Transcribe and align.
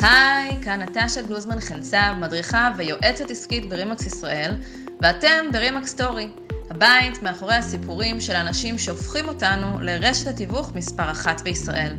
היי, 0.00 0.56
כאן 0.62 0.82
נטשה 0.82 1.22
גלוזמן 1.22 1.60
חנצב, 1.60 2.14
מדריכה 2.20 2.70
ויועצת 2.76 3.30
עסקית 3.30 3.68
ברימקס 3.68 4.06
ישראל, 4.06 4.54
ואתם 5.00 5.46
ברימקס 5.52 5.88
סטורי, 5.90 6.28
הבית 6.70 7.22
מאחורי 7.22 7.54
הסיפורים 7.54 8.20
של 8.20 8.32
אנשים 8.32 8.78
שהופכים 8.78 9.28
אותנו 9.28 9.80
לרשת 9.80 10.26
התיווך 10.26 10.72
מספר 10.74 11.10
אחת 11.10 11.40
בישראל. 11.40 11.96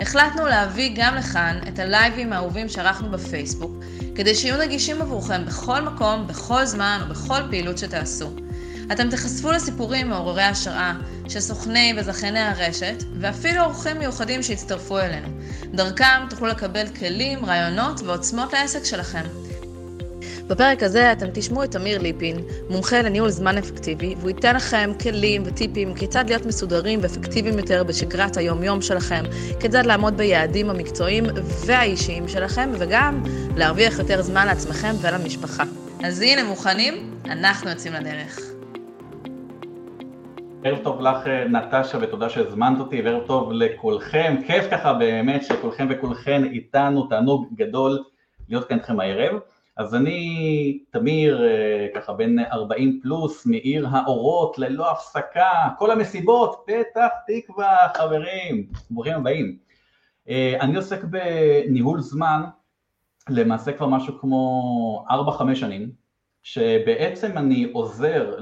החלטנו 0.00 0.46
להביא 0.46 0.92
גם 0.96 1.14
לכאן 1.14 1.58
את 1.68 1.78
הלייבים 1.78 2.32
האהובים 2.32 2.68
שערכנו 2.68 3.10
בפייסבוק, 3.10 3.72
כדי 4.14 4.34
שיהיו 4.34 4.58
נגישים 4.58 5.02
עבורכם 5.02 5.44
בכל 5.46 5.80
מקום, 5.80 6.26
בכל 6.26 6.64
זמן 6.64 7.00
ובכל 7.06 7.40
פעילות 7.50 7.78
שתעשו. 7.78 8.30
אתם 8.92 9.10
תחשפו 9.10 9.52
לסיפורים 9.52 10.08
מעוררי 10.08 10.42
השראה 10.42 10.94
של 11.28 11.40
סוכני 11.40 11.94
וזכייני 11.96 12.40
הרשת, 12.40 13.02
ואפילו 13.20 13.64
אורחים 13.64 13.98
מיוחדים 13.98 14.42
שהצטרפו 14.42 14.98
אלינו. 14.98 15.28
דרכם 15.74 16.26
תוכלו 16.30 16.48
לקבל 16.48 16.86
כלים, 16.98 17.44
רעיונות 17.44 18.00
ועוצמות 18.00 18.52
לעסק 18.52 18.84
שלכם. 18.84 19.22
בפרק 20.46 20.82
הזה 20.82 21.12
אתם 21.12 21.26
תשמעו 21.34 21.64
את 21.64 21.76
אמיר 21.76 21.98
ליפין, 21.98 22.36
מומחה 22.70 23.02
לניהול 23.02 23.30
זמן 23.30 23.58
אפקטיבי, 23.58 24.14
והוא 24.18 24.30
ייתן 24.30 24.56
לכם 24.56 24.90
כלים 25.02 25.42
וטיפים 25.46 25.94
כיצד 25.94 26.24
להיות 26.28 26.46
מסודרים 26.46 26.98
ואפקטיביים 27.02 27.58
יותר 27.58 27.84
בשגרת 27.84 28.36
היום-יום 28.36 28.82
שלכם, 28.82 29.24
כיצד 29.60 29.86
לעמוד 29.86 30.16
ביעדים 30.16 30.70
המקצועיים 30.70 31.24
והאישיים 31.66 32.28
שלכם, 32.28 32.70
וגם 32.78 33.22
להרוויח 33.56 33.98
יותר 33.98 34.22
זמן 34.22 34.46
לעצמכם 34.46 34.94
ולמשפחה. 35.00 35.64
אז 36.04 36.20
הנה, 36.20 36.44
מוכנים? 36.44 37.10
אנחנו 37.24 37.70
יוצאים 37.70 37.92
לדרך. 37.92 38.57
ערב 40.64 40.78
טוב 40.84 41.00
לך 41.00 41.26
נטשה 41.26 41.98
ותודה 42.00 42.28
שהזמנת 42.28 42.80
אותי 42.80 43.02
וערב 43.02 43.26
טוב 43.26 43.52
לכולכם, 43.52 44.36
כיף 44.46 44.64
ככה 44.70 44.94
באמת 44.94 45.44
שכולכם 45.44 45.86
וכולכן 45.90 46.44
איתנו, 46.44 47.06
תענוג 47.06 47.46
גדול 47.54 48.02
להיות 48.48 48.68
כאן 48.68 48.76
איתכם 48.76 49.00
הערב. 49.00 49.40
אז 49.76 49.94
אני 49.94 50.78
תמיר 50.90 51.42
ככה 51.94 52.12
בן 52.12 52.38
40 52.38 53.00
פלוס 53.02 53.46
מעיר 53.46 53.86
האורות 53.90 54.58
ללא 54.58 54.90
הפסקה, 54.90 55.50
כל 55.78 55.90
המסיבות, 55.90 56.64
פתח 56.66 57.08
תקווה 57.26 57.76
חברים, 57.96 58.66
ברוכים 58.90 59.14
הבאים. 59.14 59.56
אני 60.60 60.76
עוסק 60.76 61.04
בניהול 61.04 62.00
זמן 62.00 62.42
למעשה 63.28 63.72
כבר 63.72 63.86
משהו 63.86 64.18
כמו 64.20 65.06
4-5 65.50 65.54
שנים, 65.54 65.90
שבעצם 66.42 67.38
אני 67.38 67.70
עוזר 67.72 68.34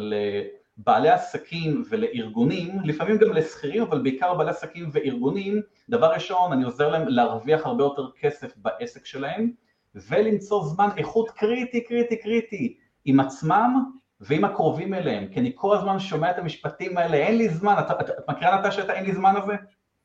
בעלי 0.76 1.08
עסקים 1.10 1.84
ולארגונים, 1.88 2.80
לפעמים 2.84 3.18
גם 3.18 3.32
לשכירים, 3.32 3.82
אבל 3.82 4.02
בעיקר 4.02 4.34
בעלי 4.34 4.50
עסקים 4.50 4.88
וארגונים, 4.92 5.62
דבר 5.88 6.12
ראשון, 6.12 6.52
אני 6.52 6.64
עוזר 6.64 6.88
להם 6.88 7.08
להרוויח 7.08 7.66
הרבה 7.66 7.84
יותר 7.84 8.10
כסף 8.20 8.52
בעסק 8.56 9.06
שלהם, 9.06 9.50
ולמצוא 9.94 10.64
זמן 10.64 10.88
איכות 10.96 11.30
קריטי, 11.30 11.84
קריטי, 11.84 12.16
קריטי, 12.16 12.76
עם 13.04 13.20
עצמם 13.20 13.84
ועם 14.20 14.44
הקרובים 14.44 14.94
אליהם, 14.94 15.26
כי 15.32 15.40
אני 15.40 15.52
כל 15.54 15.76
הזמן 15.76 15.98
שומע 15.98 16.30
את 16.30 16.38
המשפטים 16.38 16.98
האלה, 16.98 17.16
אין 17.16 17.38
לי 17.38 17.48
זמן, 17.48 17.74
את, 17.78 17.90
את, 17.90 18.10
את 18.10 18.28
מכירה 18.28 18.60
נטשה 18.60 18.84
את 18.84 18.88
האין 18.88 19.04
לי 19.04 19.14
זמן 19.14 19.34
הזה? 19.36 19.54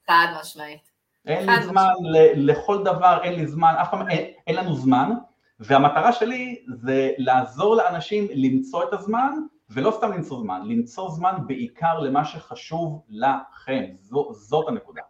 חד 0.07 0.27
משמעית. 0.41 0.91
אין 1.27 1.49
לי 1.49 1.63
זמן 1.63 1.87
ל, 2.01 2.51
לכל 2.51 2.83
דבר, 2.83 3.19
אין 3.23 3.33
לי 3.33 3.47
זמן, 3.47 3.73
אף 3.81 3.91
פעם 3.91 4.09
אין, 4.09 4.31
אין 4.47 4.55
לנו 4.55 4.73
זמן, 4.75 5.11
והמטרה 5.59 6.13
שלי 6.13 6.63
זה 6.67 7.11
לעזור 7.17 7.75
לאנשים 7.75 8.27
למצוא 8.33 8.83
את 8.83 8.93
הזמן, 8.93 9.31
ולא 9.73 9.91
סתם 9.91 10.11
למצוא 10.11 10.39
זמן, 10.41 10.61
למצוא 10.65 11.09
זמן 11.09 11.33
בעיקר 11.47 11.99
למה 11.99 12.25
שחשוב 12.25 13.05
לכם, 13.09 13.83
זו, 13.99 14.29
זאת 14.33 14.67
הנקודה. 14.67 15.01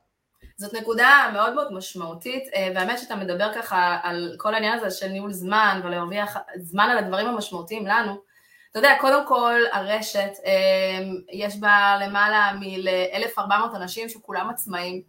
זאת 0.58 0.74
נקודה 0.74 1.30
מאוד 1.34 1.54
מאוד 1.54 1.74
משמעותית, 1.74 2.44
והאמת 2.76 3.00
שאתה 3.00 3.16
מדבר 3.16 3.54
ככה 3.54 3.98
על 4.04 4.36
כל 4.38 4.54
העניין 4.54 4.80
הזה 4.80 4.92
של 4.92 5.08
ניהול 5.08 5.34
זמן 5.34 5.82
ולהרוויח 5.84 6.38
זמן 6.58 6.90
על 6.90 6.98
הדברים 6.98 7.28
המשמעותיים 7.28 7.88
לנו. 7.88 8.32
אתה 8.72 8.80
יודע, 8.80 8.96
קודם 9.02 9.28
כל 9.28 9.62
הרשת, 9.72 10.32
יש 11.32 11.60
בה 11.60 11.98
למעלה 12.02 12.52
מ-1,400 12.54 13.76
אנשים 13.76 14.10
שכולם 14.10 14.50
עצמאים, 14.50 15.02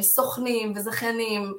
סוכנים 0.00 0.72
וזכיינים, 0.76 1.52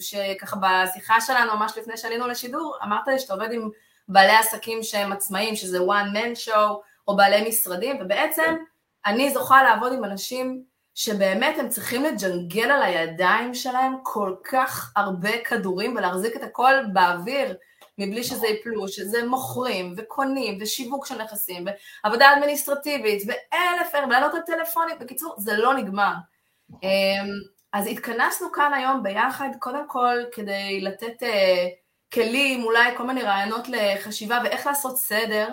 שככה 0.00 0.56
בשיחה 0.56 1.20
שלנו 1.20 1.56
ממש 1.56 1.78
לפני 1.78 1.96
שעלינו 1.96 2.26
לשידור, 2.26 2.76
אמרת 2.84 3.08
לי 3.08 3.18
שאתה 3.18 3.34
עובד 3.34 3.52
עם 3.52 3.70
בעלי 4.08 4.32
עסקים 4.32 4.82
שהם 4.82 5.12
עצמאים, 5.12 5.56
שזה 5.56 5.78
one 5.78 6.16
man 6.16 6.48
show, 6.48 6.72
או 7.08 7.16
בעלי 7.16 7.48
משרדים, 7.48 7.96
ובעצם 8.00 8.56
אני 9.06 9.30
זוכה 9.30 9.62
לעבוד 9.62 9.92
עם 9.92 10.04
אנשים 10.04 10.62
שבאמת 10.94 11.58
הם 11.58 11.68
צריכים 11.68 12.04
לג'נגל 12.04 12.70
על 12.70 12.82
הידיים 12.82 13.54
שלהם 13.54 13.92
כל 14.02 14.34
כך 14.44 14.92
הרבה 14.96 15.38
כדורים 15.44 15.96
ולהחזיק 15.96 16.36
את 16.36 16.42
הכל 16.42 16.74
באוויר 16.92 17.56
מבלי 17.98 18.24
שזה 18.24 18.46
יפלו, 18.46 18.88
שזה 18.88 19.26
מוכרים 19.26 19.94
וקונים 19.96 20.58
ושיווק 20.60 21.06
של 21.06 21.22
נכסים 21.22 21.64
ועבודה 22.04 22.32
אדמיניסטרטיבית 22.32 23.22
ואלף 23.26 23.94
אלף, 23.94 24.04
ולענות 24.06 24.34
על 24.34 24.40
טלפונים, 24.40 24.98
בקיצור 25.00 25.34
זה 25.38 25.56
לא 25.56 25.74
נגמר. 25.74 26.12
אז 27.72 27.86
התכנסנו 27.86 28.52
כאן 28.52 28.72
היום 28.74 29.02
ביחד 29.02 29.48
קודם 29.58 29.88
כל 29.88 30.18
כדי 30.32 30.80
לתת 30.80 31.22
כלים, 32.14 32.64
אולי 32.64 32.96
כל 32.96 33.02
מיני 33.06 33.22
רעיונות 33.22 33.68
לחשיבה 33.68 34.38
ואיך 34.44 34.66
לעשות 34.66 34.96
סדר. 34.96 35.48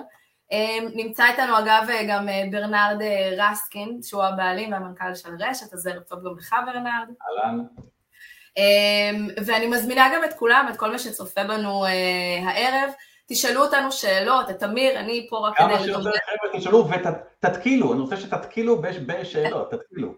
נמצא 0.95 1.25
איתנו 1.25 1.59
אגב 1.59 1.87
גם 2.09 2.27
ברנרד 2.51 3.01
רסקין, 3.37 3.99
שהוא 4.03 4.23
הבעלים 4.23 4.71
והמנכ"ל 4.71 5.15
של 5.15 5.29
רשת, 5.39 5.73
אז 5.73 5.87
ערב 5.87 6.03
טוב 6.03 6.19
גם 6.25 6.37
לך 6.37 6.55
ברנרד. 6.65 7.07
אהלן. 7.21 7.63
ואני 9.45 9.67
מזמינה 9.67 10.09
גם 10.15 10.23
את 10.23 10.33
כולם, 10.33 10.67
את 10.71 10.77
כל 10.77 10.91
מי 10.91 10.99
שצופה 10.99 11.43
בנו 11.43 11.85
הערב, 12.45 12.91
תשאלו 13.27 13.61
אותנו 13.61 13.91
שאלות, 13.91 14.49
את 14.49 14.63
אמיר, 14.63 14.99
אני 14.99 15.27
פה 15.29 15.47
רק 15.47 15.57
כדי... 15.57 15.67
כמה 15.67 15.79
שיותר 15.79 15.99
חבר'ה 15.99 16.59
תשאלו 16.59 16.87
ותתקילו, 16.89 17.93
אני 17.93 18.01
רוצה 18.01 18.17
שתתקילו 18.17 18.81
בשאלות, 18.81 19.71
תתקילו. 19.71 20.13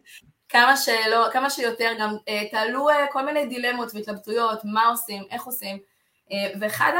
כמה 0.50 0.78
שאלות, 0.78 1.32
כמה 1.34 1.50
שיותר, 1.50 1.94
גם 2.00 2.16
תעלו 2.52 2.88
כל 3.12 3.26
מיני 3.26 3.46
דילמות 3.46 3.92
והתלבטויות, 3.94 4.60
מה 4.64 4.86
עושים, 4.88 5.24
איך 5.32 5.44
עושים. 5.44 5.93
ואחד 6.60 6.92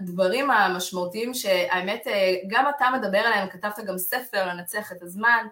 הדברים 0.00 0.50
המשמעותיים 0.50 1.34
שהאמת 1.34 2.06
גם 2.46 2.64
אתה 2.76 2.86
מדבר 2.90 3.18
עליהם, 3.18 3.48
כתבת 3.48 3.78
גם 3.86 3.98
ספר 3.98 4.46
לנצח 4.46 4.92
את 4.92 5.02
הזמן, 5.02 5.46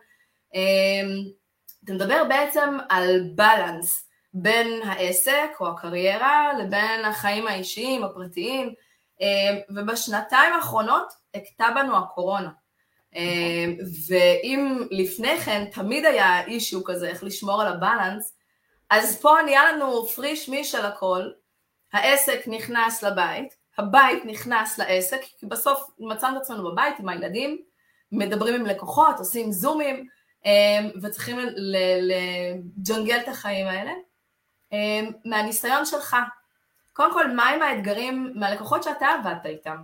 אתה 1.85 1.93
מדבר 1.93 2.25
בעצם 2.29 2.79
על 2.89 3.21
בלנס 3.35 4.09
בין 4.35 4.83
העסק 4.85 5.51
או 5.61 5.69
הקריירה 5.69 6.53
לבין 6.59 7.05
החיים 7.05 7.47
האישיים, 7.47 8.05
הפרטיים, 8.05 8.75
ובשנתיים 9.71 10.53
האחרונות 10.53 11.13
הכתה 11.35 11.67
בנו 11.75 11.97
הקורונה. 11.99 12.51
ואם 14.09 14.87
לפני 14.91 15.37
כן 15.41 15.65
תמיד 15.65 16.05
היה 16.05 16.47
אישיו 16.47 16.85
כזה, 16.85 17.09
איך 17.09 17.25
לשמור 17.25 17.63
על 17.63 17.69
הבלנס, 17.69 18.37
אז 18.91 19.21
פה 19.21 19.37
נהיה 19.45 19.73
לנו 19.73 20.07
פריש 20.07 20.49
מיש 20.49 20.75
על 20.75 20.87
הכל, 20.87 21.31
העסק 21.93 22.41
נכנס 22.47 23.03
לבית, 23.03 23.57
הבית 23.79 24.25
נכנס 24.25 24.79
לעסק, 24.79 25.21
כי 25.39 25.47
בסוף 25.47 25.91
מצאנו 25.99 26.37
את 26.37 26.43
עצמנו 26.43 26.71
בבית 26.71 26.99
עם 26.99 27.09
הילדים, 27.09 27.63
מדברים 28.13 28.55
עם 28.55 28.67
לקוחות, 28.67 29.19
עושים 29.19 29.53
זומים, 29.53 30.09
וצריכים 31.03 31.39
לג'נגל 31.97 33.21
את 33.21 33.29
החיים 33.29 33.67
האלה. 33.67 33.93
מהניסיון 35.25 35.85
שלך, 35.87 36.17
קודם 36.93 37.13
כל, 37.13 37.31
מהם 37.31 37.63
האתגרים 37.63 38.33
מהלקוחות 38.35 38.83
שאתה 38.83 39.07
עבדת 39.07 39.47
איתם, 39.47 39.77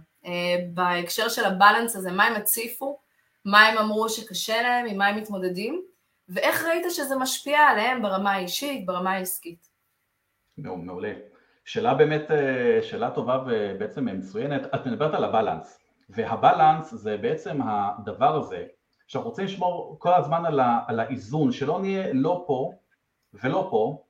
בהקשר 0.74 1.28
של 1.28 1.44
הבלנס 1.44 1.96
הזה, 1.96 2.12
מה 2.12 2.24
הם 2.24 2.34
הציפו, 2.34 2.98
מה 3.44 3.66
הם 3.66 3.78
אמרו 3.78 4.08
שקשה 4.08 4.62
להם, 4.62 4.86
עם 4.86 4.98
מה 4.98 5.06
הם 5.06 5.16
מתמודדים, 5.16 5.82
ואיך 6.28 6.64
ראית 6.64 6.86
שזה 6.90 7.16
משפיע 7.16 7.60
עליהם 7.60 8.02
ברמה 8.02 8.32
האישית, 8.32 8.86
ברמה 8.86 9.12
העסקית? 9.12 9.68
מעולה. 10.58 11.12
שאלה 11.68 11.94
באמת, 11.94 12.30
שאלה 12.82 13.10
טובה 13.10 13.44
ובעצם 13.46 14.04
מצוינת, 14.04 14.62
את 14.74 14.86
מדברת 14.86 15.14
על 15.14 15.24
הבלנס, 15.24 15.80
והבלנס 16.08 16.94
זה 16.94 17.16
בעצם 17.16 17.58
הדבר 17.62 18.36
הזה 18.36 18.66
שאנחנו 19.06 19.30
רוצים 19.30 19.44
לשמור 19.44 19.96
כל 19.98 20.14
הזמן 20.14 20.46
על, 20.46 20.60
ה, 20.60 20.80
על 20.86 21.00
האיזון, 21.00 21.52
שלא 21.52 21.80
נהיה 21.80 22.12
לא 22.12 22.44
פה 22.46 22.72
ולא 23.34 23.68
פה, 23.70 24.04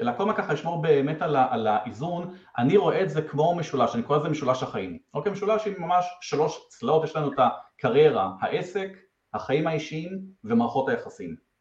אלא 0.00 0.12
כל 0.16 0.22
הזמן 0.22 0.34
ככה 0.34 0.52
לשמור 0.52 0.82
באמת 0.82 1.22
על, 1.22 1.36
ה, 1.36 1.46
על 1.50 1.66
האיזון, 1.66 2.34
אני 2.58 2.76
רואה 2.76 3.02
את 3.02 3.10
זה 3.10 3.22
כמו 3.22 3.54
משולש, 3.54 3.94
אני 3.94 4.02
קורא 4.02 4.18
לזה 4.18 4.28
משולש 4.28 4.62
החיים, 4.62 4.98
אוקיי, 5.14 5.32
משולש 5.32 5.66
עם 5.66 5.74
ממש 5.78 6.06
שלוש 6.20 6.68
צלעות, 6.68 7.04
יש 7.04 7.16
לנו 7.16 7.32
את 7.32 7.38
הקריירה, 7.38 8.30
העסק, 8.40 8.88
החיים 9.34 9.66
האישיים 9.66 10.20
ומערכות 10.44 10.88
היחסים. 10.88 11.51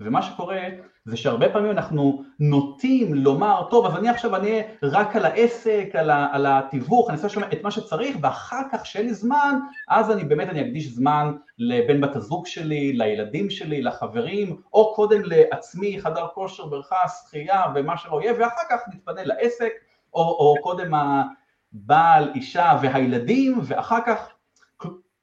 ומה 0.00 0.22
שקורה 0.22 0.62
זה 1.04 1.16
שהרבה 1.16 1.52
פעמים 1.52 1.70
אנחנו 1.70 2.24
נוטים 2.40 3.14
לומר, 3.14 3.62
טוב 3.70 3.86
אז 3.86 3.96
אני 3.96 4.08
עכשיו 4.08 4.34
אהיה 4.34 4.62
רק 4.82 5.16
על 5.16 5.24
העסק, 5.24 5.88
על, 5.94 6.10
ה, 6.10 6.28
על 6.32 6.46
התיווך, 6.46 7.08
אני 7.08 7.16
אעשה 7.16 7.28
שם 7.28 7.40
את 7.52 7.62
מה 7.62 7.70
שצריך 7.70 8.16
ואחר 8.20 8.62
כך 8.72 8.86
שאין 8.86 9.06
לי 9.06 9.14
זמן, 9.14 9.58
אז 9.88 10.10
אני 10.10 10.24
באמת 10.24 10.48
אני 10.48 10.60
אקדיש 10.60 10.86
זמן 10.86 11.32
לבן 11.58 12.00
בת 12.00 12.16
הזוג 12.16 12.46
שלי, 12.46 12.92
לילדים 12.92 13.50
שלי, 13.50 13.82
לחברים, 13.82 14.56
או 14.72 14.94
קודם 14.94 15.22
לעצמי, 15.24 16.00
חדר 16.00 16.26
כושר, 16.34 16.66
בריכה, 16.66 16.96
שחייה 17.08 17.62
ומה 17.74 17.96
שלא 17.96 18.22
יהיה, 18.22 18.32
ואחר 18.38 18.62
כך 18.70 18.80
נתפנה 18.94 19.24
לעסק 19.24 19.72
או, 20.14 20.20
או 20.20 20.54
קודם 20.62 20.92
הבעל, 20.94 22.30
אישה 22.34 22.78
והילדים, 22.82 23.60
ואחר 23.62 23.98
כך, 24.06 24.32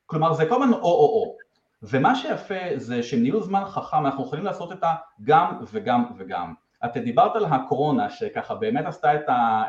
כלומר 0.06 0.34
זה 0.34 0.46
כל 0.46 0.56
הזמן 0.56 0.74
או-או-או. 0.74 1.43
ומה 1.84 2.16
שיפה 2.16 2.56
זה 2.76 3.04
שניהול 3.04 3.44
זמן 3.44 3.64
חכם 3.66 4.06
אנחנו 4.06 4.24
יכולים 4.24 4.46
לעשות 4.46 4.72
את 4.72 4.84
הגם 4.84 5.60
וגם 5.72 6.06
וגם. 6.18 6.54
את 6.86 6.98
דיברת 6.98 7.36
על 7.36 7.46
הקורונה 7.46 8.10
שככה 8.10 8.56
באמת 8.56 8.86
עשתה 8.86 9.16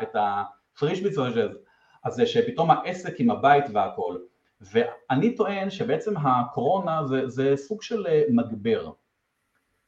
את 0.01 0.15
הפריש 0.15 1.03
הזה 2.05 2.25
שפתאום 2.25 2.71
העסק 2.71 3.19
עם 3.19 3.31
הבית 3.31 3.65
והכל 3.73 4.17
ואני 4.61 5.35
טוען 5.35 5.69
שבעצם 5.69 6.17
הקורונה 6.17 7.03
זה, 7.07 7.27
זה 7.27 7.57
סוג 7.57 7.81
של 7.81 8.07
אה, 8.07 8.23
מגבר 8.29 8.91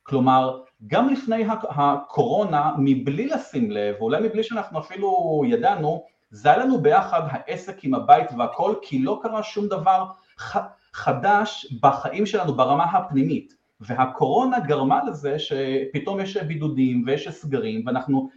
כלומר 0.04 0.62
גם 0.88 1.10
לפני 1.10 1.46
הקורונה 1.70 2.72
מבלי 2.78 3.28
לשים 3.28 3.72
לב 3.72 3.96
אולי 4.00 4.28
מבלי 4.28 4.44
שאנחנו 4.44 4.80
אפילו 4.80 5.42
ידענו 5.48 6.06
זה 6.30 6.50
היה 6.50 6.58
לנו 6.58 6.82
ביחד 6.82 7.22
העסק 7.32 7.84
עם 7.84 7.94
הבית 7.94 8.30
והכל 8.38 8.76
כי 8.82 9.00
לא 9.00 9.20
קרה 9.24 9.44
שום 9.44 9.68
דבר 9.68 10.06
חדש 10.98 11.74
בחיים 11.82 12.26
שלנו 12.26 12.54
ברמה 12.54 12.84
הפנימית 12.84 13.54
והקורונה 13.80 14.60
גרמה 14.60 15.04
לזה 15.04 15.40
שפתאום 15.40 16.20
יש 16.20 16.38
בידודים 16.38 17.04
ויש 17.06 17.30
סגרים 17.30 17.84
ואנחנו 17.86 18.30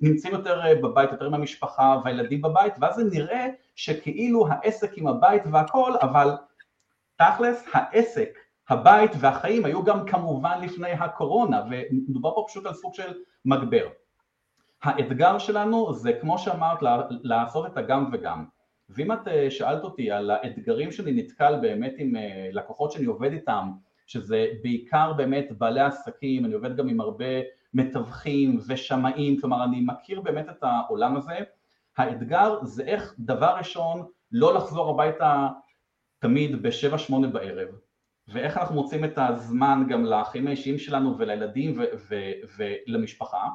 נמצאים 0.00 0.34
יותר 0.34 0.60
בבית, 0.82 1.12
יותר 1.12 1.26
עם 1.26 1.34
המשפחה 1.34 2.00
והילדים 2.04 2.42
בבית 2.42 2.74
ואז 2.80 2.94
זה 2.96 3.04
נראה 3.04 3.46
שכאילו 3.76 4.48
העסק 4.48 4.90
עם 4.98 5.06
הבית 5.06 5.42
והכל 5.52 5.92
אבל 6.02 6.30
תכלס 7.16 7.64
העסק, 7.72 8.38
הבית 8.68 9.10
והחיים 9.18 9.64
היו 9.64 9.84
גם 9.84 10.06
כמובן 10.06 10.60
לפני 10.62 10.90
הקורונה 10.90 11.62
ומדובר 11.70 12.34
פה 12.34 12.44
פשוט 12.48 12.66
על 12.66 12.74
סוג 12.74 12.94
של 12.94 13.12
מגבר. 13.44 13.86
האתגר 14.82 15.38
שלנו 15.38 15.92
זה 15.92 16.12
כמו 16.20 16.38
שאמרת 16.38 16.78
לעשות 17.22 17.66
את 17.66 17.76
הגם 17.76 18.10
וגם 18.12 18.44
ואם 18.94 19.12
את 19.12 19.28
אה, 19.28 19.50
שאלת 19.50 19.84
אותי 19.84 20.10
על 20.10 20.30
האתגרים 20.30 20.92
שאני 20.92 21.12
נתקל 21.12 21.54
באמת 21.62 21.94
עם 21.98 22.16
אה, 22.16 22.48
לקוחות 22.52 22.92
שאני 22.92 23.04
עובד 23.04 23.32
איתם, 23.32 23.70
שזה 24.06 24.46
בעיקר 24.62 25.12
באמת 25.12 25.52
בעלי 25.58 25.80
עסקים, 25.80 26.44
אני 26.44 26.54
עובד 26.54 26.76
גם 26.76 26.88
עם 26.88 27.00
הרבה 27.00 27.24
מתווכים 27.74 28.58
ושמאים, 28.68 29.40
כלומר 29.40 29.64
אני 29.64 29.80
מכיר 29.80 30.20
באמת 30.20 30.48
את 30.48 30.62
העולם 30.62 31.16
הזה, 31.16 31.38
האתגר 31.96 32.58
זה 32.64 32.82
איך 32.82 33.14
דבר 33.18 33.54
ראשון 33.58 34.06
לא 34.32 34.54
לחזור 34.54 34.90
הביתה 34.90 35.48
תמיד 36.18 36.62
בשבע 36.62 36.98
שמונה 36.98 37.28
בערב, 37.28 37.68
ואיך 38.28 38.56
אנחנו 38.56 38.74
מוצאים 38.74 39.04
את 39.04 39.14
הזמן 39.16 39.84
גם 39.88 40.04
לחיים 40.04 40.46
האישיים 40.46 40.78
שלנו 40.78 41.18
ולילדים 41.18 41.80
ולמשפחה, 42.56 43.48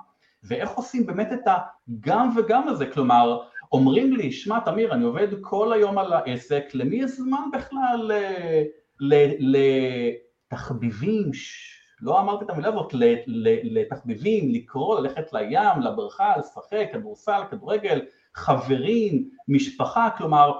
ואיך 0.43 0.69
עושים 0.69 1.05
באמת 1.05 1.29
את 1.33 1.47
הגם 1.47 2.29
וגם 2.37 2.67
הזה, 2.67 2.91
כלומר 2.91 3.41
אומרים 3.75 4.13
לי, 4.13 4.31
שמע 4.31 4.59
תמיר, 4.59 4.93
אני 4.93 5.03
עובד 5.03 5.27
כל 5.41 5.73
היום 5.73 5.97
על 5.97 6.13
העסק, 6.13 6.63
למי 6.73 6.95
יש 6.95 7.11
זמן 7.11 7.41
בכלל 7.53 8.11
לתחביבים, 10.49 11.31
לא 12.01 12.19
אמרתי 12.19 12.45
את 12.45 12.49
המילה 12.49 12.69
הזאת, 12.69 12.93
לתחביבים, 13.63 14.49
לקרוא, 14.53 14.99
ללכת 14.99 15.33
לים, 15.33 15.81
לבריכה, 15.81 16.37
לשחק, 16.37 16.87
כדורסל, 16.93 17.41
כדורגל, 17.51 18.01
חברים, 18.35 19.29
משפחה, 19.47 20.09
כלומר, 20.17 20.51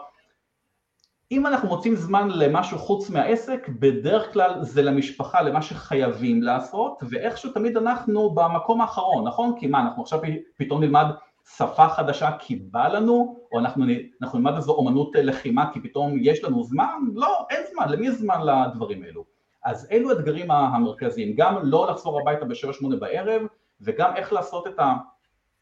אם 1.31 1.47
אנחנו 1.47 1.67
מוצאים 1.67 1.95
זמן 1.95 2.29
למשהו 2.29 2.77
חוץ 2.77 3.09
מהעסק, 3.09 3.69
בדרך 3.79 4.33
כלל 4.33 4.63
זה 4.63 4.81
למשפחה, 4.81 5.41
למה 5.41 5.61
שחייבים 5.61 6.43
לעשות, 6.43 7.03
ואיכשהו 7.09 7.51
תמיד 7.51 7.77
אנחנו 7.77 8.29
במקום 8.29 8.81
האחרון, 8.81 9.27
נכון? 9.27 9.59
כי 9.59 9.67
מה, 9.67 9.79
אנחנו 9.79 10.01
עכשיו 10.01 10.19
פתאום 10.57 10.83
נלמד 10.83 11.05
שפה 11.49 11.89
חדשה 11.89 12.31
כי 12.39 12.55
בא 12.55 12.87
לנו, 12.87 13.39
או 13.51 13.59
אנחנו, 13.59 13.85
אנחנו 14.21 14.39
נלמד 14.39 14.55
איזו 14.55 14.71
אומנות 14.71 15.11
לחימה 15.15 15.73
כי 15.73 15.79
פתאום 15.79 16.17
יש 16.21 16.43
לנו 16.43 16.63
זמן? 16.63 16.99
לא, 17.13 17.45
אין 17.49 17.63
זמן, 17.73 17.89
למי 17.89 18.11
זמן 18.11 18.39
לדברים 18.41 19.03
האלו? 19.03 19.25
אז 19.65 19.87
אלו 19.91 20.09
האתגרים 20.09 20.51
המרכזיים, 20.51 21.35
גם 21.35 21.55
לא 21.63 21.87
לחזור 21.91 22.21
הביתה 22.21 22.45
בשבע 22.45 22.73
שמונה 22.73 22.95
בערב, 22.95 23.41
וגם 23.81 24.15
איך 24.15 24.33
לעשות 24.33 24.67
את 24.67 24.79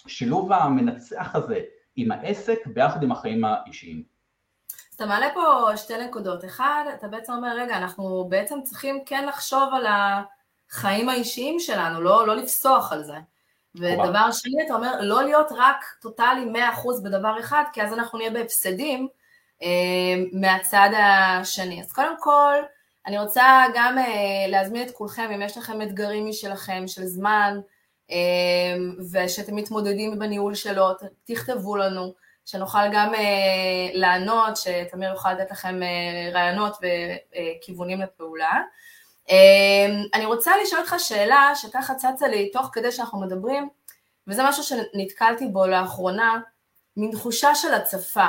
השילוב 0.05 0.51
המנצח 0.51 1.35
הזה 1.35 1.59
עם 1.95 2.11
העסק 2.11 2.67
ביחד 2.67 3.03
עם 3.03 3.11
החיים 3.11 3.45
האישיים. 3.45 4.03
אז 4.89 4.95
אתה 4.95 5.05
מעלה 5.05 5.27
פה 5.33 5.77
שתי 5.77 5.93
נקודות. 6.07 6.45
אחד, 6.45 6.83
אתה 6.95 7.07
בעצם 7.07 7.33
אומר, 7.33 7.55
רגע, 7.57 7.77
אנחנו 7.77 8.27
בעצם 8.29 8.61
צריכים 8.63 9.03
כן 9.05 9.25
לחשוב 9.27 9.69
על 9.73 9.85
החיים 10.69 11.09
האישיים 11.09 11.59
שלנו, 11.59 12.01
לא, 12.01 12.27
לא 12.27 12.35
לפסוח 12.35 12.93
על 12.93 13.03
זה. 13.03 13.17
ודבר 13.75 14.31
שני, 14.31 14.65
אתה 14.65 14.73
אומר, 14.73 15.01
לא 15.01 15.23
להיות 15.23 15.47
רק 15.57 15.85
טוטאלי 16.01 16.45
100% 16.75 17.03
בדבר 17.03 17.39
אחד, 17.39 17.63
כי 17.73 17.83
אז 17.83 17.93
אנחנו 17.93 18.17
נהיה 18.17 18.31
בהפסדים 18.31 19.07
אה, 19.63 19.67
מהצד 20.33 20.89
השני. 20.97 21.81
אז 21.81 21.91
קודם 21.91 22.15
כל, 22.19 22.55
אני 23.07 23.19
רוצה 23.19 23.65
גם 23.75 23.97
אה, 23.97 24.47
להזמין 24.47 24.87
את 24.87 24.91
כולכם, 24.91 25.29
אם 25.35 25.41
יש 25.41 25.57
לכם 25.57 25.81
אתגרים 25.81 26.27
משלכם, 26.27 26.83
של 26.87 27.05
זמן, 27.05 27.59
אה, 28.11 28.75
ושאתם 29.11 29.55
מתמודדים 29.55 30.19
בניהול 30.19 30.55
שלו, 30.55 30.87
תכתבו 31.25 31.75
לנו, 31.75 32.13
שנוכל 32.45 32.91
גם 32.91 33.15
אה, 33.15 33.89
לענות, 33.93 34.57
שתמיר 34.57 35.09
יוכל 35.09 35.33
לתת 35.33 35.51
לכם 35.51 35.83
אה, 35.83 36.29
רעיונות 36.33 36.77
וכיוונים 36.81 38.01
לפעולה. 38.01 38.61
אמ, 39.29 40.03
אני 40.13 40.25
רוצה 40.25 40.51
לשאול 40.63 40.81
אותך 40.81 40.95
שאלה 40.97 41.51
שככה 41.55 41.95
צצה 41.95 42.27
לי 42.27 42.49
תוך 42.51 42.69
כדי 42.73 42.91
שאנחנו 42.91 43.21
מדברים, 43.21 43.69
וזה 44.27 44.43
משהו 44.43 44.63
שנתקלתי 44.63 45.47
בו 45.47 45.67
לאחרונה, 45.67 46.39
מין 46.97 47.11
תחושה 47.11 47.55
של 47.55 47.73
הצפה. 47.73 48.27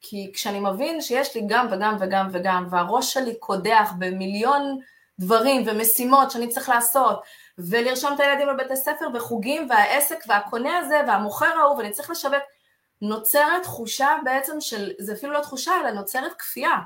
כי 0.00 0.30
כשאני 0.34 0.60
מבין 0.60 1.00
שיש 1.00 1.34
לי 1.34 1.42
גם 1.46 1.66
וגם 1.70 1.96
וגם 2.00 2.28
וגם, 2.32 2.66
והראש 2.70 3.12
שלי 3.12 3.34
קודח 3.38 3.92
במיליון 3.98 4.78
דברים 5.18 5.62
ומשימות 5.66 6.30
שאני 6.30 6.48
צריך 6.48 6.68
לעשות, 6.68 7.22
ולרשום 7.58 8.14
את 8.14 8.20
הילדים 8.20 8.48
לבית 8.48 8.70
הספר 8.70 9.06
וחוגים 9.14 9.66
והעסק 9.70 10.24
והקונה 10.28 10.78
הזה 10.78 11.00
והמוכר 11.06 11.58
ההוא 11.58 11.76
ואני 11.76 11.90
צריך 11.90 12.10
לשווק, 12.10 12.42
נוצרת 13.02 13.62
תחושה 13.62 14.08
בעצם 14.24 14.60
של, 14.60 14.90
זה 14.98 15.12
אפילו 15.12 15.32
לא 15.32 15.40
תחושה 15.40 15.72
אלא 15.80 15.90
נוצרת 15.90 16.32
כפייה. 16.32 16.76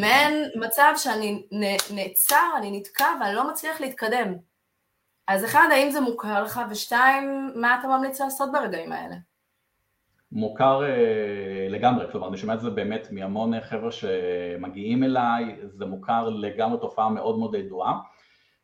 מעין 0.00 0.50
מצב 0.54 0.92
שאני 0.96 1.46
נעצר, 1.94 2.50
אני 2.56 2.78
נתקע 2.78 3.06
ואני 3.20 3.34
לא 3.34 3.50
מצליח 3.50 3.80
להתקדם. 3.80 4.34
אז 5.26 5.44
אחד, 5.44 5.68
האם 5.72 5.90
זה 5.90 6.00
מוכר 6.00 6.42
לך? 6.42 6.60
ושתיים, 6.70 7.52
מה 7.54 7.78
אתה 7.80 7.88
ממליץ 7.88 8.20
לעשות 8.20 8.52
ברגעים 8.52 8.92
האלה? 8.92 9.14
מוכר 10.32 10.80
uh, 10.80 11.72
לגמרי, 11.72 12.12
כלומר 12.12 12.28
אני 12.28 12.36
שומע 12.36 12.54
את 12.54 12.60
זה 12.60 12.70
באמת 12.70 13.08
מהמון 13.10 13.60
חבר'ה 13.60 13.92
שמגיעים 13.92 15.04
אליי, 15.04 15.56
זה 15.62 15.86
מוכר 15.86 16.28
לגמרי 16.28 16.80
תופעה 16.80 17.08
מאוד 17.08 17.38
מאוד 17.38 17.54
ידועה 17.54 17.98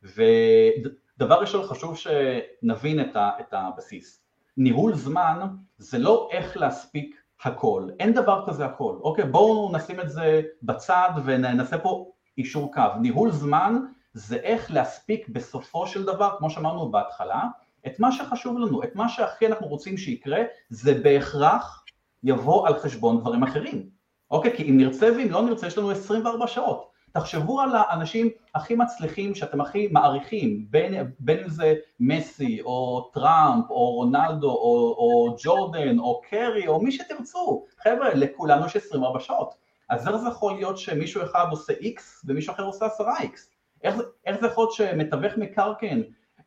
ודבר 0.03 1.41
ראשון 1.41 1.67
חשוב 1.67 1.97
שנבין 1.97 3.01
את, 3.01 3.17
ה, 3.17 3.31
את 3.41 3.53
הבסיס, 3.53 4.25
ניהול 4.57 4.95
זמן 4.95 5.47
זה 5.79 5.99
לא 5.99 6.29
איך 6.33 6.57
להספיק 6.57 7.24
הכל, 7.45 7.89
אין 8.01 8.13
דבר 8.15 8.45
כזה 8.47 8.65
הכל, 8.65 8.97
אוקיי 9.01 9.25
בואו 9.25 9.73
נשים 9.73 10.01
את 10.01 10.11
זה 10.11 10.43
בצד 10.63 11.11
וננסה 11.25 11.79
פה 11.79 12.11
אישור 12.39 12.75
קו, 12.75 12.83
ניהול 13.01 13.31
זמן 13.31 13.79
זה 14.13 14.37
איך 14.37 14.71
להספיק 14.71 15.29
בסופו 15.29 15.87
של 15.87 16.05
דבר, 16.05 16.37
כמו 16.39 16.51
שאמרנו 16.51 16.91
בהתחלה, 16.91 17.43
את 17.87 18.01
מה 18.01 18.13
שחשוב 18.13 18.59
לנו, 18.59 18.83
את 18.83 18.97
מה 18.97 19.09
שהכי 19.09 19.47
אנחנו 19.47 19.67
רוצים 19.67 19.97
שיקרה, 19.97 20.39
זה 20.69 21.01
בהכרח 21.03 21.85
יבוא 22.23 22.69
על 22.69 22.75
חשבון 22.79 23.21
דברים 23.21 23.43
אחרים, 23.43 23.89
אוקיי? 24.31 24.57
כי 24.57 24.71
אם 24.71 24.77
נרצה 24.79 25.11
ואם 25.17 25.31
לא 25.31 25.43
נרצה 25.43 25.67
יש 25.67 25.79
לנו 25.79 25.91
24 25.91 26.47
שעות, 26.47 26.94
תחשבו 27.15 27.61
על 27.61 27.71
האנשים 27.75 28.29
הכי 28.55 28.75
מצליחים 28.75 29.35
שאתם 29.35 29.61
הכי 29.61 29.89
מעריכים, 29.93 30.67
בין, 30.71 30.95
בין 31.19 31.39
אם 31.39 31.49
זה 31.49 31.75
מסי 32.01 32.63
או 32.63 33.11
טראמפ 33.13 33.71
או 33.71 33.91
רונלדו 33.91 34.51
או, 34.51 34.95
או 34.99 35.37
ג'ורדן 35.45 35.99
או 35.99 36.21
קרי 36.31 36.67
או 36.67 36.81
מי 36.81 36.93
שתרצו, 36.93 37.65
חבר'ה 37.83 38.15
לכולנו 38.15 38.67
יש 38.67 38.77
24 38.77 39.21
שעות, 39.21 39.55
אז 39.91 40.09
איך 40.09 40.17
זה 40.17 40.29
יכול 40.29 40.55
להיות 40.55 40.79
שמישהו 40.79 41.23
אחד 41.23 41.47
עושה 41.51 41.73
X 41.73 42.01
ומישהו 42.25 42.53
אחר 42.55 42.63
עושה 42.63 42.87
10X? 42.87 43.39
איך, 43.83 43.95
איך 44.27 44.41
זה 44.41 44.47
יכול 44.47 44.63
להיות 44.63 44.73
שמתווך 44.73 45.33
מקרקעין 45.37 46.03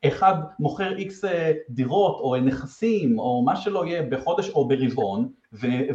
אחד 0.06 0.34
מוכר 0.60 0.98
X 0.98 1.28
אה, 1.28 1.52
דירות 1.70 2.20
או 2.20 2.36
נכסים 2.36 3.20
או 3.20 3.44
מה 3.46 3.56
שלא 3.56 3.86
יהיה 3.86 4.04
בחודש 4.04 4.50
או 4.50 4.68
ברבעון 4.68 5.30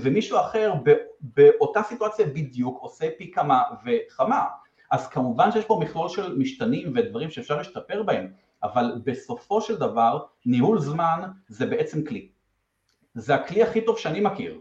ומישהו 0.03 0.39
אחר 0.39 0.75
באותה 1.21 1.83
סיטואציה 1.83 2.27
בדיוק 2.27 2.79
עושה 2.83 3.07
פי 3.19 3.31
כמה 3.31 3.63
וכמה 3.85 4.45
אז 4.93 5.09
כמובן 5.09 5.53
שיש 5.53 5.65
פה 5.65 5.79
מכלול 5.81 6.09
של 6.09 6.37
משתנים 6.39 6.93
ודברים 6.95 7.31
שאפשר 7.31 7.57
להשתפר 7.57 8.03
בהם, 8.03 8.33
אבל 8.63 9.01
בסופו 9.05 9.61
של 9.61 9.77
דבר 9.77 10.25
ניהול 10.47 10.81
זמן 10.81 11.31
זה 11.49 11.67
בעצם 11.67 12.05
כלי. 12.05 12.29
זה 13.15 13.35
הכלי 13.35 13.63
הכי 13.63 13.81
טוב 13.81 13.99
שאני 13.99 14.21
מכיר, 14.21 14.61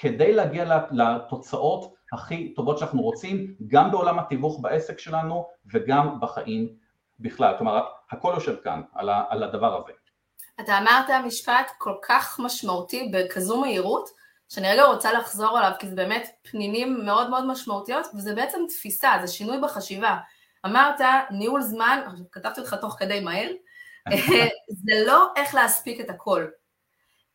כדי 0.00 0.32
להגיע 0.32 0.64
לתוצאות 0.90 1.94
הכי 2.12 2.54
טובות 2.54 2.78
שאנחנו 2.78 3.02
רוצים, 3.02 3.54
גם 3.66 3.90
בעולם 3.90 4.18
התיווך 4.18 4.60
בעסק 4.60 4.98
שלנו 4.98 5.46
וגם 5.72 6.20
בחיים 6.20 6.68
בכלל, 7.20 7.54
כלומר 7.58 7.86
הכל 8.10 8.32
יושב 8.34 8.56
כאן 8.64 8.82
על, 8.94 9.42
הדבר 9.42 9.82
הזה. 9.82 9.92
אתה 10.60 10.78
אמרת 10.78 11.24
משפט 11.26 11.70
כל 11.78 11.94
כך 12.08 12.40
משמעותי 12.44 13.12
בכזו 13.12 13.60
מהירות, 13.60 14.08
שאני 14.54 14.72
רגע 14.72 14.82
רוצה 14.82 15.12
לחזור 15.12 15.58
עליו, 15.58 15.72
כי 15.78 15.88
זה 15.88 15.96
באמת 15.96 16.28
פנינים 16.42 17.04
מאוד 17.04 17.30
מאוד 17.30 17.46
משמעותיות, 17.46 18.06
וזה 18.14 18.34
בעצם 18.34 18.58
תפיסה, 18.68 19.12
זה 19.24 19.32
שינוי 19.32 19.60
בחשיבה. 19.62 20.16
אמרת, 20.66 21.00
ניהול 21.30 21.62
זמן, 21.62 22.00
כתבתי 22.32 22.60
אותך 22.60 22.76
תוך 22.80 22.96
כדי 22.98 23.20
מהר, 23.20 23.50
זה 24.84 24.92
לא 25.06 25.32
איך 25.36 25.54
להספיק 25.54 26.00
את 26.00 26.10
הכל, 26.10 26.46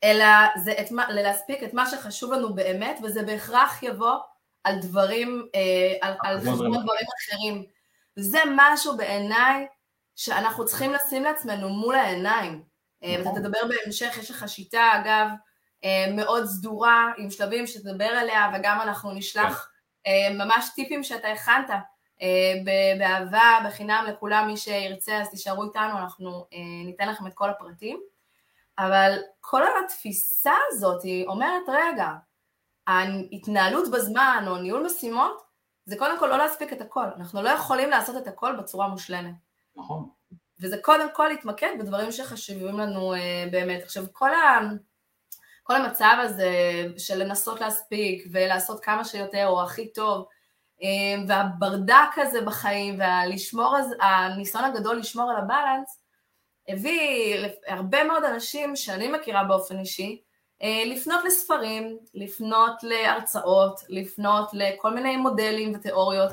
אלא 0.03 0.25
זה 0.55 0.71
את 0.71 0.91
מה, 0.91 1.11
להספיק 1.11 1.63
את 1.63 1.73
מה 1.73 1.89
שחשוב 1.89 2.33
לנו 2.33 2.53
באמת, 2.53 2.99
וזה 3.03 3.23
בהכרח 3.23 3.83
יבוא 3.83 4.17
על 4.63 4.79
דברים, 4.81 5.47
אה, 5.55 6.07
על, 6.07 6.13
על 6.23 6.39
חשבון 6.39 6.83
דברים 6.83 7.07
אחרים. 7.19 7.65
זה 8.15 8.39
משהו 8.55 8.97
בעיניי 8.97 9.67
שאנחנו 10.15 10.65
צריכים 10.65 10.93
לשים 10.93 11.23
לעצמנו 11.23 11.69
מול 11.69 11.95
העיניים. 11.95 12.63
אה, 13.03 13.15
ואתה 13.17 13.29
נכון. 13.29 13.41
תדבר 13.41 13.59
בהמשך, 13.69 14.17
יש 14.17 14.31
לך 14.31 14.49
שיטה 14.49 14.91
אגב 14.95 15.27
מאוד 16.15 16.45
סדורה 16.45 17.11
עם 17.17 17.29
שלבים 17.29 17.67
שתדבר 17.67 18.05
עליה 18.05 18.51
וגם 18.53 18.81
אנחנו 18.81 19.11
נשלח 19.11 19.71
כן. 20.03 20.37
ממש 20.37 20.69
טיפים 20.75 21.03
שאתה 21.03 21.27
הכנת 21.27 21.69
באהבה, 22.99 23.59
בחינם 23.65 24.05
לכולם, 24.09 24.47
מי 24.47 24.57
שירצה 24.57 25.21
אז 25.21 25.29
תישארו 25.29 25.63
איתנו, 25.63 25.97
אנחנו 25.97 26.45
ניתן 26.85 27.09
לכם 27.09 27.27
את 27.27 27.33
כל 27.33 27.49
הפרטים. 27.49 27.99
אבל 28.77 29.17
כל 29.41 29.61
התפיסה 29.85 30.53
הזאת 30.69 31.03
היא 31.03 31.27
אומרת, 31.27 31.63
רגע, 31.67 32.07
ההתנהלות 32.87 33.91
בזמן 33.91 34.45
או 34.47 34.57
ניהול 34.57 34.85
משימות 34.85 35.41
זה 35.85 35.95
קודם 35.97 36.19
כל 36.19 36.27
לא 36.27 36.37
להספיק 36.37 36.73
את 36.73 36.81
הכל, 36.81 37.05
אנחנו 37.17 37.41
לא 37.41 37.49
יכולים 37.49 37.89
לעשות 37.89 38.17
את 38.17 38.27
הכל 38.27 38.55
בצורה 38.55 38.87
מושלמת. 38.87 39.35
נכון. 39.75 40.09
וזה 40.61 40.77
קודם 40.81 41.07
כל 41.13 41.27
להתמקד 41.27 41.69
בדברים 41.79 42.11
שחשובים 42.11 42.79
לנו 42.79 43.13
באמת. 43.51 43.83
עכשיו, 43.83 44.03
כל, 44.11 44.33
ה, 44.33 44.59
כל 45.67 45.75
המצב 45.75 46.15
הזה 46.19 46.51
של 46.97 47.23
לנסות 47.23 47.61
להספיק 47.61 48.27
ולעשות 48.31 48.79
כמה 48.83 49.05
שיותר 49.05 49.47
או 49.47 49.63
הכי 49.63 49.93
טוב, 49.93 50.25
uh, 50.79 50.83
והברדק 51.27 52.17
הזה 52.17 52.41
בחיים 52.41 52.99
והלשמור, 52.99 53.75
הניסיון 54.01 54.63
הגדול 54.63 54.97
לשמור 54.97 55.31
על 55.31 55.37
הבלנס, 55.37 55.99
הביא 56.67 57.47
הרבה 57.67 58.03
מאוד 58.03 58.23
אנשים 58.23 58.75
שאני 58.75 59.07
מכירה 59.07 59.43
באופן 59.43 59.79
אישי, 59.79 60.21
אה, 60.63 60.83
לפנות 60.85 61.25
לספרים, 61.25 61.97
לפנות 62.13 62.83
להרצאות, 62.83 63.79
לפנות 63.89 64.49
לכל 64.53 64.93
מיני 64.93 65.17
מודלים 65.17 65.75
ותיאוריות 65.75 66.31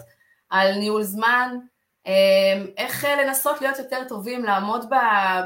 על 0.51 0.75
ניהול 0.75 1.03
זמן, 1.03 1.57
אה, 2.07 2.65
איך 2.77 3.05
לנסות 3.05 3.61
להיות 3.61 3.79
יותר 3.79 4.05
טובים, 4.09 4.45
לעמוד 4.45 4.91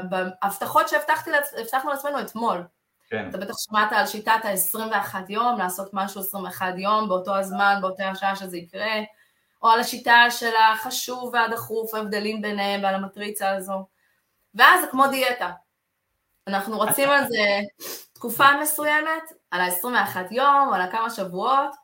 בהבטחות 0.09 0.89
שהבטחנו 0.89 1.89
לעצמנו 1.89 2.19
אתמול. 2.19 2.63
כן. 3.09 3.29
אתה 3.29 3.37
בטח 3.37 3.53
שמעת 3.57 3.91
על 3.91 4.05
שיטת 4.05 4.39
ה-21 4.43 5.15
יום, 5.29 5.59
לעשות 5.59 5.89
משהו 5.93 6.21
21 6.21 6.73
יום 6.77 7.09
באותו 7.09 7.35
הזמן, 7.35 7.77
באותה 7.81 8.09
השעה 8.09 8.35
שזה 8.35 8.57
יקרה, 8.57 8.95
או 9.61 9.69
על 9.69 9.79
השיטה 9.79 10.25
של 10.29 10.51
החשוב 10.73 11.31
והדחוף, 11.33 11.93
ההבדלים 11.93 12.41
ביניהם 12.41 12.83
ועל 12.83 12.95
המטריצה 12.95 13.49
הזו. 13.49 13.85
ואז 14.55 14.81
זה 14.81 14.87
כמו 14.87 15.07
דיאטה. 15.07 15.51
אנחנו 16.47 16.79
רצים 16.79 17.09
על 17.09 17.27
זה 17.27 17.59
תקופה 18.13 18.45
מסוימת, 18.61 19.23
על 19.51 19.61
ה-21 19.61 20.17
יום, 20.31 20.73
על 20.73 20.81
הכמה 20.81 21.09
שבועות, 21.09 21.75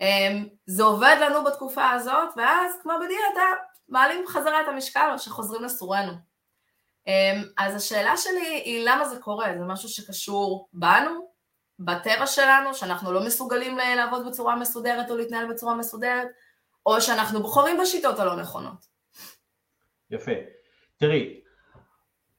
אמ, 0.00 0.48
זה 0.66 0.82
עובד 0.82 1.16
לנו 1.20 1.44
בתקופה 1.44 1.90
הזאת, 1.90 2.28
ואז 2.36 2.72
כמו 2.82 2.92
בדיאטה, 2.96 3.46
מעלים 3.88 4.26
חזרה 4.26 4.60
את 4.60 4.68
המשקל 4.68 5.08
או 5.12 5.18
שחוזרים 5.18 5.62
לסורנו. 5.62 6.12
אמ, 7.06 7.42
אז 7.58 7.76
השאלה 7.76 8.16
שלי 8.16 8.62
היא 8.64 8.88
למה 8.88 9.08
זה 9.08 9.16
קורה? 9.20 9.52
זה 9.58 9.64
משהו 9.64 9.88
שקשור 9.88 10.68
בנו, 10.72 11.34
בטבע 11.78 12.26
שלנו, 12.26 12.74
שאנחנו 12.74 13.12
לא 13.12 13.26
מסוגלים 13.26 13.76
לעבוד 13.76 14.26
בצורה 14.26 14.56
מסודרת 14.56 15.10
או 15.10 15.16
להתנהל 15.16 15.52
בצורה 15.52 15.74
מסודרת, 15.74 16.28
או 16.86 17.00
שאנחנו 17.00 17.42
בוחרים 17.42 17.78
בשיטות 17.80 18.18
הלא 18.18 18.36
נכונות. 18.36 18.86
יפה. 20.10 20.32
תראי, 20.96 21.40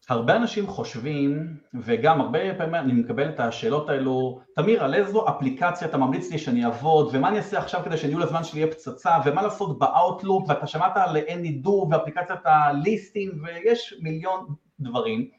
הרבה 0.10 0.36
אנשים 0.36 0.68
חושבים, 0.68 1.58
וגם 1.74 2.22
הרבה 2.22 2.40
פעמים 2.58 2.76
אני 2.76 2.94
מקבל 2.94 3.30
את 3.30 3.40
השאלות 3.40 3.90
האלו, 3.90 4.40
תמיר, 4.56 4.84
על 4.84 4.94
איזו 4.94 5.30
אפליקציה 5.30 5.88
אתה 5.88 5.98
ממליץ 5.98 6.32
לי 6.32 6.38
שאני 6.38 6.66
אעבוד, 6.66 7.10
ומה 7.12 7.30
אני 7.30 7.38
אעשה 7.38 7.58
עכשיו 7.58 7.82
כדי 7.86 7.98
שניהול 7.98 8.24
הזמן 8.24 8.44
שלי 8.44 8.60
יהיה 8.60 8.72
פצצה, 8.72 9.18
ומה 9.26 9.42
לעשות 9.42 9.80
באאוטלוק, 9.80 10.50
ואתה 10.50 10.68
שמעת 10.68 10.92
על 10.96 11.18
AnyDo 11.18 11.70
ואפליקציית 11.70 12.40
הליסטים, 12.46 13.32
ויש 13.44 13.94
מיליון 14.02 14.46
דברים. 14.80 15.30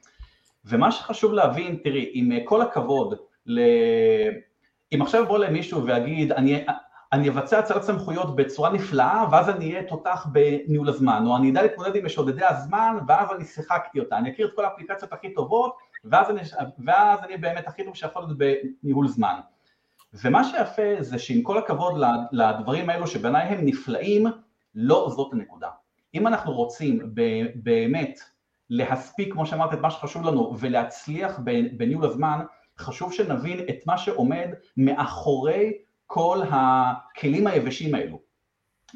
ומה 0.65 0.93
שחשוב 0.93 1.33
להבין, 1.33 1.79
תראי, 1.85 2.11
עם 2.13 2.31
כל 2.45 2.63
הכבוד, 2.63 3.15
ל... 3.47 3.61
אם 4.95 5.03
עכשיו 5.03 5.23
יבוא 5.23 5.39
למישהו 5.39 5.85
ויגיד, 5.85 6.33
אני, 6.33 6.65
אני 7.13 7.29
אבצע 7.29 7.59
הצלת 7.59 7.83
סמכויות 7.83 8.37
בצורה 8.37 8.73
נפלאה, 8.73 9.25
ואז 9.33 9.49
אני 9.49 9.71
אהיה 9.73 9.89
תותח 9.89 10.27
בניהול 10.33 10.89
הזמן, 10.89 11.25
או 11.27 11.37
אני 11.37 11.51
אדע 11.51 11.63
להתמודד 11.63 11.97
עם 11.97 12.07
משודדי 12.07 12.45
הזמן, 12.45 12.97
ואז 13.09 13.29
אני 13.37 13.45
שיחקתי 13.45 14.01
אותה, 14.01 14.17
אני 14.17 14.31
אכיר 14.31 14.47
את 14.47 14.53
כל 14.57 14.65
האפליקציות 14.65 15.13
הכי 15.13 15.35
טובות, 15.35 15.77
ואז 16.05 16.31
אני, 16.31 16.41
ואז 16.79 17.21
אני 17.25 17.37
באמת 17.37 17.69
הכי 17.69 17.85
טוב 17.85 17.95
שיכול 17.95 18.23
להיות 18.23 18.39
בניהול 18.83 19.09
זמן. 19.09 19.41
ומה 20.25 20.45
שיפה 20.45 20.83
זה 21.01 21.19
שעם 21.19 21.43
כל 21.43 21.59
הכבוד 21.59 22.03
לדברים 22.33 22.91
האלו 22.91 23.07
שבעיניי 23.07 23.43
הם 23.43 23.67
נפלאים, 23.67 24.27
לא 24.75 25.09
זאת 25.17 25.33
הנקודה. 25.33 25.69
אם 26.15 26.27
אנחנו 26.27 26.53
רוצים 26.53 27.15
באמת 27.55 28.21
להספיק, 28.71 29.33
כמו 29.33 29.47
שאמרת, 29.47 29.73
את 29.73 29.81
מה 29.81 29.91
שחשוב 29.91 30.25
לנו 30.25 30.57
ולהצליח 30.59 31.41
בניהול 31.77 32.05
הזמן, 32.05 32.41
חשוב 32.79 33.13
שנבין 33.13 33.61
את 33.61 33.87
מה 33.87 33.99
שעומד 33.99 34.49
מאחורי 34.77 35.73
כל 36.07 36.41
הכלים 36.51 37.47
היבשים 37.47 37.95
האלו. 37.95 38.21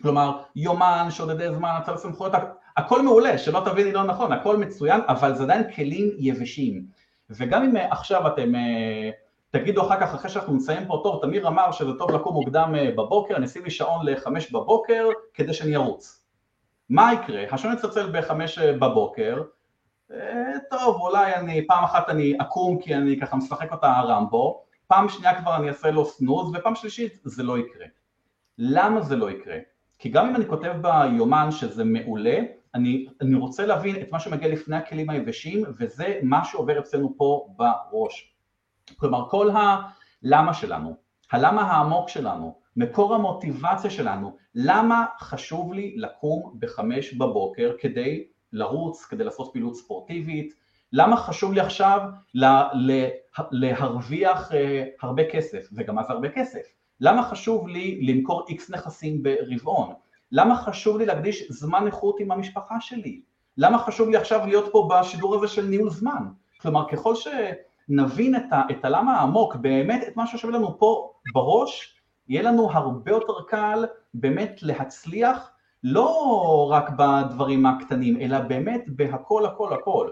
כלומר, 0.02 0.42
יומן, 0.56 1.06
שודדי 1.10 1.54
זמן, 1.54 1.70
הצל 1.78 1.96
סמכויות, 1.96 2.32
הכל 2.76 3.02
מעולה, 3.02 3.38
שלא 3.38 3.62
תביני 3.64 3.92
לא 3.92 4.02
נכון, 4.02 4.32
הכל 4.32 4.56
מצוין, 4.56 5.00
אבל 5.08 5.34
זה 5.34 5.42
עדיין 5.42 5.72
כלים 5.72 6.10
יבשים. 6.18 6.84
וגם 7.30 7.62
אם 7.62 7.76
עכשיו 7.90 8.26
אתם 8.26 8.54
אה, 8.54 9.10
תגידו 9.50 9.86
אחר 9.86 10.00
כך, 10.00 10.14
אחרי 10.14 10.30
שאנחנו 10.30 10.54
נסיים 10.54 10.86
פה, 10.86 11.00
טוב, 11.04 11.22
תמיר 11.22 11.48
אמר 11.48 11.72
שזה 11.72 11.92
טוב 11.98 12.10
לקום 12.10 12.34
מוקדם 12.34 12.74
אה, 12.78 12.90
בבוקר, 12.90 13.36
אני 13.36 13.46
אשים 13.46 13.64
לי 13.64 13.70
שעון 13.70 14.06
לחמש 14.06 14.52
בבוקר 14.52 15.08
כדי 15.34 15.54
שאני 15.54 15.76
ארוץ. 15.76 16.24
מה 16.88 17.12
יקרה? 17.12 17.44
השעון 17.50 17.74
יצלצל 17.74 18.10
בחמש 18.12 18.58
אה, 18.58 18.72
בבוקר, 18.72 19.42
טוב, 20.70 21.00
אולי 21.00 21.34
אני, 21.34 21.66
פעם 21.66 21.84
אחת 21.84 22.08
אני 22.08 22.34
אקום 22.40 22.78
כי 22.78 22.94
אני 22.94 23.20
ככה 23.20 23.36
משחק 23.36 23.72
אותה 23.72 24.00
רמבו, 24.00 24.64
פעם 24.90 25.08
שנייה 25.08 25.40
כבר 25.40 25.56
אני 25.56 25.68
אעשה 25.68 25.90
לו 25.90 26.04
סנוז, 26.04 26.52
ופעם 26.54 26.74
שלישית 26.74 27.20
זה 27.24 27.42
לא 27.42 27.58
יקרה. 27.58 27.86
למה 28.58 29.00
זה 29.00 29.16
לא 29.16 29.30
יקרה? 29.30 29.56
כי 29.98 30.08
גם 30.08 30.28
אם 30.28 30.36
אני 30.36 30.46
כותב 30.46 30.72
ביומן 30.82 31.50
שזה 31.50 31.84
מעולה, 31.84 32.38
אני, 32.74 33.06
אני 33.20 33.34
רוצה 33.34 33.66
להבין 33.66 33.96
את 34.02 34.12
מה 34.12 34.20
שמגיע 34.20 34.48
לפני 34.48 34.76
הכלים 34.76 35.10
היבשים, 35.10 35.64
וזה 35.78 36.18
מה 36.22 36.44
שעובר 36.44 36.78
אצלנו 36.78 37.14
פה 37.16 37.46
בראש. 37.56 38.34
כלומר, 38.96 39.28
כל 39.28 39.50
הלמה 39.50 40.54
שלנו, 40.54 40.96
הלמה 41.32 41.62
העמוק 41.62 42.08
שלנו, 42.08 42.54
מקור 42.76 43.14
המוטיבציה 43.14 43.90
שלנו, 43.90 44.36
למה 44.54 45.06
חשוב 45.20 45.72
לי 45.72 45.94
לקום 45.96 46.56
בחמש 46.58 47.14
בבוקר 47.14 47.72
כדי 47.80 48.24
לרוץ, 48.52 49.04
כדי 49.04 49.24
לעשות 49.24 49.50
פעילות 49.52 49.76
ספורטיבית, 49.76 50.54
למה 50.92 51.16
חשוב 51.16 51.52
לי 51.52 51.60
עכשיו 51.60 52.00
לה, 52.34 52.68
לה, 52.72 53.08
להרוויח 53.50 54.52
אה, 54.52 54.84
הרבה 55.02 55.22
כסף, 55.30 55.68
וגם 55.72 56.02
זה 56.06 56.12
הרבה 56.12 56.28
כסף? 56.28 56.62
למה 57.00 57.22
חשוב 57.22 57.68
לי 57.68 58.00
למכור 58.02 58.46
איקס 58.48 58.70
נכסים 58.70 59.22
ברבעון? 59.22 59.94
למה 60.32 60.56
חשוב 60.56 60.98
לי 60.98 61.06
להקדיש 61.06 61.42
זמן 61.50 61.86
איכות 61.86 62.20
עם 62.20 62.32
המשפחה 62.32 62.80
שלי? 62.80 63.20
למה 63.56 63.78
חשוב 63.78 64.08
לי 64.08 64.16
עכשיו 64.16 64.46
להיות 64.46 64.72
פה 64.72 64.88
בשידור 64.90 65.34
הזה 65.34 65.48
של 65.48 65.66
ניהול 65.66 65.90
זמן? 65.90 66.26
כלומר, 66.60 66.88
ככל 66.88 67.14
שנבין 67.14 68.36
את, 68.36 68.52
ה, 68.52 68.62
את 68.70 68.84
הלמה 68.84 69.16
העמוק, 69.16 69.56
באמת 69.56 70.08
את 70.08 70.16
מה 70.16 70.26
שיושב 70.26 70.48
לנו 70.50 70.78
פה 70.78 71.12
בראש, 71.34 72.00
יהיה 72.28 72.42
לנו 72.42 72.70
הרבה 72.70 73.10
יותר 73.10 73.32
קל 73.48 73.86
באמת 74.14 74.58
להצליח 74.62 75.50
לא 75.84 76.68
רק 76.70 76.90
בדברים 76.90 77.66
הקטנים, 77.66 78.20
אלא 78.20 78.38
באמת 78.38 78.84
בהכל 78.86 79.46
הכל 79.46 79.72
הכל. 79.72 80.10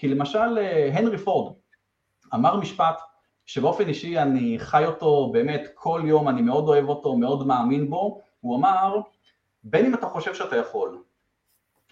כי 0.00 0.08
למשל 0.08 0.58
אה, 0.58 0.90
הנרי 0.92 1.18
פורד 1.18 1.54
אמר 2.34 2.56
משפט 2.56 3.00
שבאופן 3.46 3.88
אישי 3.88 4.18
אני 4.18 4.58
חי 4.58 4.84
אותו 4.86 5.30
באמת 5.32 5.68
כל 5.74 6.02
יום, 6.04 6.28
אני 6.28 6.42
מאוד 6.42 6.68
אוהב 6.68 6.88
אותו, 6.88 7.16
מאוד 7.16 7.46
מאמין 7.46 7.90
בו, 7.90 8.20
הוא 8.40 8.56
אמר, 8.56 9.00
בין 9.62 9.86
אם 9.86 9.94
אתה 9.94 10.06
חושב 10.06 10.34
שאתה 10.34 10.56
יכול, 10.56 11.02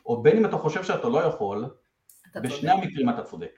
או 0.07 0.23
בין 0.23 0.37
אם 0.37 0.45
אתה 0.45 0.57
חושב 0.57 0.83
שאתה 0.83 1.09
לא 1.09 1.19
יכול, 1.19 1.65
בשני 2.43 2.71
צודק. 2.71 2.73
המקרים 2.73 3.11
אתה 3.11 3.23
צודק. 3.23 3.51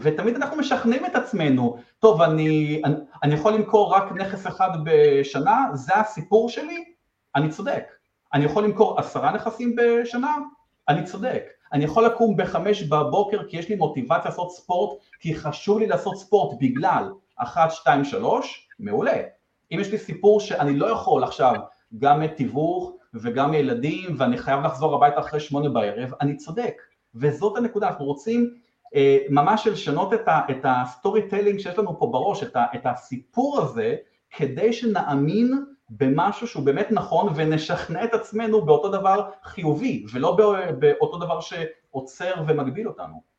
ותמיד 0.00 0.34
אנחנו 0.34 0.56
משכנעים 0.56 1.06
את 1.06 1.14
עצמנו, 1.14 1.76
טוב, 1.98 2.22
אני, 2.22 2.82
אני, 2.84 2.94
אני 3.22 3.34
יכול 3.34 3.52
למכור 3.52 3.94
רק 3.94 4.12
נכס 4.12 4.46
אחד 4.46 4.70
בשנה, 4.84 5.66
זה 5.72 5.94
הסיפור 5.94 6.48
שלי, 6.48 6.84
אני 7.34 7.50
צודק. 7.50 7.84
אני 8.34 8.44
יכול 8.44 8.64
למכור 8.64 9.00
עשרה 9.00 9.32
נכסים 9.32 9.76
בשנה, 9.76 10.36
אני 10.88 11.04
צודק. 11.04 11.44
אני 11.74 11.84
יכול 11.84 12.06
לקום 12.06 12.36
בחמש 12.36 12.82
בבוקר 12.82 13.38
כי 13.48 13.56
יש 13.56 13.68
לי 13.68 13.74
מוטיבציה 13.74 14.24
לעשות 14.24 14.50
ספורט, 14.52 14.98
כי 15.20 15.34
חשוב 15.34 15.78
לי 15.78 15.86
לעשות 15.86 16.16
ספורט 16.16 16.56
בגלל 16.60 17.10
אחת, 17.36 17.70
שתיים, 17.70 18.04
שלוש, 18.04 18.68
מעולה. 18.78 19.22
אם 19.72 19.80
יש 19.80 19.92
לי 19.92 19.98
סיפור 19.98 20.40
שאני 20.40 20.76
לא 20.76 20.86
יכול 20.86 21.24
עכשיו 21.24 21.54
גם 21.98 22.26
תיווך 22.26 22.92
וגם 23.14 23.54
ילדים 23.54 24.14
ואני 24.18 24.38
חייב 24.38 24.64
לחזור 24.64 24.94
הביתה 24.94 25.20
אחרי 25.20 25.40
שמונה 25.40 25.68
בערב, 25.68 26.10
אני 26.20 26.36
צודק. 26.36 26.82
וזאת 27.14 27.56
הנקודה, 27.56 27.88
אנחנו 27.88 28.04
רוצים 28.04 28.54
אה, 28.94 29.18
ממש 29.30 29.66
לשנות 29.66 30.12
את 30.28 30.64
ה 30.64 31.28
storytelling 31.28 31.58
שיש 31.58 31.78
לנו 31.78 31.98
פה 31.98 32.06
בראש, 32.06 32.42
את, 32.42 32.56
ה, 32.56 32.64
את 32.74 32.80
הסיפור 32.84 33.60
הזה, 33.60 33.96
כדי 34.30 34.72
שנאמין 34.72 35.64
במשהו 35.90 36.46
שהוא 36.46 36.64
באמת 36.64 36.86
נכון 36.90 37.32
ונשכנע 37.36 38.04
את 38.04 38.14
עצמנו 38.14 38.64
באותו 38.64 38.88
דבר 38.88 39.30
חיובי 39.44 40.04
ולא 40.12 40.36
באותו 40.78 41.18
דבר 41.18 41.40
שעוצר 41.40 42.32
ומגביל 42.48 42.88
אותנו. 42.88 43.34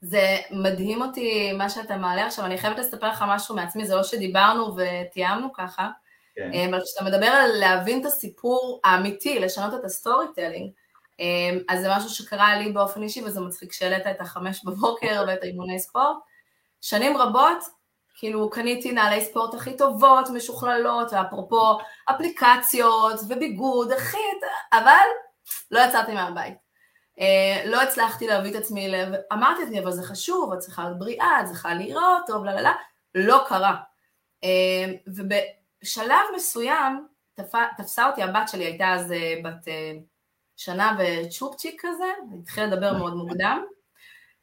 זה 0.00 0.36
מדהים 0.50 1.02
אותי 1.02 1.52
מה 1.52 1.70
שאתה 1.70 1.96
מעלה 1.96 2.26
עכשיו, 2.26 2.44
אני 2.44 2.58
חייבת 2.58 2.78
לספר 2.78 3.08
לך 3.08 3.24
משהו 3.28 3.56
מעצמי, 3.56 3.86
זה 3.86 3.96
לא 3.96 4.02
שדיברנו 4.02 4.76
ותיאמנו 4.76 5.52
ככה, 5.52 5.90
כן. 6.34 6.50
אה, 6.54 6.66
אבל 6.68 6.80
כשאתה 6.84 7.04
מדבר 7.04 7.26
על 7.26 7.50
להבין 7.50 8.00
את 8.00 8.06
הסיפור 8.06 8.80
האמיתי, 8.84 9.40
לשנות 9.40 9.74
את 9.74 9.84
ה 9.84 10.26
storytelling, 10.34 10.70
אה, 11.20 11.58
אז 11.68 11.80
זה 11.80 11.88
משהו 11.96 12.10
שקרה 12.10 12.58
לי 12.58 12.72
באופן 12.72 13.02
אישי 13.02 13.22
וזה 13.24 13.40
מצחיק 13.40 13.72
שהעלית 13.72 14.06
את 14.06 14.20
החמש 14.20 14.64
בבוקר 14.64 15.24
ואת 15.28 15.42
האימוני 15.42 15.78
ספורט. 15.78 16.16
שנים 16.80 17.16
רבות 17.16 17.64
כאילו 18.14 18.50
קניתי 18.50 18.92
נעלי 18.92 19.24
ספורט 19.24 19.54
הכי 19.54 19.76
טובות, 19.76 20.30
משוכללות, 20.30 21.12
ואפרופו 21.12 21.78
אפליקציות 22.10 23.20
וביגוד, 23.28 23.92
הכי... 23.92 24.18
אבל 24.72 25.06
לא 25.70 25.80
יצאתי 25.80 26.14
מהבית. 26.14 26.54
Uh, 27.18 27.66
לא 27.66 27.82
הצלחתי 27.82 28.26
להביא 28.26 28.50
את 28.50 28.56
עצמי 28.56 28.88
לב, 28.88 29.08
אמרתי 29.32 29.62
לעצמי, 29.62 29.80
אבל 29.80 29.90
זה 29.90 30.02
חשוב, 30.02 30.52
את 30.52 30.58
צריכה 30.58 30.84
להיות 30.84 30.98
בריאה, 30.98 31.40
את 31.40 31.46
צריכה 31.46 31.74
לראות 31.74 32.22
טוב, 32.26 32.44
לא, 32.44 32.52
לא, 32.52 32.60
לא, 32.60 32.70
לא 33.14 33.44
קרה. 33.48 33.76
Uh, 34.44 34.46
ובשלב 35.06 36.20
מסוים 36.36 37.06
תפ... 37.34 37.52
תפסה 37.76 38.06
אותי 38.06 38.22
הבת 38.22 38.48
שלי, 38.48 38.64
הייתה 38.64 38.92
אז 38.92 39.10
אה, 39.10 39.46
בת 39.46 39.64
אה, 39.64 40.02
שנה 40.56 40.96
וצ'ופצ'יק 40.98 41.82
כזה, 41.84 42.12
התחילה 42.40 42.66
לדבר 42.66 42.92
מאוד 42.92 43.14
מוקדם, 43.14 43.64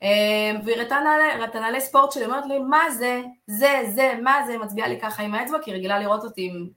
אמ, 0.01 0.59
והיא 0.65 0.77
ראתה 0.77 1.59
נעלי 1.59 1.81
ספורט 1.81 2.11
שלי, 2.11 2.25
אומרת 2.25 2.45
לי, 2.45 2.59
מה 2.59 2.91
זה, 2.91 3.21
זה, 3.47 3.81
זה, 3.95 4.13
מה 4.23 4.45
זה, 4.47 4.57
מצביעה 4.57 4.87
לי 4.87 4.99
ככה 5.01 5.23
עם 5.23 5.35
האצבע, 5.35 5.57
כי 5.63 5.71
היא 5.71 5.77
רגילה 5.77 5.99
לראות 5.99 6.23
אותי 6.23 6.47
עם 6.51 6.69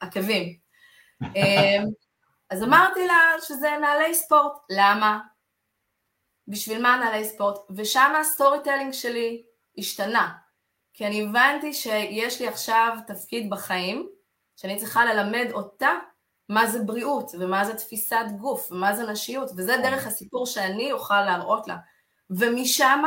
עקבים. 0.00 0.56
אמ, 1.22 1.84
אז 2.50 2.62
אמרתי 2.62 3.06
לה 3.06 3.20
שזה 3.42 3.70
נעלי 3.80 4.14
ספורט, 4.14 4.52
למה? 4.70 5.20
בשביל 6.48 6.82
מה 6.82 6.96
נעלי 6.96 7.24
ספורט? 7.24 7.58
ושם 7.76 8.12
ה 8.20 8.58
storytelling 8.64 8.92
שלי 8.92 9.42
השתנה, 9.78 10.32
כי 10.94 11.06
אני 11.06 11.22
הבנתי 11.22 11.72
שיש 11.72 12.40
לי 12.40 12.48
עכשיו 12.48 12.96
תפקיד 13.06 13.50
בחיים, 13.50 14.08
שאני 14.56 14.76
צריכה 14.76 15.04
ללמד 15.04 15.46
אותה 15.52 15.90
מה 16.48 16.66
זה 16.66 16.82
בריאות, 16.82 17.30
ומה 17.38 17.64
זה 17.64 17.74
תפיסת 17.74 18.24
גוף, 18.38 18.72
ומה 18.72 18.96
זה 18.96 19.06
נשיות, 19.06 19.50
וזה 19.56 19.76
דרך 19.82 20.06
הסיפור 20.06 20.46
שאני 20.46 20.92
אוכל 20.92 21.24
להראות 21.24 21.68
לה. 21.68 21.76
ומשם 22.30 23.02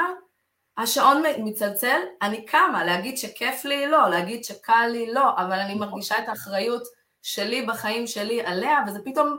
השעון 0.77 1.23
מצלצל, 1.37 1.99
אני 2.21 2.45
קמה, 2.45 2.83
להגיד 2.83 3.17
שכיף 3.17 3.65
לי 3.65 3.87
לא, 3.87 4.09
להגיד 4.09 4.43
שקל 4.43 4.87
לי 4.91 5.13
לא, 5.13 5.37
אבל 5.37 5.59
אני 5.59 5.75
מרגישה 5.75 6.19
את 6.19 6.29
האחריות 6.29 6.83
שלי 7.21 7.65
בחיים 7.65 8.07
שלי 8.07 8.41
עליה, 8.41 8.77
וזה 8.87 8.99
פתאום 9.05 9.37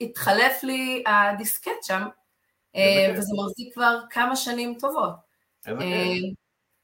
התחלף 0.00 0.62
לי 0.62 1.04
הדיסקט 1.06 1.82
שם, 1.82 2.02
אה, 2.76 3.14
וזה 3.16 3.32
מחזיק 3.38 3.74
כבר 3.74 4.00
כמה 4.10 4.36
שנים 4.36 4.74
טובות. 4.78 5.12
אה, 5.68 5.72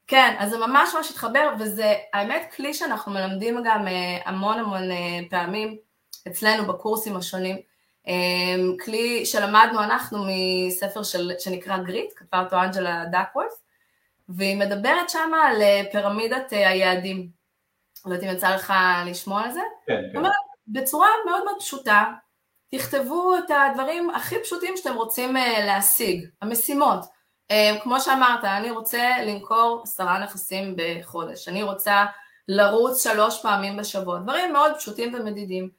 כן, 0.07 0.35
אז 0.39 0.49
זה 0.49 0.57
ממש 0.57 0.89
ממש 0.95 1.11
התחבר, 1.11 1.53
וזה 1.59 1.93
האמת 2.13 2.53
כלי 2.55 2.73
שאנחנו 2.73 3.11
מלמדים 3.11 3.63
גם 3.65 3.87
אה, 3.87 4.17
המון 4.25 4.59
המון 4.59 4.83
פעמים 5.29 5.77
אצלנו 6.27 6.65
בקורסים 6.65 7.15
השונים. 7.15 7.72
אמ, 8.07 8.77
כלי 8.85 9.25
שלמדנו 9.25 9.83
אנחנו 9.83 10.17
מספר 10.27 11.03
של, 11.03 11.31
שנקרא 11.39 11.77
גריט, 11.77 12.13
כתבה 12.15 12.43
אותו 12.43 12.61
אנג'לה 12.61 13.03
דקוולף, 13.11 13.53
והיא 14.29 14.57
מדברת 14.57 15.09
שם 15.09 15.31
על 15.43 15.61
אה, 15.61 15.81
פירמידת 15.91 16.53
אה, 16.53 16.69
היעדים. 16.69 17.29
לא 18.05 18.13
יודעת 18.13 18.29
אם 18.29 18.35
יצא 18.35 18.55
לך 18.55 18.73
לשמוע 19.05 19.41
על 19.41 19.51
זה? 19.51 19.61
כן, 19.87 20.01
כן. 20.11 20.17
אומרת, 20.17 20.31
בצורה 20.67 21.07
מאוד 21.25 21.43
מאוד 21.43 21.55
פשוטה, 21.59 22.05
תכתבו 22.71 23.37
את 23.37 23.51
הדברים 23.51 24.09
הכי 24.09 24.35
פשוטים 24.43 24.77
שאתם 24.77 24.95
רוצים 24.95 25.37
אה, 25.37 25.65
להשיג, 25.65 26.25
המשימות. 26.41 26.99
כמו 27.83 27.99
שאמרת, 27.99 28.43
אני 28.43 28.71
רוצה 28.71 29.11
למכור 29.25 29.81
עשרה 29.83 30.19
נכסים 30.19 30.75
בחודש, 30.77 31.47
אני 31.47 31.63
רוצה 31.63 32.05
לרוץ 32.47 33.03
שלוש 33.03 33.41
פעמים 33.41 33.77
בשבוע, 33.77 34.19
דברים 34.19 34.53
מאוד 34.53 34.75
פשוטים 34.75 35.13
ומדידים, 35.13 35.69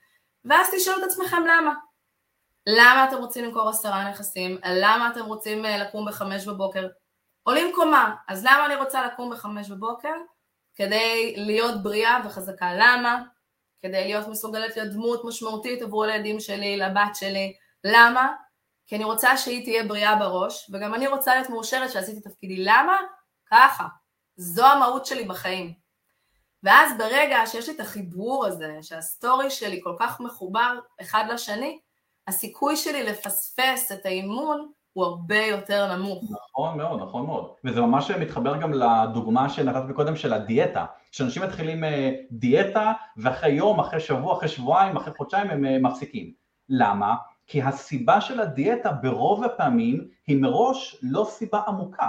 ואז 0.44 0.66
תשאלו 0.76 0.98
את 0.98 1.02
עצמכם 1.02 1.42
למה. 1.42 1.74
למה 2.66 3.04
אתם 3.08 3.16
רוצים 3.16 3.44
למכור 3.44 3.68
עשרה 3.68 4.10
נכסים? 4.10 4.58
למה 4.66 5.10
אתם 5.10 5.24
רוצים 5.24 5.64
אה, 5.64 5.78
לקום 5.78 6.08
בחמש 6.08 6.46
בבוקר? 6.46 6.88
עולים 7.42 7.72
קומה, 7.74 8.14
אז 8.28 8.44
למה 8.44 8.66
אני 8.66 8.76
רוצה 8.76 9.06
לקום 9.06 9.32
בחמש 9.32 9.70
בבוקר? 9.70 10.14
כדי 10.74 11.34
להיות 11.36 11.82
בריאה 11.82 12.18
וחזקה. 12.24 12.74
למה? 12.74 13.22
כדי 13.82 14.04
להיות 14.04 14.28
מסוגלת 14.28 14.76
להיות 14.76 14.92
דמות 14.92 15.24
משמעותית 15.24 15.82
עבור 15.82 16.04
הילדים 16.04 16.40
שלי, 16.40 16.76
לבת 16.76 17.14
שלי. 17.14 17.56
למה? 17.84 18.32
כי 18.86 18.96
אני 18.96 19.04
רוצה 19.04 19.36
שהיא 19.36 19.64
תהיה 19.64 19.84
בריאה 19.84 20.16
בראש, 20.16 20.70
וגם 20.72 20.94
אני 20.94 21.06
רוצה 21.06 21.34
להיות 21.34 21.50
מאושרת 21.50 21.90
שעשיתי 21.90 22.20
תפקידי. 22.20 22.64
למה? 22.64 22.96
ככה. 23.50 23.84
זו 24.36 24.66
המהות 24.66 25.06
שלי 25.06 25.24
בחיים. 25.24 25.74
ואז 26.62 26.98
ברגע 26.98 27.46
שיש 27.46 27.68
לי 27.68 27.74
את 27.74 27.80
החיבור 27.80 28.46
הזה, 28.46 28.78
שהסטורי 28.82 29.50
שלי 29.50 29.80
כל 29.84 29.94
כך 29.98 30.20
מחובר 30.20 30.78
אחד 31.00 31.24
לשני, 31.32 31.80
הסיכוי 32.28 32.76
שלי 32.76 33.02
לפספס 33.02 33.92
את 33.92 34.06
האימון 34.06 34.68
הוא 34.92 35.04
הרבה 35.04 35.38
יותר 35.38 35.96
נמוך. 35.96 36.24
נכון 36.24 36.78
מאוד, 36.78 37.02
נכון 37.02 37.26
מאוד. 37.26 37.50
וזה 37.64 37.80
ממש 37.80 38.10
מתחבר 38.10 38.56
גם 38.56 38.72
לדוגמה 38.72 39.48
שנתת 39.48 39.94
קודם 39.94 40.16
של 40.16 40.32
הדיאטה. 40.32 40.84
שאנשים 41.12 41.42
מתחילים 41.42 41.84
אה, 41.84 42.12
דיאטה 42.30 42.92
ואחרי 43.16 43.50
יום, 43.50 43.80
אחרי 43.80 44.00
שבוע, 44.00 44.36
אחרי 44.36 44.48
שבועיים, 44.48 44.96
אחרי 44.96 45.14
חודשיים 45.16 45.50
הם 45.50 45.64
אה, 45.64 45.78
מפסיקים. 45.78 46.32
למה? 46.68 47.14
כי 47.46 47.62
הסיבה 47.62 48.20
של 48.20 48.40
הדיאטה 48.40 48.92
ברוב 48.92 49.44
הפעמים 49.44 50.08
היא 50.26 50.42
מראש 50.42 50.96
לא 51.02 51.26
סיבה 51.30 51.60
עמוקה. 51.68 52.08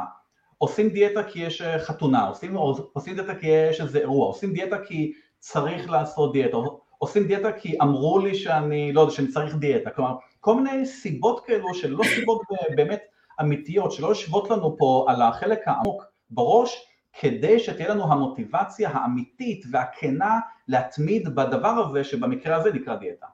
עושים 0.57 0.89
דיאטה 0.89 1.23
כי 1.23 1.39
יש 1.39 1.61
אה, 1.61 1.79
חתונה, 1.79 2.27
עושים, 2.27 2.55
עושים 2.93 3.15
דיאטה 3.15 3.35
כי 3.35 3.47
יש 3.47 3.81
איזה 3.81 3.99
אירוע, 3.99 4.27
עושים 4.27 4.53
דיאטה 4.53 4.77
כי 4.87 5.13
צריך 5.39 5.89
לעשות 5.89 6.33
דיאטה, 6.33 6.57
עושים 7.05 7.27
דיאטה 7.27 7.51
כי 7.51 7.77
אמרו 7.81 8.19
לי 8.19 8.35
שאני, 8.35 8.93
לא 8.93 9.01
יודע, 9.01 9.13
שאני 9.13 9.27
צריך 9.27 9.55
דיאטה, 9.55 9.89
כלומר 9.89 10.15
כל 10.39 10.55
מיני 10.55 10.85
סיבות 10.85 11.45
כאלו 11.45 11.73
שלא 11.73 12.03
סיבות 12.15 12.41
באמת 12.75 13.03
אמיתיות, 13.41 13.91
שלא 13.91 14.07
יושבות 14.07 14.49
לנו 14.49 14.77
פה 14.77 15.05
על 15.07 15.21
החלק 15.21 15.59
העמוק 15.65 16.03
בראש, 16.29 16.87
כדי 17.19 17.59
שתהיה 17.59 17.89
לנו 17.89 18.03
המוטיבציה 18.03 18.89
האמיתית 18.89 19.65
והכנה 19.71 20.39
להתמיד 20.67 21.35
בדבר 21.35 21.67
הזה 21.67 22.03
שבמקרה 22.03 22.55
הזה 22.55 22.73
נקרא 22.73 22.95
דיאטה. 22.95 23.25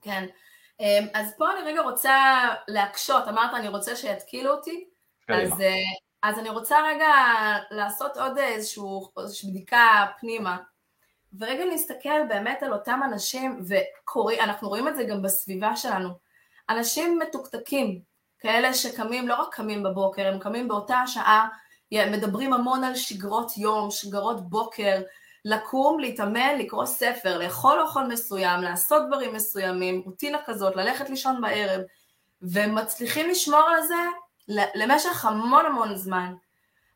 כן, 0.00 0.26
אמ, 0.80 1.06
אז 1.14 1.34
פה 1.38 1.44
אני 1.52 1.70
רגע 1.72 1.82
רוצה 1.82 2.14
להקשות, 2.68 3.28
אמרת 3.28 3.54
אני 3.54 3.68
רוצה 3.68 3.96
שיתקילו 3.96 4.50
אותי, 4.50 4.84
אז, 5.28 5.60
אה, 5.60 5.74
אז 6.22 6.38
אני 6.38 6.48
רוצה 6.48 6.76
רגע 6.94 7.12
לעשות 7.70 8.16
עוד 8.16 8.38
איזושהי 8.38 9.50
בדיקה 9.50 10.06
פנימה. 10.20 10.56
ורגע 11.38 11.64
נסתכל 11.64 12.26
באמת 12.28 12.62
על 12.62 12.72
אותם 12.72 13.00
אנשים, 13.04 13.60
ואנחנו 13.68 14.68
רואים 14.68 14.88
את 14.88 14.96
זה 14.96 15.04
גם 15.04 15.22
בסביבה 15.22 15.76
שלנו, 15.76 16.08
אנשים 16.68 17.18
מתוקתקים, 17.18 18.00
כאלה 18.38 18.74
שקמים, 18.74 19.28
לא 19.28 19.34
רק 19.34 19.54
קמים 19.54 19.82
בבוקר, 19.82 20.26
הם 20.26 20.38
קמים 20.38 20.68
באותה 20.68 20.96
השעה, 20.96 21.48
מדברים 21.92 22.52
המון 22.52 22.84
על 22.84 22.94
שגרות 22.94 23.58
יום, 23.58 23.90
שגרות 23.90 24.50
בוקר, 24.50 25.02
לקום, 25.44 26.00
להתאמן, 26.00 26.58
לקרוא 26.58 26.86
ספר, 26.86 27.38
לאכול 27.38 27.80
אוכל 27.80 28.06
מסוים, 28.06 28.60
לעשות 28.62 29.02
דברים 29.08 29.34
מסוימים, 29.34 30.02
רוטינה 30.04 30.38
כזאת, 30.46 30.76
ללכת 30.76 31.10
לישון 31.10 31.40
בערב, 31.40 31.80
ומצליחים 32.42 33.30
לשמור 33.30 33.68
על 33.68 33.82
זה 33.82 33.94
למשך 34.74 35.24
המון 35.24 35.66
המון 35.66 35.96
זמן. 35.96 36.34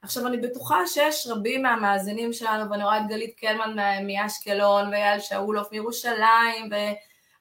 עכשיו 0.03 0.27
אני 0.27 0.37
בטוחה 0.37 0.87
שיש 0.87 1.27
רבים 1.27 1.63
מהמאזינים 1.63 2.33
שלנו, 2.33 2.71
ואני 2.71 2.85
רואה 2.85 2.99
את 2.99 3.09
גלית 3.09 3.35
קלמן 3.39 3.77
מאשקלון, 4.07 4.89
ואייל 4.89 5.21
שאולוף 5.21 5.73
מירושלים, 5.73 6.71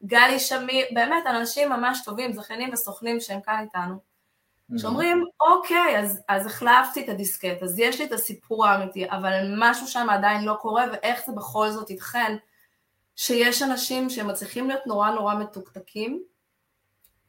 וגלי 0.04 0.40
שמיר, 0.40 0.86
באמת 0.94 1.24
אנשים 1.28 1.70
ממש 1.70 2.02
טובים, 2.06 2.34
זכיינים 2.34 2.70
וסוכנים 2.74 3.20
שהם 3.20 3.42
כאן 3.42 3.64
איתנו, 3.64 3.96
שאומרים, 4.78 5.26
אוקיי, 5.42 6.00
אז, 6.00 6.22
אז 6.28 6.46
החלפתי 6.46 7.04
את 7.04 7.10
הדיסקט, 7.10 7.64
אז 7.64 7.80
יש 7.80 8.00
לי 8.00 8.06
את 8.06 8.12
הסיפור 8.12 8.66
האמיתי, 8.66 9.10
אבל 9.10 9.54
משהו 9.58 9.88
שם 9.88 10.08
עדיין 10.10 10.46
לא 10.46 10.54
קורה, 10.62 10.86
ואיך 10.92 11.22
זה 11.26 11.32
בכל 11.32 11.70
זאת 11.70 11.90
ייתכן 11.90 12.36
שיש 13.16 13.62
אנשים 13.62 14.10
שמצליחים 14.10 14.68
להיות 14.68 14.88
נורא 14.88 15.12
נורא 15.12 15.36
מתוקתקים, 15.36 16.24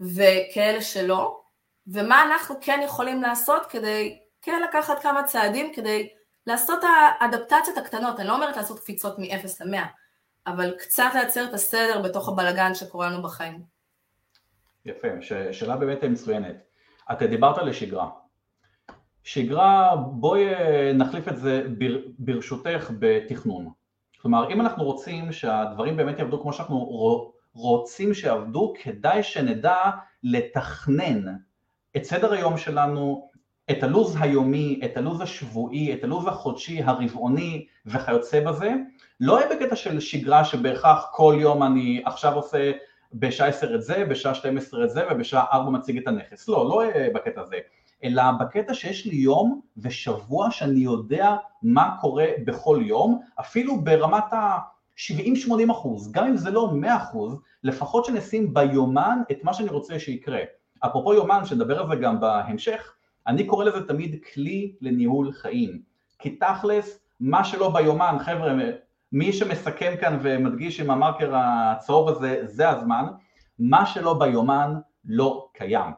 וכאלה 0.01 0.83
שלא, 0.83 1.41
ומה 1.87 2.23
אנחנו 2.23 2.55
כן 2.61 2.81
יכולים 2.85 3.23
לעשות 3.23 3.67
כדי 3.67 4.20
כן 4.43 4.63
לקחת 4.69 5.03
כמה 5.03 5.25
צעדים 5.25 5.73
כדי 5.75 6.09
לעשות 6.47 6.79
האדפטציות 7.21 7.79
הקטנות, 7.79 8.21
אני 8.21 8.29
לא 8.29 8.35
אומרת 8.35 8.57
לעשות 8.57 8.79
קפיצות 8.79 9.19
מ-0 9.19 9.65
ל-100, 9.65 9.79
אבל 10.47 10.75
קצת 10.79 11.11
לייצר 11.15 11.45
את 11.45 11.55
הסדר 11.55 12.03
בתוך 12.05 12.29
הבלגן 12.29 12.75
שקורה 12.75 13.11
לנו 13.11 13.23
בחיים. 13.23 13.63
יפה, 14.85 15.09
שאלה 15.53 15.77
באמת 15.77 16.05
מצוינת. 16.05 16.57
אתה 17.13 17.27
דיברת 17.27 17.59
על 17.59 17.73
שגרה. 17.73 18.09
שגרה, 19.25 19.97
בואי 19.97 20.55
אה, 20.55 20.93
נחליף 20.95 21.29
את 21.29 21.37
זה 21.37 21.63
ברשותך 22.19 22.91
בתכנון. 22.99 23.71
כלומר, 24.21 24.51
אם 24.51 24.61
אנחנו 24.61 24.85
רוצים 24.85 25.33
שהדברים 25.33 25.97
באמת 25.97 26.19
יעבדו 26.19 26.43
כמו 26.43 26.53
שאנחנו 26.53 26.77
רוצים 27.53 28.15
שיעבדו, 28.15 28.75
כדאי 28.83 29.23
שנדע 29.23 29.91
לתכנן 30.23 31.35
את 31.97 32.05
סדר 32.05 32.33
היום 32.33 32.57
שלנו, 32.57 33.30
את 33.71 33.83
הלו"ז 33.83 34.17
היומי, 34.21 34.81
את 34.85 34.97
הלו"ז 34.97 35.21
השבועי, 35.21 35.95
את 35.95 36.05
הלו"ז 36.05 36.27
החודשי, 36.27 36.83
הרבעוני 36.83 37.67
וכיוצא 37.87 38.41
בזה, 38.41 38.75
לא 39.21 39.41
יהיה 39.41 39.57
בקטע 39.57 39.77
של 39.77 40.01
שגרה 40.01 40.45
שבהכרח 40.45 41.07
כל 41.13 41.37
יום 41.39 41.63
אני 41.63 42.03
עכשיו 42.05 42.35
עושה 42.35 42.73
בשעה 43.15 43.49
10 43.49 43.75
את 43.75 43.83
זה, 43.83 44.05
בשעה 44.05 44.35
12 44.35 44.85
את 44.85 44.91
זה 44.91 45.03
ובשעה 45.11 45.45
4 45.53 45.71
מציג 45.71 45.97
את 45.97 46.09
הנכס, 46.09 46.49
לא, 46.49 46.69
לא 46.69 46.85
יהיה 46.85 47.11
בקטע 47.15 47.41
הזה, 47.41 47.57
אלא 48.05 48.23
בקטע 48.41 48.75
שיש 48.75 49.07
לי 49.07 49.17
יום 49.17 49.61
ושבוע 49.77 50.51
שאני 50.51 50.81
יודע 50.81 51.37
מה 51.63 51.97
קורה 52.01 52.27
בכל 52.45 52.79
יום, 52.83 53.21
אפילו 53.41 53.81
ברמת 53.81 54.33
ה... 54.33 54.59
70-80 54.97 55.71
אחוז, 55.71 56.13
גם 56.13 56.27
אם 56.27 56.37
זה 56.37 56.51
לא 56.51 56.71
100 56.73 56.97
אחוז, 56.97 57.37
לפחות 57.65 58.05
שנשים 58.05 58.55
ביומן 58.55 59.19
את 59.31 59.45
מה 59.45 59.55
שאני 59.55 59.69
רוצה 59.69 59.99
שיקרה. 59.99 60.39
אפרופו 60.81 61.15
יומן, 61.15 61.45
שנדבר 61.45 61.81
על 61.81 61.89
זה 61.89 61.97
גם 61.97 62.21
בהמשך, 62.21 62.95
אני 63.31 63.47
קורא 63.47 63.65
לזה 63.65 63.89
תמיד 63.89 64.17
כלי 64.35 64.73
לניהול 64.81 65.33
חיים. 65.33 65.83
כי 66.19 66.31
תכלס, 66.31 67.01
מה 67.21 67.45
שלא 67.45 67.73
ביומן, 67.73 68.17
חבר'ה, 68.21 68.55
מי 69.13 69.33
שמסכם 69.33 69.95
כאן 70.01 70.19
ומדגיש 70.23 70.81
עם 70.81 70.91
המרקר 70.91 71.33
הצהוב 71.35 72.09
הזה, 72.09 72.41
זה 72.43 72.69
הזמן, 72.69 73.07
מה 73.59 73.87
שלא 73.87 74.19
ביומן 74.19 74.75
לא 75.05 75.49
קיים. 75.55 75.93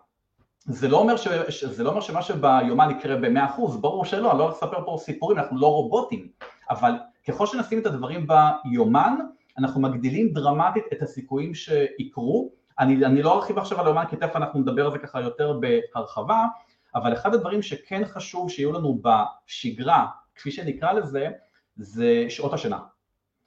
זה 0.64 0.88
לא 0.88 0.98
אומר, 0.98 1.16
ש, 1.16 1.64
זה 1.64 1.84
לא 1.84 1.90
אומר 1.90 2.00
שמה 2.00 2.22
שביומן 2.22 2.90
יקרה 2.90 3.16
ב-100%, 3.16 3.76
ברור 3.80 4.04
שלא, 4.04 4.30
אני 4.30 4.38
לא 4.38 4.50
אספר 4.50 4.84
פה 4.84 4.96
סיפורים, 5.00 5.38
אנחנו 5.38 5.58
לא 5.58 5.66
רובוטים, 5.66 6.28
אבל 6.70 6.92
ככל 7.28 7.46
שנשים 7.46 7.78
את 7.78 7.86
הדברים 7.86 8.26
ביומן, 8.26 9.14
אנחנו 9.58 9.80
מגדילים 9.80 10.32
דרמטית 10.32 10.84
את 10.92 11.02
הסיכויים 11.02 11.54
שיקרו. 11.54 12.50
אני, 12.78 13.06
אני 13.06 13.22
לא 13.22 13.34
ארחיב 13.34 13.58
עכשיו 13.58 13.80
על 13.80 13.86
היומן, 13.86 14.04
כי 14.10 14.16
תכף 14.16 14.36
אנחנו 14.36 14.60
נדבר 14.60 14.84
על 14.84 14.92
זה 14.92 14.98
ככה 14.98 15.20
יותר 15.20 15.58
בהרחבה, 15.60 16.44
אבל 16.94 17.12
אחד 17.12 17.34
הדברים 17.34 17.62
שכן 17.62 18.02
חשוב 18.04 18.50
שיהיו 18.50 18.72
לנו 18.72 18.98
בשגרה, 19.02 20.06
כפי 20.34 20.50
שנקרא 20.50 20.92
לזה, 20.92 21.28
זה 21.76 22.26
שעות 22.28 22.52
השינה. 22.52 22.78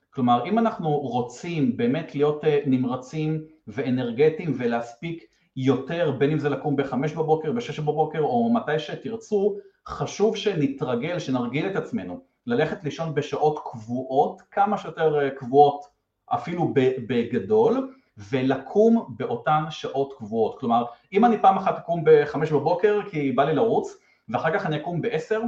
כלומר, 0.10 0.45
אם 0.45 0.60
אנחנו 0.60 0.89
רוצים 0.89 1.77
באמת 1.77 2.15
להיות 2.15 2.45
אה, 2.45 2.60
נמרצים 2.65 3.43
ואנרגטיים 3.67 4.53
ולהספיק 4.58 5.23
יותר, 5.55 6.12
בין 6.12 6.31
אם 6.31 6.39
זה 6.39 6.49
לקום 6.49 6.75
בחמש 6.75 7.13
בבוקר, 7.13 7.51
בשש 7.51 7.79
בבוקר 7.79 8.19
או 8.19 8.53
מתי 8.53 8.79
שתרצו, 8.79 9.58
חשוב 9.88 10.36
שנתרגל, 10.36 11.19
שנרגיל 11.19 11.67
את 11.67 11.75
עצמנו, 11.75 12.21
ללכת 12.47 12.84
לישון 12.84 13.15
בשעות 13.15 13.60
קבועות, 13.71 14.41
כמה 14.51 14.77
שיותר 14.77 15.19
אה, 15.19 15.29
קבועות 15.29 15.86
אפילו 16.27 16.73
בגדול, 17.08 17.93
ולקום 18.17 19.06
באותן 19.17 19.63
שעות 19.69 20.13
קבועות. 20.17 20.60
כלומר, 20.60 20.86
אם 21.13 21.25
אני 21.25 21.38
פעם 21.41 21.58
אחת 21.58 21.78
אקום 21.78 22.01
בחמש 22.06 22.51
בבוקר 22.51 22.99
כי 23.10 23.32
בא 23.32 23.43
לי 23.43 23.56
לרוץ, 23.56 23.97
ואחר 24.30 24.54
כך 24.54 24.65
אני 24.65 24.78
אקום 24.78 25.01
בעשר, 25.01 25.41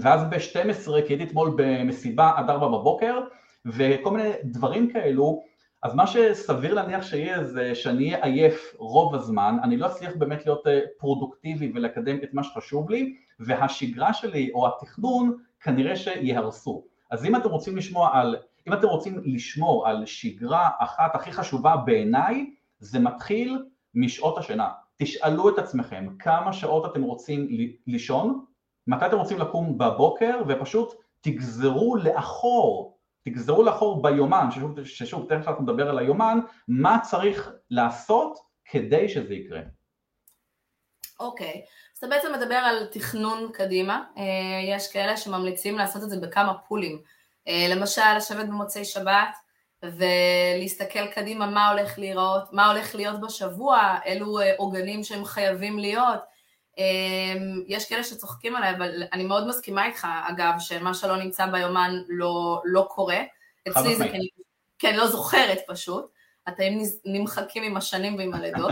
ואז 0.00 0.24
ב-12 0.24 0.90
כי 1.06 1.12
הייתי 1.12 1.24
אתמול 1.24 1.54
במסיבה 1.56 2.32
עד 2.36 2.50
ארבע 2.50 2.66
בבוקר, 2.66 3.20
וכל 3.66 4.10
מיני 4.10 4.30
דברים 4.44 4.92
כאלו, 4.92 5.42
אז 5.82 5.94
מה 5.94 6.06
שסביר 6.06 6.74
להניח 6.74 7.02
שיהיה 7.02 7.44
זה 7.44 7.74
שאני 7.74 8.14
אהיה 8.14 8.24
עייף 8.24 8.74
רוב 8.78 9.14
הזמן, 9.14 9.56
אני 9.62 9.76
לא 9.76 9.86
אצליח 9.86 10.12
באמת 10.16 10.46
להיות 10.46 10.66
אה, 10.66 10.80
פרודוקטיבי 10.98 11.72
ולקדם 11.74 12.16
את 12.22 12.34
מה 12.34 12.42
שחשוב 12.42 12.90
לי, 12.90 13.14
והשגרה 13.40 14.14
שלי 14.14 14.50
או 14.54 14.66
התכנון 14.66 15.36
כנראה 15.60 15.96
שיהרסו. 15.96 16.84
אז 17.10 17.24
אם 17.24 17.36
אתם 17.36 17.48
רוצים 17.48 17.76
לשמוע 17.76 18.10
על 18.12 18.36
אם 18.66 18.72
אתם 18.72 18.86
רוצים 18.86 19.20
לשמור 19.24 19.88
על 19.88 20.06
שגרה 20.06 20.70
אחת 20.78 21.14
הכי 21.14 21.32
חשובה 21.32 21.76
בעיניי, 21.76 22.50
זה 22.78 22.98
מתחיל 22.98 23.64
משעות 23.94 24.38
השינה. 24.38 24.68
תשאלו 24.96 25.48
את 25.48 25.58
עצמכם 25.58 26.06
כמה 26.18 26.52
שעות 26.52 26.90
אתם 26.92 27.02
רוצים 27.02 27.48
לישון, 27.86 28.44
מתי 28.86 29.06
אתם 29.06 29.18
רוצים 29.18 29.38
לקום 29.38 29.78
בבוקר, 29.78 30.42
ופשוט 30.48 30.94
תגזרו 31.20 31.96
לאחור, 31.96 32.98
תגזרו 33.24 33.62
לאחור 33.62 34.02
ביומן, 34.02 34.50
ששוב, 34.50 34.84
ששוב 34.84 35.26
תכף 35.28 35.48
אנחנו 35.48 35.62
נדבר 35.62 35.88
על 35.88 35.98
היומן, 35.98 36.38
מה 36.68 36.98
צריך 37.02 37.52
לעשות 37.70 38.38
כדי 38.64 39.08
שזה 39.08 39.34
יקרה. 39.34 39.60
אוקיי, 41.20 41.62
okay. 41.64 41.92
אז 41.92 41.98
אתה 41.98 42.06
בעצם 42.06 42.32
מדבר 42.32 42.54
על 42.54 42.86
תכנון 42.86 43.50
קדימה, 43.52 44.04
אה, 44.16 44.22
יש 44.76 44.92
כאלה 44.92 45.16
שממליצים 45.16 45.78
לעשות 45.78 46.02
את 46.02 46.10
זה 46.10 46.20
בכמה 46.20 46.54
פולים. 46.58 47.02
אה, 47.48 47.66
למשל, 47.68 48.16
לשבת 48.16 48.46
במוצאי 48.46 48.84
שבת 48.84 49.36
ולהסתכל 49.82 51.06
קדימה 51.06 51.46
מה 51.46 51.68
הולך 51.68 51.98
להיראות, 51.98 52.52
מה 52.52 52.70
הולך 52.70 52.94
להיות 52.94 53.20
בשבוע, 53.20 53.98
אילו 54.04 54.40
אה, 54.40 54.52
עוגנים 54.56 55.04
שהם 55.04 55.24
חייבים 55.24 55.78
להיות. 55.78 56.20
אה, 56.78 56.84
יש 57.66 57.88
כאלה 57.88 58.04
שצוחקים 58.04 58.56
עליי, 58.56 58.76
אבל 58.76 59.02
אני 59.12 59.24
מאוד 59.24 59.48
מסכימה 59.48 59.86
איתך, 59.86 60.06
אגב, 60.28 60.52
שמה 60.58 60.94
שלא 60.94 61.16
נמצא 61.16 61.46
ביומן 61.46 61.94
לא, 62.08 62.62
לא 62.64 62.86
קורה. 62.90 63.18
אצלי 63.68 63.96
זה 63.96 64.04
כי 64.78 64.88
אני 64.88 64.96
לא 64.96 65.06
זוכרת 65.06 65.58
פשוט. 65.66 66.10
התאים 66.46 66.82
נמחקים 67.04 67.62
עם 67.62 67.76
השנים 67.76 68.16
ועם 68.16 68.34
הלידות, 68.34 68.70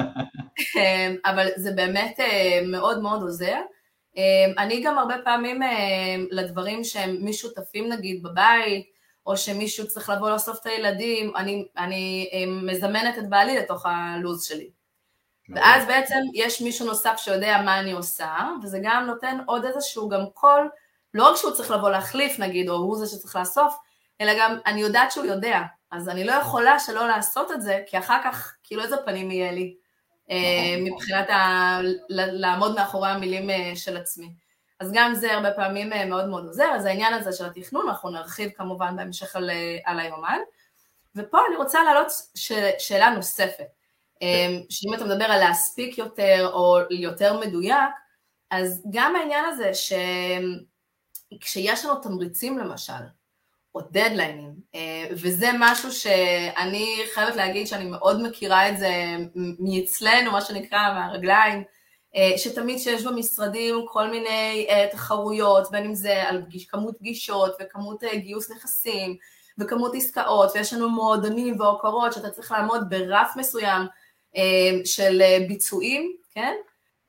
אבל 1.30 1.48
זה 1.56 1.72
באמת 1.72 2.20
מאוד 2.66 3.02
מאוד 3.02 3.22
עוזר. 3.22 3.58
אמ, 4.16 4.52
אני 4.58 4.82
גם 4.82 4.98
הרבה 4.98 5.14
פעמים 5.24 5.62
אמ, 5.62 6.26
לדברים 6.30 6.84
שהם 6.84 7.16
משותפים 7.20 7.88
נגיד 7.92 8.22
בבית, 8.22 8.86
או 9.26 9.36
שמישהו 9.36 9.88
צריך 9.88 10.10
לבוא 10.10 10.30
לאסוף 10.30 10.58
את 10.60 10.66
הילדים, 10.66 11.36
אני, 11.36 11.66
אני 11.76 12.30
אמ, 12.32 12.66
מזמנת 12.66 13.18
את 13.18 13.28
בעלי 13.28 13.58
לתוך 13.58 13.86
הלו"ז 13.86 14.44
שלי. 14.44 14.70
ואז 15.54 15.86
בעצם 15.86 16.18
יש 16.34 16.62
מישהו 16.62 16.86
נוסף 16.86 17.14
שיודע 17.16 17.62
מה 17.64 17.80
אני 17.80 17.92
עושה, 17.92 18.36
וזה 18.62 18.78
גם 18.82 19.04
נותן 19.06 19.38
עוד 19.46 19.64
איזשהו 19.64 20.08
גם 20.08 20.20
קול, 20.34 20.70
לא 21.14 21.30
רק 21.30 21.36
שהוא 21.36 21.52
צריך 21.52 21.70
לבוא 21.70 21.90
להחליף 21.90 22.38
נגיד, 22.38 22.68
או 22.68 22.74
הוא 22.74 22.96
זה 22.96 23.06
שצריך 23.06 23.36
לאסוף, 23.36 23.76
אלא 24.20 24.32
גם 24.38 24.58
אני 24.66 24.80
יודעת 24.80 25.12
שהוא 25.12 25.26
יודע, 25.26 25.60
אז 25.90 26.08
אני 26.08 26.24
לא 26.24 26.32
יכולה 26.32 26.78
שלא 26.78 27.06
לעשות 27.08 27.52
את 27.52 27.62
זה, 27.62 27.82
כי 27.86 27.98
אחר 27.98 28.18
כך, 28.24 28.56
כאילו 28.62 28.82
איזה 28.82 28.96
פנים 28.96 29.30
יהיה 29.30 29.52
לי. 29.52 29.76
אה, 30.30 30.36
נכון. 30.76 30.92
מבחינת 30.92 31.30
ה... 31.30 31.78
לעמוד 32.08 32.74
מאחורי 32.74 33.08
המילים 33.08 33.50
אה, 33.50 33.72
של 33.74 33.96
עצמי. 33.96 34.34
אז 34.80 34.92
גם 34.94 35.14
זה 35.14 35.34
הרבה 35.34 35.50
פעמים 35.50 35.92
אה, 35.92 36.04
מאוד 36.06 36.28
מאוד 36.28 36.46
עוזר, 36.46 36.70
אז 36.74 36.84
העניין 36.84 37.14
הזה 37.14 37.32
של 37.32 37.44
התכנון, 37.46 37.88
אנחנו 37.88 38.10
נרחיב 38.10 38.50
כמובן 38.56 38.96
בהמשך 38.96 39.36
על, 39.36 39.50
על 39.84 40.00
היומן. 40.00 40.38
ופה 41.16 41.38
אני 41.48 41.56
רוצה 41.56 41.84
להעלות 41.84 42.08
ש... 42.34 42.52
שאלה 42.78 43.10
נוספת, 43.10 43.66
כן. 44.20 44.52
שאם 44.68 44.94
אתה 44.94 45.04
מדבר 45.04 45.24
על 45.24 45.38
להספיק 45.40 45.98
יותר 45.98 46.50
או 46.52 46.78
יותר 46.90 47.40
מדויק, 47.40 47.90
אז 48.50 48.82
גם 48.90 49.16
העניין 49.16 49.44
הזה 49.44 49.70
שכשיש 51.34 51.84
לנו 51.84 52.00
תמריצים 52.00 52.58
למשל, 52.58 52.92
או 53.76 53.80
דדליינים, 53.90 54.54
אה, 54.74 55.06
וזה 55.10 55.50
משהו 55.58 55.92
שאני 55.92 56.96
חייבת 57.14 57.36
להגיד 57.36 57.66
שאני 57.66 57.84
מאוד 57.84 58.22
מכירה 58.22 58.68
את 58.68 58.78
זה 58.78 58.92
מאצלנו, 59.58 60.32
מה 60.32 60.40
שנקרא, 60.40 60.78
מהרגליים, 60.94 61.62
אה, 62.16 62.32
שתמיד 62.36 62.78
שיש 62.78 63.04
במשרדים 63.04 63.84
כל 63.88 64.10
מיני 64.10 64.66
אה, 64.70 64.86
תחרויות, 64.92 65.70
בין 65.70 65.84
אם 65.84 65.94
זה 65.94 66.28
על 66.28 66.42
כמות 66.68 66.98
פגישות 66.98 67.56
וכמות 67.60 68.04
גיוס 68.14 68.50
נכסים 68.50 69.16
וכמות 69.58 69.92
עסקאות, 69.94 70.50
ויש 70.54 70.72
לנו 70.72 70.90
מועדונים 70.90 71.60
והוקרות 71.60 72.12
שאתה 72.12 72.30
צריך 72.30 72.52
לעמוד 72.52 72.80
ברף 72.88 73.36
מסוים 73.36 73.82
של 74.84 75.22
ביצועים, 75.48 76.16
כן? 76.34 76.52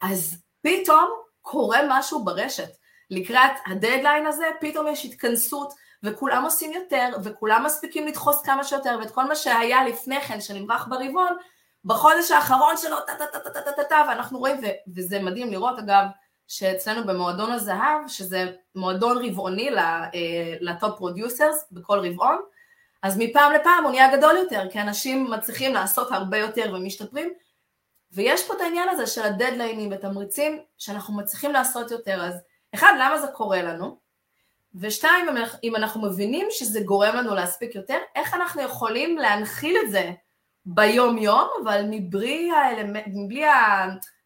אז 0.02 0.38
פתאום 0.62 1.10
קורה 1.42 1.80
משהו 1.90 2.26
ברשת. 2.26 2.70
לקראת 3.10 3.52
הדדליין 3.68 4.26
הזה, 4.26 4.46
פתאום 4.62 4.88
יש 4.88 5.06
התכנסות 5.06 5.74
וכולם 6.04 6.44
עושים 6.44 6.74
יותר, 6.74 7.10
וכולם 7.24 7.64
מספיקים 7.66 8.08
לדחוס 8.08 8.42
כמה 8.42 8.64
שיותר, 8.64 8.98
ואת 9.00 9.12
כל 9.12 9.24
מה 9.24 9.36
שהיה 9.36 9.86
לפני 9.86 10.22
כן, 10.22 10.42
שנמרח 10.42 10.88
ברבעון, 10.88 11.38
בחודש 11.86 12.32
האחרון 12.32 12.78
שלו, 12.78 13.00
טה 13.00 13.14
טה 13.14 13.26
טה 13.26 13.40
טה 13.40 13.62
טה 13.62 13.72
טה 13.72 13.84
טה, 13.84 14.04
ואנחנו 14.08 14.40
רואים, 14.40 14.58
וזה 14.96 15.20
מדהים 15.20 15.52
לראות 15.52 15.80
אגב, 15.80 16.06
שאצלנו 16.48 17.08
במועדון 17.08 17.52
הזהב, 17.52 18.08
שזה 18.08 18.52
מועדון 18.76 19.26
רבעוני 19.26 19.70
ל 20.62 20.71
top 20.71 20.98
producers 20.98 21.66
בכל 21.72 22.00
רבעון, 22.00 22.42
אז 23.04 23.18
מפעם 23.18 23.52
לפעם 23.52 23.84
הוא 23.84 23.92
נהיה 23.92 24.18
גדול 24.18 24.36
יותר, 24.38 24.70
כי 24.72 24.82
אנשים 24.82 25.32
מצליחים 25.32 25.74
לעשות 25.74 26.12
הרבה 26.12 26.38
יותר 26.38 26.74
ומשתפרים, 26.74 27.34
ויש 28.12 28.48
פה 28.48 28.54
את 28.54 28.62
העניין 28.62 28.90
הזה 28.90 29.08
של 29.08 29.24
הדדליינים 29.24 29.92
ותמריצים 29.92 30.62
שאנחנו 30.78 31.18
מצליחים 31.18 31.52
לעשות 31.52 31.92
יותר, 31.92 32.24
אז 32.24 32.34
אחד, 32.74 32.94
למה 33.00 33.20
זה 33.20 33.28
קורה 33.28 33.62
לנו? 33.62 34.07
ושתיים, 34.80 35.26
אם 35.64 35.76
אנחנו 35.76 36.02
מבינים 36.02 36.48
שזה 36.50 36.82
גורם 36.82 37.16
לנו 37.16 37.36
להספיק 37.36 37.76
יותר, 37.76 37.98
איך 38.16 38.34
אנחנו 38.34 38.62
יכולים 38.62 39.18
להנחיל 39.18 39.78
את 39.86 39.92
זה 39.92 40.12
ביום 40.66 41.18
יום, 41.18 41.48
אבל 41.64 41.82
מבלי, 41.90 42.52
האלמנט, 42.52 43.08
מבלי 43.08 43.46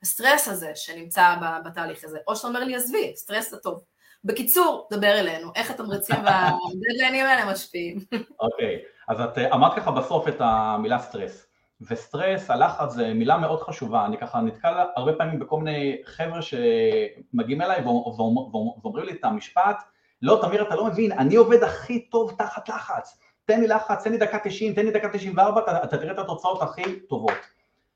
הסטרס 0.02 0.48
הזה 0.48 0.72
שנמצא 0.76 1.36
בתהליך 1.66 2.04
הזה. 2.04 2.18
או 2.28 2.36
שאתה 2.36 2.48
אומר 2.48 2.64
לי, 2.64 2.76
עזבי, 2.76 3.14
סטרס 3.16 3.52
זה 3.52 3.58
טוב. 3.58 3.84
בקיצור, 4.24 4.88
דבר 4.92 5.20
אלינו, 5.20 5.52
איך 5.56 5.72
התמריצים 5.72 6.16
והדדליינים 6.16 7.26
האלה 7.26 7.52
משפיעים. 7.52 7.98
אוקיי, 8.40 8.76
okay. 8.76 9.14
אז 9.14 9.22
את 9.22 9.38
אה, 9.38 9.54
אמרת 9.54 9.76
ככה 9.76 9.92
בסוף 9.92 10.28
את 10.28 10.36
המילה 10.40 11.00
סטרס. 11.00 11.48
וסטרס, 11.90 12.50
הלחץ 12.50 12.92
זה 12.92 13.14
מילה 13.14 13.38
מאוד 13.38 13.62
חשובה, 13.62 14.06
אני 14.06 14.18
ככה 14.18 14.42
נתקל 14.42 14.74
הרבה 14.96 15.14
פעמים 15.14 15.40
בכל 15.40 15.60
מיני 15.60 16.02
חבר'ה 16.06 16.40
שמגיעים 16.42 17.62
אליי 17.62 17.82
ואומרים 17.86 19.06
לי 19.06 19.12
את 19.12 19.24
המשפט, 19.24 19.84
לא, 20.22 20.40
תמיר, 20.42 20.62
אתה 20.68 20.76
לא 20.76 20.86
מבין, 20.86 21.12
אני 21.12 21.36
עובד 21.36 21.64
הכי 21.64 22.00
טוב 22.00 22.36
תחת 22.38 22.70
לחץ. 22.70 23.18
תן 23.46 23.62
לי 23.62 23.68
לחץ, 23.68 24.04
תן 24.04 24.12
לי 24.12 24.18
דקה 24.18 24.38
90, 24.44 24.74
תן 24.74 24.86
לי 24.86 24.92
דקה 24.92 25.10
94, 25.10 25.62
אתה, 25.62 25.84
אתה 25.84 25.98
תראה 25.98 26.12
את 26.12 26.20
התוצאות 26.20 26.62
הכי 26.62 27.00
טובות. 27.00 27.38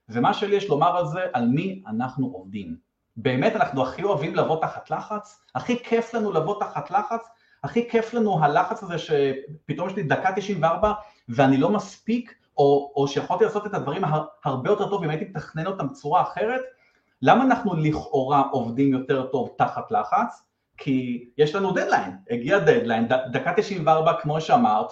ומה 0.09 0.33
שלי 0.33 0.55
יש 0.55 0.69
לומר 0.69 0.97
על 0.97 1.05
זה, 1.05 1.19
על 1.33 1.47
מי 1.47 1.83
אנחנו 1.87 2.27
עובדים. 2.27 2.75
באמת 3.17 3.55
אנחנו 3.55 3.83
הכי 3.83 4.03
אוהבים 4.03 4.35
לבוא 4.35 4.61
תחת 4.61 4.91
לחץ, 4.91 5.39
הכי 5.55 5.83
כיף 5.83 6.13
לנו 6.13 6.31
לבוא 6.31 6.59
תחת 6.59 6.91
לחץ, 6.91 7.27
הכי 7.63 7.89
כיף 7.89 8.13
לנו 8.13 8.43
הלחץ 8.43 8.83
הזה 8.83 8.97
שפתאום 8.97 9.89
יש 9.89 9.95
לי 9.95 10.03
דקה 10.03 10.31
94 10.35 10.93
ואני 11.29 11.57
לא 11.57 11.69
מספיק, 11.69 12.33
או, 12.57 12.93
או 12.95 13.07
שיכולתי 13.07 13.43
לעשות 13.43 13.65
את 13.65 13.73
הדברים 13.73 14.01
הרבה 14.45 14.69
יותר 14.69 14.89
טוב 14.89 15.03
אם 15.03 15.09
הייתי 15.09 15.25
מתכנן 15.25 15.67
אותם 15.67 15.87
בצורה 15.87 16.21
אחרת, 16.21 16.61
למה 17.21 17.43
אנחנו 17.43 17.75
לכאורה 17.75 18.43
עובדים 18.51 18.93
יותר 18.93 19.25
טוב 19.25 19.49
תחת 19.57 19.91
לחץ? 19.91 20.44
כי 20.77 21.29
יש 21.37 21.55
לנו 21.55 21.71
דדליין, 21.71 22.11
הגיע 22.29 22.59
דדליין, 22.59 23.07
דקה 23.31 23.53
94 23.53 24.13
כמו 24.21 24.41
שאמרת, 24.41 24.91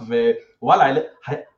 ווואלה, 0.61 1.01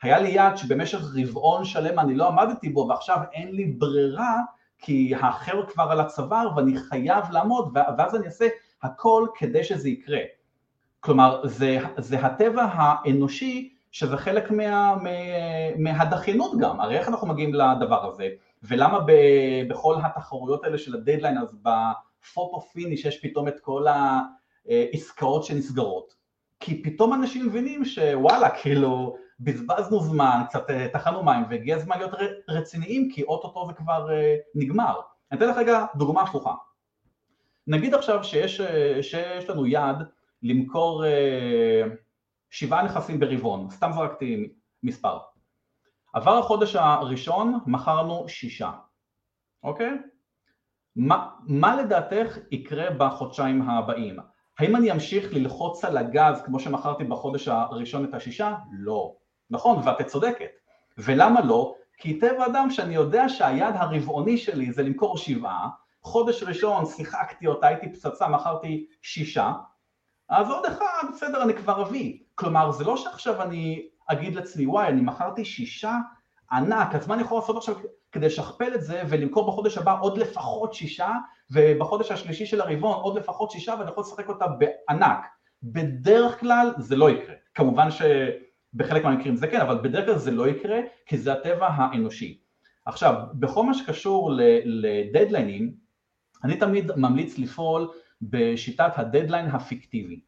היה 0.02 0.20
לי 0.20 0.30
יעד 0.30 0.58
שבמשך 0.58 1.00
רבעון 1.16 1.66
שלם 1.66 2.00
אני 2.00 2.16
לא 2.16 2.28
עמדתי 2.28 2.70
בו 2.70 2.88
ועכשיו 2.90 3.18
אין 3.34 3.56
לי 3.56 3.66
ברירה 3.66 4.38
כי 4.80 5.14
החרב 5.20 5.66
כבר 5.66 5.84
על 5.84 6.00
הצוואר 6.00 6.50
ואני 6.56 6.78
חייב 6.78 7.24
לעמוד 7.32 7.78
ואז 7.98 8.16
אני 8.16 8.26
אעשה 8.26 8.48
הכל 8.84 9.28
כדי 9.36 9.64
שזה 9.64 9.90
יקרה. 9.90 10.20
כלומר, 11.00 11.48
זה, 11.48 11.78
זה 11.98 12.20
הטבע 12.20 12.68
האנושי 12.72 13.74
שזה 13.92 14.18
חלק 14.18 14.52
מה, 14.52 14.96
מה, 14.96 15.10
מהדחיינות 15.78 16.52
גם, 16.60 16.82
הרי 16.82 16.98
איך 16.98 17.08
אנחנו 17.08 17.28
מגיעים 17.28 17.54
לדבר 17.54 18.06
הזה, 18.06 18.28
ולמה 18.64 19.00
ב, 19.00 19.12
בכל 19.70 19.96
התחרויות 20.04 20.64
האלה 20.64 20.78
של 20.78 20.96
הדדליין 20.96 21.38
אז 21.38 21.56
ב 22.26 22.32
photo 22.32 22.62
finish 22.62 23.06
יש 23.06 23.20
פתאום 23.22 23.48
את 23.48 23.60
כל 23.60 23.86
העסקאות 24.68 25.44
שנסגרות, 25.44 26.16
כי 26.60 26.84
פתאום 26.84 27.14
אנשים 27.14 27.48
מבינים 27.48 27.86
שוואלה 27.86 28.50
כאילו 28.62 29.18
בזבזנו 29.40 30.00
זמן, 30.00 30.42
קצת 30.50 30.70
אה, 30.70 30.88
טחנו 30.94 31.24
מים 31.24 31.44
והגיע 31.50 31.76
הזמן 31.76 31.98
להיות 31.98 32.12
רציניים 32.50 33.10
כי 33.12 33.24
אוטוטו 33.24 33.68
זה 33.68 33.74
כבר 33.74 34.12
אה, 34.12 34.36
נגמר. 34.56 35.00
אני 35.32 35.38
אתן 35.40 35.50
לך 35.50 35.58
רגע 35.58 35.86
דוגמה 35.96 36.22
הפוכה. 36.22 36.54
נגיד 37.68 37.94
עכשיו 37.94 38.24
שיש, 38.24 38.62
אה, 38.62 39.04
שיש 39.04 39.50
לנו 39.50 39.66
יעד 39.66 40.04
למכור 40.44 41.04
שבעה 42.50 42.84
נכסים 42.84 43.20
ברבעון, 43.20 43.70
סתם 43.70 43.92
זרקתי 43.96 44.54
מספר. 44.84 45.18
עבר 46.14 46.38
החודש 46.38 46.76
הראשון, 46.76 47.60
מכרנו 47.66 48.30
שישה, 48.30 48.72
אוקיי? 49.64 49.90
מה, 50.96 51.76
לדעתך 51.76 52.38
יקרה 52.52 52.90
בחודשיים 52.90 53.70
הבאים? 53.70 54.18
האם 54.60 54.76
אני 54.76 54.92
אמשיך 54.92 55.34
ללחוץ 55.34 55.86
על 55.86 55.98
הגז 55.98 56.42
כמו 56.46 56.60
שמכרתי 56.60 57.04
בחודש 57.04 57.48
הראשון 57.48 58.06
את 58.06 58.14
השישה? 58.14 58.56
לא. 58.72 59.16
נכון, 59.50 59.82
ואת 59.86 60.08
צודקת. 60.08 60.52
ולמה 60.98 61.42
לא? 61.42 61.76
כי 61.98 62.20
טבע 62.20 62.46
אדם 62.46 62.70
שאני 62.70 62.96
יודע 62.96 63.30
שהיעד 63.30 63.76
הרבעוני 63.76 64.38
שלי 64.38 64.72
זה 64.72 64.84
למכור 64.84 65.18
שבעה, 65.18 65.70
חודש 66.04 66.44
ראשון 66.44 66.86
שיחקתי 66.86 67.48
אותה, 67.48 67.68
הייתי 67.68 67.94
פצצה, 67.94 68.28
מכרתי 68.28 68.88
שישה, 69.02 69.54
אז 70.30 70.50
עוד 70.50 70.66
אחד, 70.66 71.04
בסדר, 71.14 71.44
אני 71.44 71.54
כבר 71.54 71.82
אביא. 71.82 72.20
כלומר, 72.36 72.72
זה 72.72 72.84
לא 72.84 72.98
שעכשיו 72.98 73.42
אני 73.42 73.88
אגיד 74.08 74.36
לעצמי, 74.36 74.66
וואי, 74.66 74.88
אני 74.88 75.02
מכרתי 75.02 75.46
שישה 75.46 75.98
ענק, 76.52 76.96
אז 76.96 77.08
מה 77.08 77.14
אני 77.14 77.24
יכול 77.24 77.38
לעשות 77.38 77.58
עכשיו 77.58 77.76
כדי 78.12 78.26
לשכפל 78.26 78.76
את 78.76 78.84
זה 78.84 79.04
ולמכור 79.10 79.48
בחודש 79.48 79.78
הבא 79.78 79.98
עוד 80.02 80.18
לפחות 80.18 80.74
שישה, 80.74 81.12
ובחודש 81.52 82.12
השלישי 82.12 82.46
של 82.46 82.62
הרבעון 82.62 82.94
עוד 82.94 83.18
לפחות 83.18 83.52
שישה, 83.52 83.76
ואני 83.80 83.92
יכול 83.92 84.02
לשחק 84.02 84.30
אותה 84.30 84.46
בענק. 84.48 85.26
בדרך 85.64 86.40
כלל 86.40 86.74
זה 86.78 86.96
לא 86.96 87.10
יקרה. 87.10 87.36
כמובן 87.54 87.88
שבחלק 87.92 89.04
מהמקרים 89.04 89.36
זה 89.36 89.48
כן, 89.48 89.62
אבל 89.62 89.78
בדרך 89.84 90.06
כלל 90.06 90.18
זה 90.18 90.32
לא 90.32 90.48
יקרה, 90.48 90.80
כי 91.06 91.18
זה 91.18 91.34
הטבע 91.34 91.68
האנושי. 91.68 92.40
עכשיו, 92.86 93.14
בכל 93.34 93.64
מה 93.64 93.74
שקשור 93.74 94.32
לדדליינים, 94.66 95.74
אני 96.44 96.58
תמיד 96.58 96.92
ממליץ 96.96 97.38
לפעול 97.38 97.92
בשיטת 98.22 98.92
הדדליין 98.96 99.46
הפיקטיבי. 99.48 100.20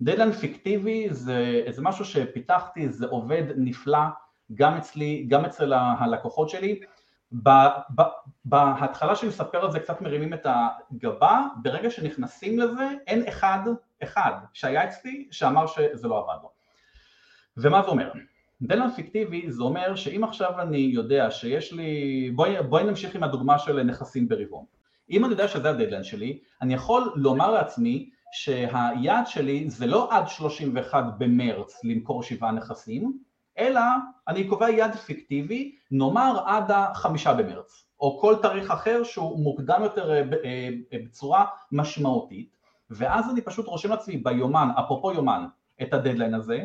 דדליין 0.00 0.32
פיקטיבי 0.32 1.08
זה, 1.10 1.62
זה 1.70 1.82
משהו 1.82 2.04
שפיתחתי, 2.04 2.88
זה 2.88 3.06
עובד 3.06 3.42
נפלא 3.56 3.98
גם 4.54 4.76
אצלי, 4.76 5.26
גם 5.28 5.44
אצל 5.44 5.72
הלקוחות 5.72 6.48
שלי. 6.48 6.80
בהתחלה 8.44 9.16
שאני 9.16 9.28
מספר 9.28 9.64
על 9.64 9.70
זה 9.70 9.80
קצת 9.80 10.00
מרימים 10.00 10.34
את 10.34 10.46
הגבה, 10.46 11.46
ברגע 11.62 11.90
שנכנסים 11.90 12.58
לזה 12.58 12.88
אין 13.06 13.28
אחד, 13.28 13.60
אחד 14.02 14.32
שהיה 14.52 14.84
אצלי 14.84 15.28
שאמר 15.30 15.66
שזה 15.66 16.08
לא 16.08 16.18
עבד 16.18 16.42
לו. 16.42 16.50
ומה 17.56 17.82
זה 17.82 17.88
אומר? 17.88 18.10
דדליין 18.62 18.90
פיקטיבי 18.90 19.50
זה 19.50 19.62
אומר 19.62 19.96
שאם 19.96 20.24
עכשיו 20.24 20.60
אני 20.60 20.78
יודע 20.78 21.30
שיש 21.30 21.72
לי, 21.72 22.30
בואי, 22.34 22.62
בואי 22.62 22.84
נמשיך 22.84 23.14
עם 23.14 23.22
הדוגמה 23.22 23.58
של 23.58 23.82
נכסים 23.82 24.28
ברבעון. 24.28 24.64
אם 25.10 25.24
אני 25.24 25.32
יודע 25.32 25.48
שזה 25.48 25.70
הדדליין 25.70 26.04
שלי, 26.04 26.38
אני 26.62 26.74
יכול 26.74 27.12
לומר 27.16 27.50
לעצמי 27.50 28.10
שהיעד 28.32 29.26
שלי 29.26 29.70
זה 29.70 29.86
לא 29.86 30.08
עד 30.16 30.28
31 30.28 31.04
במרץ 31.18 31.84
למכור 31.84 32.22
שבעה 32.22 32.50
נכסים, 32.52 33.18
אלא 33.58 33.80
אני 34.28 34.48
קובע 34.48 34.70
יעד 34.70 34.94
פיקטיבי, 34.94 35.76
נאמר 35.90 36.42
עד 36.46 36.70
החמישה 36.70 37.34
במרץ, 37.34 37.86
או 38.00 38.18
כל 38.20 38.36
תאריך 38.42 38.70
אחר 38.70 39.02
שהוא 39.02 39.38
מוקדם 39.38 39.80
יותר 39.82 40.12
אה, 40.12 40.22
אה, 40.44 40.98
בצורה 41.04 41.44
משמעותית, 41.72 42.56
ואז 42.90 43.30
אני 43.30 43.40
פשוט 43.40 43.66
רושם 43.66 43.90
לעצמי 43.90 44.16
ביומן, 44.16 44.68
אפרופו 44.78 45.12
יומן, 45.12 45.46
את 45.82 45.94
הדדליין 45.94 46.34
הזה, 46.34 46.64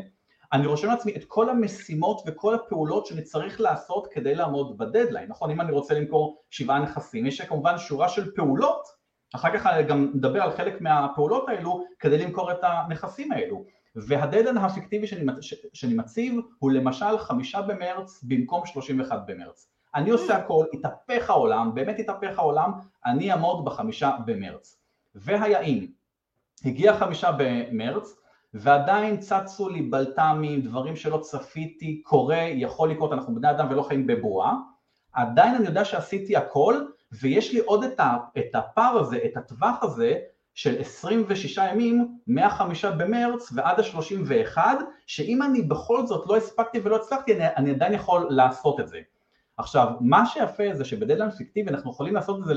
אני 0.53 0.67
רושם 0.67 0.87
לעצמי 0.87 1.15
את 1.15 1.23
כל 1.27 1.49
המשימות 1.49 2.21
וכל 2.25 2.55
הפעולות 2.55 3.05
שאני 3.05 3.21
צריך 3.21 3.61
לעשות 3.61 4.07
כדי 4.11 4.35
לעמוד 4.35 4.77
בדדליין, 4.77 5.29
נכון? 5.29 5.51
אם 5.51 5.61
אני 5.61 5.71
רוצה 5.71 5.93
למכור 5.93 6.41
שבעה 6.49 6.79
נכסים, 6.79 7.25
יש 7.25 7.41
כמובן 7.41 7.77
שורה 7.77 8.09
של 8.09 8.31
פעולות, 8.35 8.87
אחר 9.35 9.57
כך 9.57 9.65
אני 9.65 9.83
גם 9.83 10.11
נדבר 10.13 10.41
על 10.41 10.51
חלק 10.51 10.81
מהפעולות 10.81 11.49
האלו 11.49 11.85
כדי 11.99 12.17
למכור 12.17 12.51
את 12.51 12.57
הנכסים 12.61 13.31
האלו. 13.31 13.65
והדדליין 13.95 14.57
הפיקטיבי 14.57 15.07
שאני, 15.07 15.31
שאני 15.73 15.93
מציב 15.93 16.39
הוא 16.59 16.71
למשל 16.71 17.17
חמישה 17.17 17.61
במרץ 17.61 18.23
במקום 18.23 18.65
שלושים 18.65 18.99
ואחד 18.99 19.19
במרץ. 19.27 19.67
אני 19.95 20.09
עושה 20.09 20.35
הכל, 20.35 20.65
התהפך 20.73 21.29
העולם, 21.29 21.75
באמת 21.75 21.99
התהפך 21.99 22.39
העולם, 22.39 22.71
אני 23.05 23.31
אעמוד 23.31 23.65
בחמישה 23.65 24.17
במרץ. 24.25 24.79
והיה 25.15 25.59
אם 25.59 25.87
הגיע 26.65 26.97
חמישה 26.97 27.31
במרץ, 27.37 28.15
ועדיין 28.53 29.17
צצו 29.17 29.69
לי 29.69 29.81
בלת"מים, 29.81 30.61
דברים 30.61 30.95
שלא 30.95 31.17
צפיתי, 31.17 32.01
קורה, 32.01 32.37
יכול 32.37 32.91
לקרות, 32.91 33.13
אנחנו 33.13 33.35
בני 33.35 33.51
אדם 33.51 33.67
ולא 33.69 33.81
חיים 33.81 34.07
בבועה, 34.07 34.55
עדיין 35.13 35.55
אני 35.55 35.65
יודע 35.65 35.85
שעשיתי 35.85 36.35
הכל, 36.35 36.85
ויש 37.11 37.53
לי 37.53 37.59
עוד 37.59 37.83
את 38.37 38.55
הפער 38.55 38.97
הזה, 38.99 39.19
את 39.25 39.37
הטווח 39.37 39.83
הזה, 39.83 40.19
של 40.59 40.79
26 40.79 41.59
ימים, 41.71 42.17
מה-5 42.27 42.63
במרץ 42.97 43.49
ועד 43.55 43.79
ה-31, 43.79 44.57
שאם 45.07 45.43
אני 45.43 45.61
בכל 45.61 46.05
זאת 46.05 46.27
לא 46.27 46.37
הספקתי 46.37 46.79
ולא 46.83 46.95
הצלחתי, 46.95 47.35
אני, 47.35 47.45
אני 47.57 47.71
עדיין 47.71 47.93
יכול 47.93 48.27
לעשות 48.29 48.79
את 48.79 48.87
זה. 48.87 48.99
עכשיו, 49.57 49.87
מה 50.01 50.25
שיפה 50.25 50.63
זה 50.73 50.85
שבדדליין 50.85 51.31
פיקטיבי 51.31 51.69
אנחנו 51.69 51.91
יכולים 51.91 52.15
לעשות 52.15 52.39
את 52.39 52.45
זה 52.45 52.53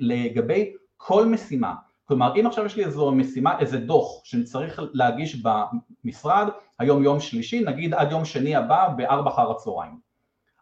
לגבי 0.00 0.72
כל 0.96 1.26
משימה. 1.26 1.74
כלומר, 2.04 2.32
אם 2.40 2.46
עכשיו 2.46 2.66
יש 2.66 2.76
לי 2.76 2.84
איזו 2.84 3.12
משימה, 3.12 3.58
איזה 3.58 3.78
דוח 3.78 4.24
שאני 4.24 4.44
צריך 4.44 4.80
להגיש 4.92 5.42
במשרד, 5.42 6.48
היום 6.78 7.02
יום 7.02 7.20
שלישי, 7.20 7.64
נגיד 7.64 7.94
עד 7.94 8.10
יום 8.10 8.24
שני 8.24 8.56
הבא 8.56 8.88
בארבע 8.96 9.30
אחר 9.30 9.50
הצהריים. 9.50 9.98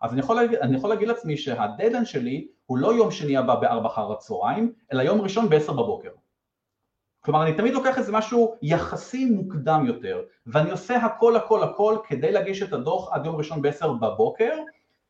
אז 0.03 0.13
אני 0.13 0.21
יכול, 0.21 0.37
להגיד, 0.37 0.59
אני 0.59 0.77
יכול 0.77 0.91
להגיד 0.91 1.09
לעצמי 1.09 1.37
שהדדליין 1.37 2.05
שלי 2.05 2.47
הוא 2.67 2.79
לא 2.79 2.95
יום 2.95 3.11
שני 3.11 3.37
הבא 3.37 3.55
בארבע 3.55 3.89
אחר 3.89 4.13
הצהריים, 4.13 4.73
אלא 4.93 5.03
יום 5.03 5.21
ראשון 5.21 5.49
בעשר 5.49 5.73
בבוקר. 5.73 6.11
כלומר, 7.21 7.43
אני 7.43 7.55
תמיד 7.55 7.75
לוקח 7.75 7.99
איזה 7.99 8.13
משהו 8.13 8.55
יחסי 8.63 9.25
מוקדם 9.25 9.85
יותר, 9.87 10.21
ואני 10.47 10.71
עושה 10.71 10.97
הכל 10.97 11.37
הכל 11.37 11.63
הכל 11.63 11.97
כדי 12.07 12.33
להגיש 12.33 12.63
את 12.63 12.73
הדוח 12.73 13.13
עד 13.13 13.27
יום 13.27 13.37
ראשון 13.37 13.63
בעשר 13.63 13.93
בבוקר, 13.93 14.53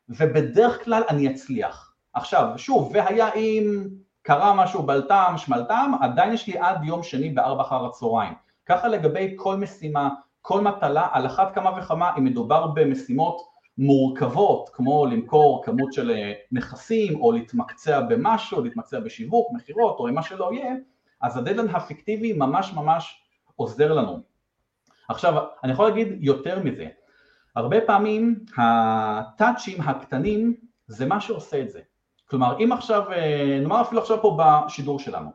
ובדרך 0.09 0.85
כלל 0.85 1.03
אני 1.09 1.31
אצליח. 1.31 1.93
עכשיו, 2.15 2.47
שוב, 2.57 2.91
והיה 2.95 3.35
אם 3.35 3.89
קרה 4.23 4.55
משהו 4.55 4.83
בלטם, 4.83 5.35
שמלטם, 5.37 5.93
עדיין 6.01 6.33
יש 6.33 6.47
לי 6.47 6.59
עד 6.59 6.85
יום 6.85 7.03
שני 7.03 7.31
בארבע 7.31 7.63
אחר 7.63 7.87
הצהריים. 7.87 8.33
ככה 8.67 8.89
לגבי 8.89 9.33
כל 9.37 9.57
משימה, 9.57 10.09
כל 10.43 10.61
מטלה, 10.61 11.09
על 11.13 11.27
אחת 11.27 11.55
כמה 11.55 11.79
וכמה, 11.79 12.11
אם 12.19 12.25
מדובר 12.25 12.67
במשימות 12.67 13.43
מורכבות, 13.79 14.71
כמו 14.73 15.07
למכור 15.07 15.63
כמות 15.65 15.93
של 15.93 16.11
אה, 16.11 16.33
נכסים, 16.53 17.21
או 17.21 17.33
להתמקצע 17.33 18.01
במשהו, 18.01 18.61
להתמקצע 18.61 19.01
בשיווק, 19.01 19.49
מכירות, 19.55 19.99
או 19.99 20.13
מה 20.13 20.23
שלא 20.23 20.51
יהיה, 20.53 20.75
אז 21.21 21.37
הדדליין 21.37 21.69
הפיקטיבי 21.69 22.33
ממש 22.33 22.73
ממש 22.73 23.23
עוזר 23.57 23.93
לנו. 23.93 24.21
עכשיו, 25.09 25.45
אני 25.65 25.73
יכול 25.73 25.89
להגיד 25.89 26.09
יותר 26.21 26.59
מזה, 26.65 26.87
הרבה 27.57 27.81
פעמים 27.81 28.45
הטאצ'ים 28.59 29.81
הקטנים 29.81 30.57
זה 30.87 31.07
מה 31.07 31.21
שעושה 31.21 31.61
את 31.61 31.71
זה. 31.71 31.81
כלומר, 32.25 32.57
אם 32.65 32.73
עכשיו, 32.73 33.13
אה, 33.13 33.59
נאמר 33.63 33.81
אפילו 33.83 34.01
עכשיו 34.01 34.23
פה 34.23 34.39
בשידור 34.39 34.99
שלנו, 34.99 35.31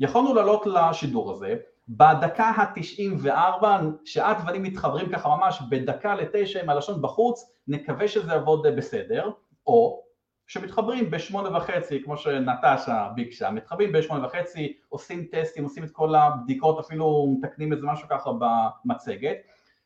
יכולנו 0.00 0.34
לעלות 0.34 0.66
לשידור 0.66 1.32
הזה, 1.32 1.56
בדקה 1.88 2.44
ה-94, 2.44 3.64
שאת 4.04 4.36
ואני 4.46 4.58
מתחברים 4.58 5.08
ככה 5.08 5.28
ממש 5.28 5.62
בדקה 5.70 6.14
לתשע 6.14 6.62
עם 6.62 6.70
הלשון 6.70 7.02
בחוץ, 7.02 7.52
נקווה 7.68 8.08
שזה 8.08 8.32
יעבוד 8.32 8.66
בסדר, 8.66 9.30
או 9.66 10.02
שמתחברים 10.50 11.10
בשמונה 11.10 11.56
וחצי, 11.56 12.02
כמו 12.02 12.16
שנטשה 12.16 13.08
ביקשה, 13.14 13.50
מתחברים 13.50 13.92
בשמונה 13.92 14.26
וחצי, 14.26 14.76
עושים 14.88 15.26
טסטים, 15.32 15.64
עושים 15.64 15.84
את 15.84 15.90
כל 15.90 16.14
הבדיקות, 16.14 16.78
אפילו 16.78 17.36
מתקנים 17.38 17.72
איזה 17.72 17.86
משהו 17.86 18.08
ככה 18.08 18.30
במצגת, 18.38 19.36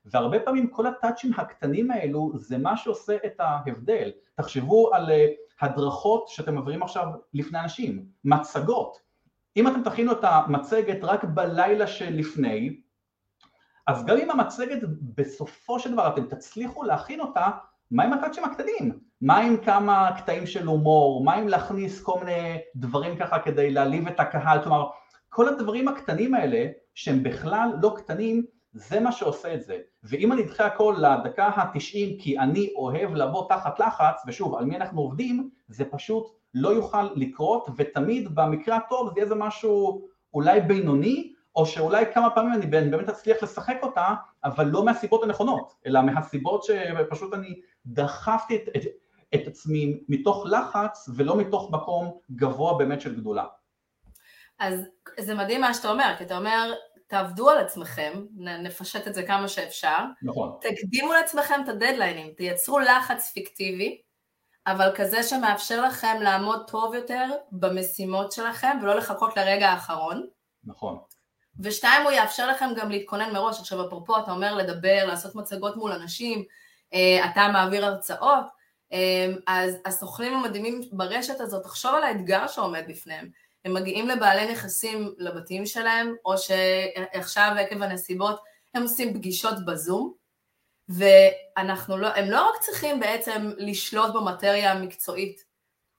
והרבה 0.04 0.40
פעמים 0.40 0.68
כל 0.68 0.86
הטאצ'ים 0.86 1.32
הקטנים 1.36 1.90
האלו 1.90 2.32
זה 2.34 2.58
מה 2.58 2.76
שעושה 2.76 3.16
את 3.26 3.40
ההבדל. 3.40 4.12
תחשבו 4.34 4.94
על 4.94 5.10
אה, 5.10 5.26
הדרכות 5.60 6.28
שאתם 6.28 6.54
מעבירים 6.54 6.82
עכשיו 6.82 7.06
לפני 7.34 7.60
אנשים, 7.60 8.04
מצגות. 8.24 8.98
אם 9.56 9.68
אתם 9.68 9.82
תכינו 9.82 10.12
את 10.12 10.20
המצגת 10.22 10.98
רק 11.02 11.24
בלילה 11.24 11.86
שלפני, 11.86 12.80
אז 13.86 14.06
גם 14.06 14.16
אם 14.16 14.30
המצגת 14.30 14.78
בסופו 15.14 15.78
של 15.78 15.92
דבר 15.92 16.08
אתם 16.08 16.26
תצליחו 16.26 16.82
להכין 16.82 17.20
אותה, 17.20 17.50
מה 17.90 18.04
עם 18.04 18.12
הטאצ'ים 18.12 18.44
הקטנים? 18.44 19.03
מה 19.20 19.38
עם 19.38 19.56
כמה 19.56 20.10
קטעים 20.18 20.46
של 20.46 20.66
הומור? 20.66 21.24
מה 21.24 21.34
עם 21.34 21.48
להכניס 21.48 22.02
כל 22.02 22.18
מיני 22.18 22.58
דברים 22.76 23.16
ככה 23.16 23.38
כדי 23.38 23.70
להעליב 23.70 24.08
את 24.08 24.20
הקהל? 24.20 24.62
כלומר, 24.62 24.86
כל 25.28 25.48
הדברים 25.48 25.88
הקטנים 25.88 26.34
האלה, 26.34 26.66
שהם 26.94 27.22
בכלל 27.22 27.68
לא 27.82 27.94
קטנים, 27.96 28.44
זה 28.72 29.00
מה 29.00 29.12
שעושה 29.12 29.54
את 29.54 29.62
זה. 29.62 29.78
ואם 30.02 30.32
אני 30.32 30.42
אדחה 30.42 30.66
הכל 30.66 30.96
לדקה 30.98 31.46
ה-90 31.46 32.22
כי 32.22 32.38
אני 32.38 32.72
אוהב 32.76 33.14
לבוא 33.14 33.48
תחת 33.48 33.80
לחץ, 33.80 34.22
ושוב, 34.26 34.54
על 34.54 34.64
מי 34.64 34.76
אנחנו 34.76 35.00
עובדים, 35.00 35.50
זה 35.68 35.84
פשוט 35.84 36.26
לא 36.54 36.68
יוכל 36.68 37.02
לקרות, 37.14 37.68
ותמיד 37.76 38.34
במקרה 38.34 38.76
הטוב 38.76 39.08
זה 39.08 39.12
יהיה 39.16 39.24
איזה 39.24 39.34
משהו 39.34 40.06
אולי 40.34 40.60
בינוני, 40.60 41.32
או 41.56 41.66
שאולי 41.66 42.04
כמה 42.14 42.30
פעמים 42.30 42.52
אני 42.52 42.66
באמת 42.66 43.08
אצליח 43.08 43.42
לשחק 43.42 43.76
אותה, 43.82 44.14
אבל 44.44 44.66
לא 44.66 44.84
מהסיבות 44.84 45.22
הנכונות, 45.22 45.74
אלא 45.86 46.02
מהסיבות 46.02 46.64
שפשוט 46.64 47.34
אני 47.34 47.60
דחפתי 47.86 48.56
את, 48.56 48.68
את, 48.76 48.82
את 49.34 49.46
עצמי 49.46 49.98
מתוך 50.08 50.46
לחץ 50.50 51.08
ולא 51.16 51.36
מתוך 51.36 51.70
מקום 51.72 52.18
גבוה 52.36 52.78
באמת 52.78 53.00
של 53.00 53.16
גדולה. 53.16 53.44
אז 54.58 54.80
זה 55.20 55.34
מדהים 55.34 55.60
מה 55.60 55.74
שאתה 55.74 55.90
אומר, 55.90 56.14
כי 56.18 56.24
אתה 56.24 56.36
אומר, 56.36 56.74
תעבדו 57.06 57.50
על 57.50 57.58
עצמכם, 57.58 58.12
נפשט 58.36 59.08
את 59.08 59.14
זה 59.14 59.22
כמה 59.22 59.48
שאפשר, 59.48 59.98
נכון. 60.22 60.52
תקדימו 60.60 61.12
לעצמכם 61.12 61.60
את 61.64 61.68
הדדליינים, 61.68 62.32
תייצרו 62.36 62.78
לחץ 62.78 63.32
פיקטיבי, 63.32 64.00
אבל 64.66 64.92
כזה 64.94 65.22
שמאפשר 65.22 65.82
לכם 65.82 66.16
לעמוד 66.20 66.66
טוב 66.70 66.94
יותר 66.94 67.30
במשימות 67.52 68.32
שלכם 68.32 68.76
ולא 68.82 68.94
לחכות 68.94 69.36
לרגע 69.36 69.68
האחרון. 69.68 70.26
נכון. 70.64 70.98
ושתיים, 71.60 72.02
הוא 72.02 72.12
יאפשר 72.12 72.46
לכם 72.46 72.70
גם 72.76 72.90
להתכונן 72.90 73.32
מראש. 73.32 73.60
עכשיו, 73.60 73.86
אפרופו, 73.86 74.18
אתה 74.18 74.32
אומר 74.32 74.54
לדבר, 74.54 75.04
לעשות 75.06 75.34
מצגות 75.34 75.76
מול 75.76 75.92
אנשים, 75.92 76.44
אה, 76.94 77.30
אתה 77.30 77.48
מעביר 77.52 77.86
הרצאות, 77.86 78.44
אז 79.46 79.76
הסוכנים 79.84 80.34
המדהימים 80.34 80.80
ברשת 80.92 81.40
הזאת, 81.40 81.62
תחשוב 81.62 81.94
על 81.94 82.02
האתגר 82.02 82.46
שעומד 82.46 82.84
בפניהם. 82.88 83.28
הם 83.64 83.74
מגיעים 83.74 84.08
לבעלי 84.08 84.52
נכסים 84.52 85.14
לבתים 85.18 85.66
שלהם, 85.66 86.14
או 86.24 86.34
שעכשיו 86.38 87.52
עקב 87.60 87.82
הנסיבות 87.82 88.40
הם 88.74 88.82
עושים 88.82 89.14
פגישות 89.14 89.64
בזום, 89.64 90.12
והם 90.88 91.68
לא, 91.88 92.08
לא 92.26 92.48
רק 92.50 92.60
צריכים 92.60 93.00
בעצם 93.00 93.50
לשלוט 93.56 94.14
במטריה 94.14 94.72
המקצועית, 94.72 95.44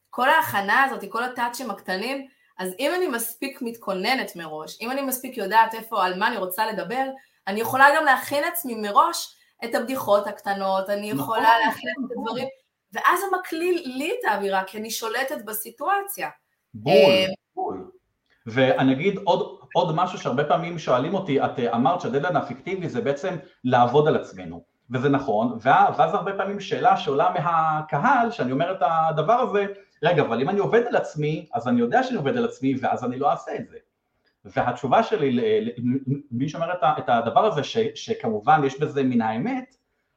כל 0.09 0.29
ההכנה 0.29 0.83
הזאת, 0.83 1.03
כל 1.09 1.23
הטאצ'ים 1.23 1.71
הקטנים, 1.71 2.27
אז 2.57 2.71
אם 2.79 2.91
אני 2.97 3.07
מספיק 3.07 3.61
מתכוננת 3.61 4.35
מראש, 4.35 4.77
אם 4.81 4.91
אני 4.91 5.01
מספיק 5.01 5.37
יודעת 5.37 5.73
איפה, 5.73 6.05
על 6.05 6.19
מה 6.19 6.27
אני 6.27 6.37
רוצה 6.37 6.71
לדבר, 6.71 7.05
אני 7.47 7.61
יכולה 7.61 7.87
גם 7.97 8.05
להכין 8.05 8.43
עצמי 8.43 8.75
מראש 8.75 9.35
את 9.65 9.75
הבדיחות 9.75 10.27
הקטנות, 10.27 10.89
אני 10.89 11.09
יכולה 11.09 11.49
נכון, 11.49 11.67
להכין 11.67 11.89
את. 11.89 12.11
הדברים, 12.11 12.47
ואז 12.95 13.19
זה 13.19 13.37
מקליל 13.39 13.81
לי 13.85 14.11
את 14.11 14.25
האווירה, 14.31 14.63
כי 14.63 14.77
אני 14.77 14.91
שולטת 14.91 15.45
בסיטואציה. 15.45 16.29
בול. 16.73 16.93
אה, 16.93 17.25
בול. 17.55 17.91
ואני 18.45 18.93
אגיד 18.93 19.19
עוד, 19.23 19.59
עוד 19.73 19.95
משהו 19.95 20.19
שהרבה 20.19 20.43
פעמים 20.43 20.79
שואלים 20.79 21.13
אותי, 21.13 21.41
את 21.41 21.59
אמרת 21.59 22.01
שהדדליין 22.01 22.35
הפיקטיבי 22.35 22.89
זה 22.89 23.01
בעצם 23.01 23.35
לעבוד 23.63 24.07
על 24.07 24.15
עצמנו, 24.15 24.63
וזה 24.91 25.09
נכון, 25.09 25.57
ואז 25.61 26.13
הרבה 26.13 26.33
פעמים 26.33 26.59
שאלה 26.59 26.97
שעולה 26.97 27.33
מהקהל, 27.33 28.31
שאני 28.31 28.51
אומר 28.51 28.71
את 28.71 28.77
הדבר 28.81 29.33
הזה, 29.33 29.65
רגע, 30.03 30.21
אבל 30.21 30.41
אם 30.41 30.49
אני 30.49 30.59
עובד 30.59 30.81
על 30.87 30.95
עצמי, 30.95 31.47
אז 31.53 31.67
אני 31.67 31.79
יודע 31.79 32.03
שאני 32.03 32.17
עובד 32.17 32.37
על 32.37 32.45
עצמי, 32.45 32.75
ואז 32.81 33.03
אני 33.03 33.19
לא 33.19 33.31
אעשה 33.31 33.55
את 33.55 33.67
זה. 33.67 33.77
והתשובה 34.45 35.03
שלי, 35.03 35.39
מי 36.31 36.49
שאומר 36.49 36.73
את 36.97 37.09
הדבר 37.09 37.45
הזה, 37.45 37.63
ש, 37.63 37.77
שכמובן 37.95 38.61
יש 38.65 38.79
בזה 38.79 39.03
מן 39.03 39.21
האמת, 39.21 39.75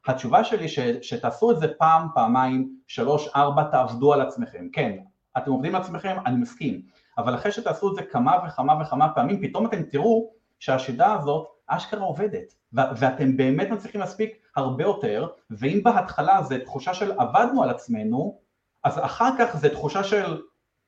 התשובה 0.08 0.44
שלי 0.44 0.68
ש, 0.68 0.78
שתעשו 1.02 1.50
את 1.50 1.58
זה 1.58 1.68
פעם, 1.78 2.08
פעמיים, 2.14 2.76
שלוש, 2.86 3.28
ארבע, 3.36 3.62
תעבדו 3.62 4.12
על 4.12 4.20
עצמכם. 4.20 4.66
כן, 4.72 4.98
אתם 5.38 5.50
עובדים 5.50 5.74
על 5.74 5.82
עצמכם, 5.82 6.16
אני 6.26 6.36
מסכים, 6.36 6.82
אבל 7.18 7.34
אחרי 7.34 7.52
שתעשו 7.52 7.90
את 7.90 7.94
זה 7.94 8.02
כמה 8.02 8.36
וכמה 8.46 8.82
וכמה 8.82 9.08
פעמים, 9.14 9.48
פתאום 9.48 9.66
אתם 9.66 9.82
תראו 9.82 10.30
שהשידה 10.58 11.12
הזאת 11.12 11.46
אשכרה 11.66 12.04
עובדת, 12.04 12.54
ואתם 12.72 13.36
באמת 13.36 13.70
מצליחים 13.70 14.00
להספיק 14.00 14.36
הרבה 14.56 14.84
יותר, 14.84 15.28
ואם 15.50 15.80
בהתחלה 15.84 16.42
זה 16.42 16.58
תחושה 16.64 16.94
של 16.94 17.12
עבדנו 17.18 17.62
על 17.62 17.70
עצמנו, 17.70 18.38
אז 18.84 18.98
אחר 18.98 19.30
כך 19.38 19.56
זה 19.56 19.68
תחושה 19.68 20.04
של 20.04 20.42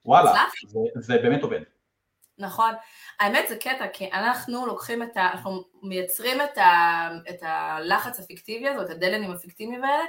וואלה, 0.04 0.32
זה, 0.68 0.78
זה 0.94 1.18
באמת 1.22 1.42
עובד. 1.42 1.60
נכון, 2.40 2.74
האמת 3.20 3.48
זה 3.48 3.56
קטע, 3.56 3.86
כי 3.92 4.10
אנחנו 4.12 4.66
לוקחים 4.66 5.02
את 5.02 5.16
ה... 5.16 5.30
אנחנו 5.32 5.64
מייצרים 5.82 6.40
את, 6.40 6.58
ה, 6.58 7.08
את 7.30 7.38
הלחץ 7.42 8.20
הפיקטיבי 8.20 8.68
הזה, 8.68 8.82
את 8.82 8.90
הדלנים 8.90 9.30
הפיקטיביים 9.30 9.84
האלה, 9.84 10.04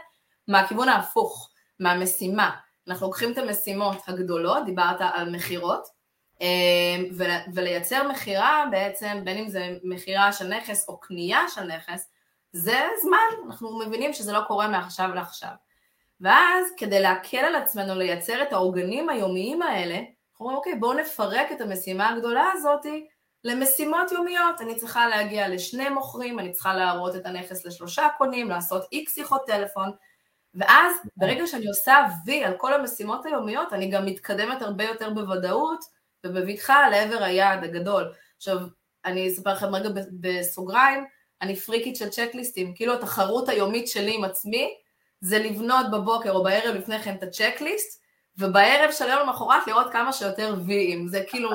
מהכיוון 0.48 0.89
ההפוך, 0.89 1.50
מהמשימה. 1.80 2.52
אנחנו 2.88 3.08
לוקחים 3.08 3.32
את 3.32 3.38
המשימות 3.38 3.98
הגדולות, 4.08 4.65
דיברת 4.65 5.02
על 5.13 5.30
מכירות, 5.30 5.88
אה, 6.41 7.22
ולייצר 7.54 8.08
מכירה 8.08 8.65
בעצם, 8.72 9.22
בין 9.24 9.38
אם 9.38 9.50
זה 9.50 9.78
מכירה 9.84 10.34
של 10.34 10.48
נכס 10.48 10.89
או 10.89 11.00
קנייה 11.00 11.41
של 11.56 11.63
נכס, 11.63 12.10
זה 12.52 12.80
זמן, 13.02 13.48
אנחנו 13.48 13.80
מבינים 13.80 14.13
שזה 14.13 14.32
לא 14.32 14.39
קורה 14.48 14.67
מעכשיו 14.67 15.10
לעכשיו. 15.15 15.52
ואז 16.22 16.65
כדי 16.78 17.00
להקל 17.00 17.38
על 17.38 17.56
עצמנו 17.56 17.96
לייצר 17.96 18.41
את 18.41 18.54
העוגנים 18.54 19.10
היומיים 19.10 19.62
האלה, 19.62 20.00
אומרים 20.41 20.58
אוקיי 20.58 20.75
בואו 20.75 20.93
נפרק 20.93 21.51
את 21.51 21.62
המשימה 21.62 22.10
הגדולה 22.10 22.51
הזאתי 22.54 23.08
למשימות 23.43 24.12
יומיות, 24.12 24.62
אני 24.62 24.75
צריכה 24.75 25.08
להגיע 25.08 25.49
לשני 25.49 25.89
מוכרים, 25.89 26.39
אני 26.39 26.51
צריכה 26.51 26.73
להראות 26.73 27.15
את 27.15 27.25
הנכס 27.25 27.65
לשלושה 27.65 28.08
קונים, 28.17 28.49
לעשות 28.49 28.86
איקס 28.91 29.15
שיחות 29.15 29.41
טלפון, 29.47 29.91
ואז 30.56 30.95
ברגע 31.17 31.47
שאני 31.47 31.67
עושה 31.67 31.95
וי 32.25 32.43
על 32.43 32.54
כל 32.58 32.73
המשימות 32.73 33.25
היומיות, 33.25 33.73
אני 33.73 33.89
גם 33.89 34.06
מתקדמת 34.06 34.62
הרבה 34.62 34.83
יותר 34.83 35.10
בוודאות 35.10 35.79
ובבטחה 36.25 36.89
לעבר 36.89 37.23
היעד 37.23 37.63
הגדול. 37.63 38.13
עכשיו, 38.37 38.58
אני 39.06 39.27
אספר 39.27 39.54
לכם 39.54 39.75
רגע 39.75 39.89
בסוגריים, 40.12 41.06
אני 41.42 41.56
פריקית 41.56 41.96
של 41.96 42.10
צ'קליסטים, 42.10 42.75
כאילו 42.75 42.94
התחרות 42.94 43.50
היומית 43.50 43.87
שלי 43.87 44.15
עם 44.15 44.23
עצמי, 44.23 44.73
זה 45.21 45.39
לבנות 45.39 45.92
בבוקר 45.92 46.31
או 46.31 46.44
בערב 46.44 46.75
לפני 46.75 47.00
כן 47.00 47.15
את 47.15 47.23
הצ'קליסט, 47.23 48.00
ובערב 48.38 48.92
של 48.92 49.06
היום 49.06 49.19
למחרת 49.19 49.67
לראות 49.67 49.92
כמה 49.92 50.13
שיותר 50.13 50.56
ויים, 50.67 51.08
זה 51.08 51.23
כאילו, 51.27 51.50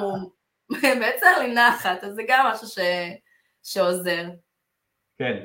בעצם 1.00 1.26
לי 1.38 1.54
נחת, 1.54 2.04
אז 2.04 2.14
זה 2.14 2.22
גם 2.28 2.46
משהו 2.52 2.68
ש... 2.68 2.78
שעוזר. 3.62 4.24
כן, 5.18 5.36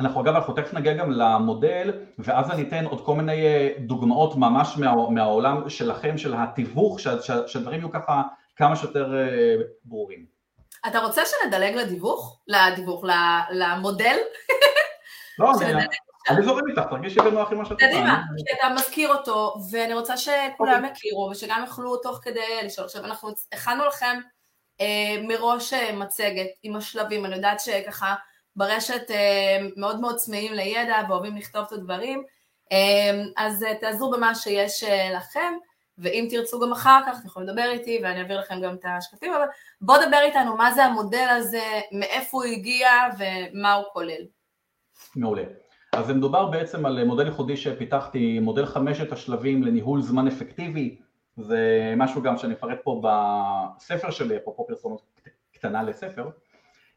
אנחנו 0.00 0.20
אגב, 0.20 0.34
אנחנו 0.34 0.54
תכף 0.54 0.74
נגיע 0.74 0.92
גם 0.94 1.10
למודל, 1.10 1.92
ואז 2.18 2.50
אני 2.50 2.62
אתן 2.62 2.84
עוד 2.84 3.04
כל 3.04 3.14
מיני 3.14 3.46
אה, 3.46 3.70
דוגמאות 3.78 4.36
ממש 4.36 4.76
מה, 4.76 5.10
מהעולם 5.10 5.68
שלכם, 5.70 6.18
של 6.18 6.34
התיווך, 6.36 7.00
שהדברים 7.46 7.80
יהיו 7.80 7.90
ככה 7.90 8.22
כמה 8.56 8.76
שיותר 8.76 9.14
אה, 9.14 9.56
ברורים. 9.84 10.26
אתה 10.86 10.98
רוצה 10.98 11.22
שנדלג 11.26 11.74
לדיווח? 11.74 12.40
לדיווח, 12.46 13.04
למודל? 13.50 14.16
לא, 15.38 15.52
אני, 15.62 15.84
אני 16.28 16.42
זורם 16.42 16.68
איתך, 16.70 16.82
תרגישי 16.90 17.20
בנוח 17.20 17.52
עם 17.52 17.58
מה 17.58 17.64
שאת 17.64 17.72
רוצה. 17.72 17.86
קדימה, 17.86 18.22
כי 18.36 18.54
אתה 18.58 18.74
מזכיר 18.74 19.08
אותו, 19.08 19.54
ואני 19.70 19.94
רוצה 19.94 20.16
שכולם 20.16 20.84
יכירו, 20.84 21.28
ושגם 21.32 21.64
יוכלו 21.66 21.96
תוך 21.96 22.18
כדי 22.22 22.62
לשאול. 22.64 22.84
עכשיו, 22.84 23.04
אנחנו 23.04 23.28
הכנו 23.52 23.86
לכם 23.86 24.20
אה, 24.80 25.22
מראש 25.22 25.72
אה, 25.72 25.92
מצגת 25.92 26.46
עם 26.62 26.76
השלבים, 26.76 27.24
אני 27.24 27.36
יודעת 27.36 27.60
שככה 27.60 28.14
ברשת 28.56 29.10
אה, 29.10 29.58
מאוד 29.76 30.00
מאוד 30.00 30.16
צמאים 30.16 30.52
לידע 30.52 30.96
ואוהבים 31.08 31.36
לכתוב 31.36 31.64
את 31.66 31.72
הדברים, 31.72 32.24
אז 33.36 33.66
תעזרו 33.80 34.10
במה 34.10 34.34
שיש 34.34 34.84
לכם. 35.14 35.54
ואם 35.98 36.28
תרצו 36.30 36.60
גם 36.60 36.72
אחר 36.72 37.00
כך, 37.06 37.18
אתם 37.18 37.26
יכולים 37.26 37.48
לדבר 37.48 37.70
איתי 37.70 38.00
ואני 38.02 38.20
אעביר 38.20 38.40
לכם 38.40 38.60
גם 38.60 38.74
את 38.74 38.84
השקפים, 38.84 39.32
אבל 39.32 39.44
בואו 39.80 40.06
דבר 40.08 40.20
איתנו 40.22 40.56
מה 40.56 40.72
זה 40.72 40.84
המודל 40.84 41.26
הזה, 41.30 41.80
מאיפה 41.92 42.36
הוא 42.36 42.44
הגיע 42.44 42.90
ומה 43.18 43.72
הוא 43.72 43.84
כולל. 43.92 44.22
מעולה. 45.16 45.42
אז 45.96 46.10
מדובר 46.10 46.46
בעצם 46.46 46.86
על 46.86 47.04
מודל 47.04 47.26
ייחודי 47.26 47.56
שפיתחתי, 47.56 48.38
מודל 48.38 48.66
חמשת 48.66 49.12
השלבים 49.12 49.62
לניהול 49.62 50.02
זמן 50.02 50.26
אפקטיבי, 50.26 50.96
זה 51.36 51.94
משהו 51.96 52.22
גם 52.22 52.38
שאני 52.38 52.54
אפרט 52.54 52.78
פה 52.84 53.02
בספר 53.04 54.10
שלי, 54.10 54.36
אפרופו 54.36 54.66
פרסומת 54.66 54.98
קטנה 55.52 55.82
לספר, 55.82 56.28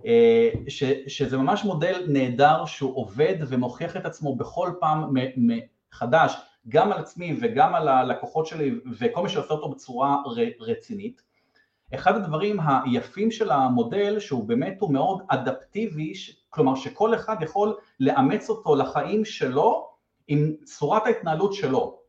אה, 0.06 0.50
ש, 0.68 0.84
שזה 1.08 1.38
ממש 1.38 1.64
מודל 1.64 2.06
נהדר 2.08 2.66
שהוא 2.66 2.98
עובד 2.98 3.36
ומוכיח 3.48 3.98
את 3.98 4.06
עצמו 4.06 4.36
בכל 4.36 4.72
פעם 4.80 5.14
מחדש, 5.38 6.34
גם 6.68 6.92
על 6.92 7.00
עצמי 7.00 7.38
וגם 7.42 7.76
על 7.76 7.88
הלקוחות 7.88 8.46
שלי 8.46 8.72
וכל 9.00 9.24
מי 9.24 9.30
שעושה 9.30 9.54
אותו 9.54 9.70
בצורה 9.70 10.18
רצינית. 10.60 11.22
אחד 11.94 12.16
הדברים 12.16 12.58
היפים 12.60 13.32
של 13.32 13.52
המודל 13.52 14.20
שהוא 14.20 14.44
באמת 14.44 14.78
הוא 14.80 14.94
מאוד 14.94 15.22
אדפטיבי, 15.28 16.14
כלומר 16.50 16.76
שכל 16.76 17.16
אחד 17.16 17.36
יכול 17.42 17.78
לאמץ 18.00 18.50
אותו 18.50 18.76
לחיים 18.76 19.26
שלו 19.26 19.88
עם 20.28 20.54
צורת 20.64 21.06
ההתנהלות 21.06 21.54
שלו. 21.54 22.00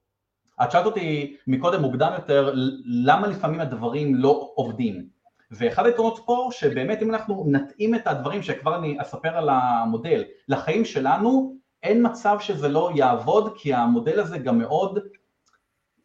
את 0.63 0.71
שאלת 0.71 0.87
אותי 0.87 1.37
מקודם 1.47 1.83
מוקדם 1.83 2.13
יותר 2.15 2.53
למה 2.85 3.27
לפעמים 3.27 3.61
הדברים 3.61 4.15
לא 4.15 4.51
עובדים 4.55 5.09
ואחד 5.51 5.87
היתרונות 5.87 6.19
פה 6.27 6.49
שבאמת 6.53 7.03
אם 7.03 7.11
אנחנו 7.11 7.45
נתאים 7.47 7.95
את 7.95 8.07
הדברים 8.07 8.43
שכבר 8.43 8.77
אני 8.77 8.97
אספר 9.03 9.37
על 9.37 9.49
המודל 9.49 10.25
לחיים 10.49 10.85
שלנו 10.85 11.55
אין 11.83 12.07
מצב 12.07 12.37
שזה 12.41 12.69
לא 12.69 12.91
יעבוד 12.95 13.53
כי 13.57 13.75
המודל 13.75 14.21
הזה 14.21 14.39
גם 14.39 14.59
מאוד 14.59 14.99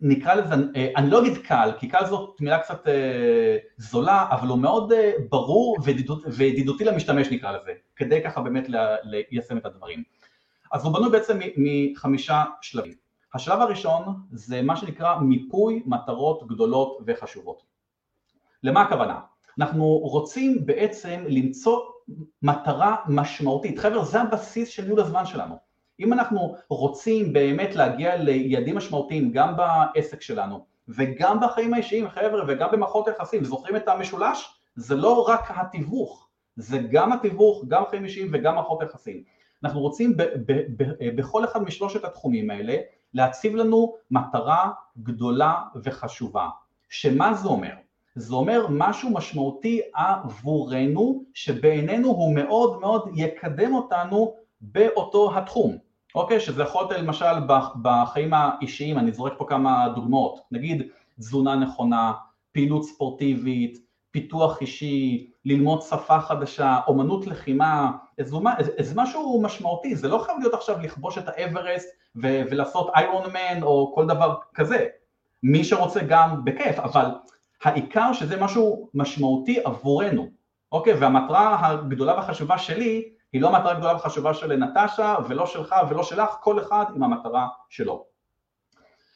נקרא 0.06 0.34
לזה, 0.34 0.54
אה, 0.76 0.92
אני 0.96 1.10
לא 1.10 1.22
אגיד 1.22 1.38
קל, 1.38 1.72
כי 1.80 1.88
קל 1.88 2.06
זאת 2.06 2.42
מילה 2.42 2.60
קצת 2.60 2.88
אה, 2.88 3.58
זולה, 3.78 4.28
אבל 4.32 4.48
הוא 4.48 4.60
מאוד 4.60 4.92
אה, 4.92 5.12
ברור 5.30 5.78
וידידות, 5.84 6.24
וידידותי 6.28 6.84
למשתמש 6.84 7.28
נקרא 7.32 7.52
לזה, 7.52 7.72
כדי 7.96 8.24
ככה 8.24 8.42
באמת 8.42 8.66
ליישם 9.04 9.58
את 9.58 9.66
הדברים. 9.66 10.04
אז 10.72 10.86
הוא 10.86 10.94
בנוי 10.94 11.10
בעצם 11.12 11.40
מחמישה 11.58 12.44
שלבים. 12.62 12.94
השלב 13.34 13.62
הראשון 13.62 14.04
זה 14.32 14.62
מה 14.62 14.76
שנקרא 14.76 15.20
מיפוי 15.20 15.84
מטרות 15.86 16.48
גדולות 16.48 16.98
וחשובות. 17.06 17.64
למה 18.64 18.82
הכוונה? 18.82 19.20
אנחנו 19.60 19.86
רוצים 19.86 20.66
בעצם 20.66 21.24
למצוא 21.28 21.80
מטרה 22.42 22.96
משמעותית. 23.08 23.80
חבר'ה, 23.80 24.06
זה 24.06 24.22
הבסיס 24.22 24.70
של 24.70 24.84
ניהול 24.84 25.00
הזמן 25.00 25.26
שלנו. 25.26 25.56
אם 26.00 26.14
אנחנו 26.14 26.56
רוצים 26.70 27.34
באמת 27.34 27.76
להגיע 27.76 28.16
ליעדים 28.16 28.78
משמעותיים 28.78 29.32
גם 29.32 29.54
בעסק 29.58 30.22
שלנו 30.22 30.66
וגם 30.88 31.40
בחיים 31.42 31.74
האישיים, 31.74 32.10
חבר'ה, 32.10 32.44
וגם 32.48 32.70
במערכות 32.72 33.08
היחסים, 33.08 33.44
זוכרים 33.44 33.76
את 33.76 33.88
המשולש? 33.88 34.60
זה 34.76 34.96
לא 34.96 35.28
רק 35.28 35.52
התיווך, 35.56 36.28
זה 36.56 36.78
גם 36.92 37.12
התיווך, 37.12 37.64
גם 37.68 37.84
חיים 37.90 38.04
אישיים 38.04 38.30
וגם 38.34 38.56
מערכות 38.56 38.82
היחסים. 38.82 39.24
אנחנו 39.64 39.80
רוצים 39.82 40.18
ב- 40.18 40.24
ב- 40.24 40.84
ב- 40.84 41.16
בכל 41.16 41.44
אחד 41.44 41.64
משלושת 41.64 42.06
התחומים 42.06 42.50
האלה 42.50 42.76
להציב 43.14 43.56
לנו 43.56 43.94
מטרה 44.12 44.72
גדולה 44.98 45.54
וחשובה. 45.84 46.50
שמה 46.90 47.34
זה 47.34 47.48
אומר? 47.48 47.74
זה 48.16 48.36
אומר 48.36 48.68
משהו 48.70 49.10
משמעותי 49.10 49.82
עבורנו, 49.94 51.24
שבעינינו 51.34 52.08
הוא 52.08 52.36
מאוד 52.36 52.80
מאוד 52.80 53.10
יקדם 53.16 53.74
אותנו 53.76 54.34
באותו 54.62 55.38
התחום, 55.38 55.78
אוקיי? 56.16 56.40
שזה 56.40 56.64
יכול 56.64 56.82
להיות 56.82 56.92
למשל 56.92 57.34
בחיים 57.82 58.34
האישיים, 58.34 59.00
אני 59.00 59.12
זורק 59.12 59.34
פה 59.38 59.46
כמה 59.50 59.90
דוגמאות, 59.96 60.40
נגיד 60.52 60.82
תזונה 61.20 61.56
נכונה, 61.56 62.14
פעילות 62.52 62.84
ספורטיבית, 62.84 63.78
פיתוח 64.12 64.62
אישי, 64.62 65.28
ללמוד 65.46 65.82
שפה 65.82 66.20
חדשה, 66.20 66.80
אומנות 66.88 67.28
לחימה, 67.28 67.92
איזה, 68.18 68.36
איזה 68.78 68.94
משהו 68.96 69.42
משמעותי, 69.42 69.96
זה 69.96 70.08
לא 70.08 70.18
חייב 70.18 70.38
להיות 70.40 70.54
עכשיו 70.54 70.80
לכבוש 70.82 71.18
את 71.18 71.24
האברסט 71.28 71.90
ו- 72.16 72.42
ולעשות 72.52 72.90
איירון 72.96 73.24
מן 73.34 73.64
או 73.64 73.92
כל 73.96 74.08
דבר 74.08 74.36
כזה, 74.54 74.88
מי 75.44 75.64
שרוצה 75.64 76.00
גם 76.04 76.46
בכיף, 76.46 76.80
אבל 76.80 77.06
העיקר 77.64 78.14
שזה 78.14 78.42
משהו 78.42 78.90
משמעותי 78.94 79.60
עבורנו, 79.64 80.28
אוקיי? 80.72 80.94
והמטרה 80.94 81.68
הגדולה 81.68 82.16
והחשובה 82.16 82.58
שלי 82.58 83.10
היא 83.34 83.42
לא 83.42 83.56
המטרה 83.56 83.72
הגדולה 83.72 83.96
וחשובה 83.96 84.34
של 84.34 84.56
נטשה 84.56 85.16
ולא 85.30 85.46
שלך 85.46 85.76
ולא 85.90 86.04
שלך, 86.04 86.30
כל 86.42 86.60
אחד 86.60 86.86
עם 86.96 87.04
המטרה 87.04 87.48
שלו. 87.70 88.06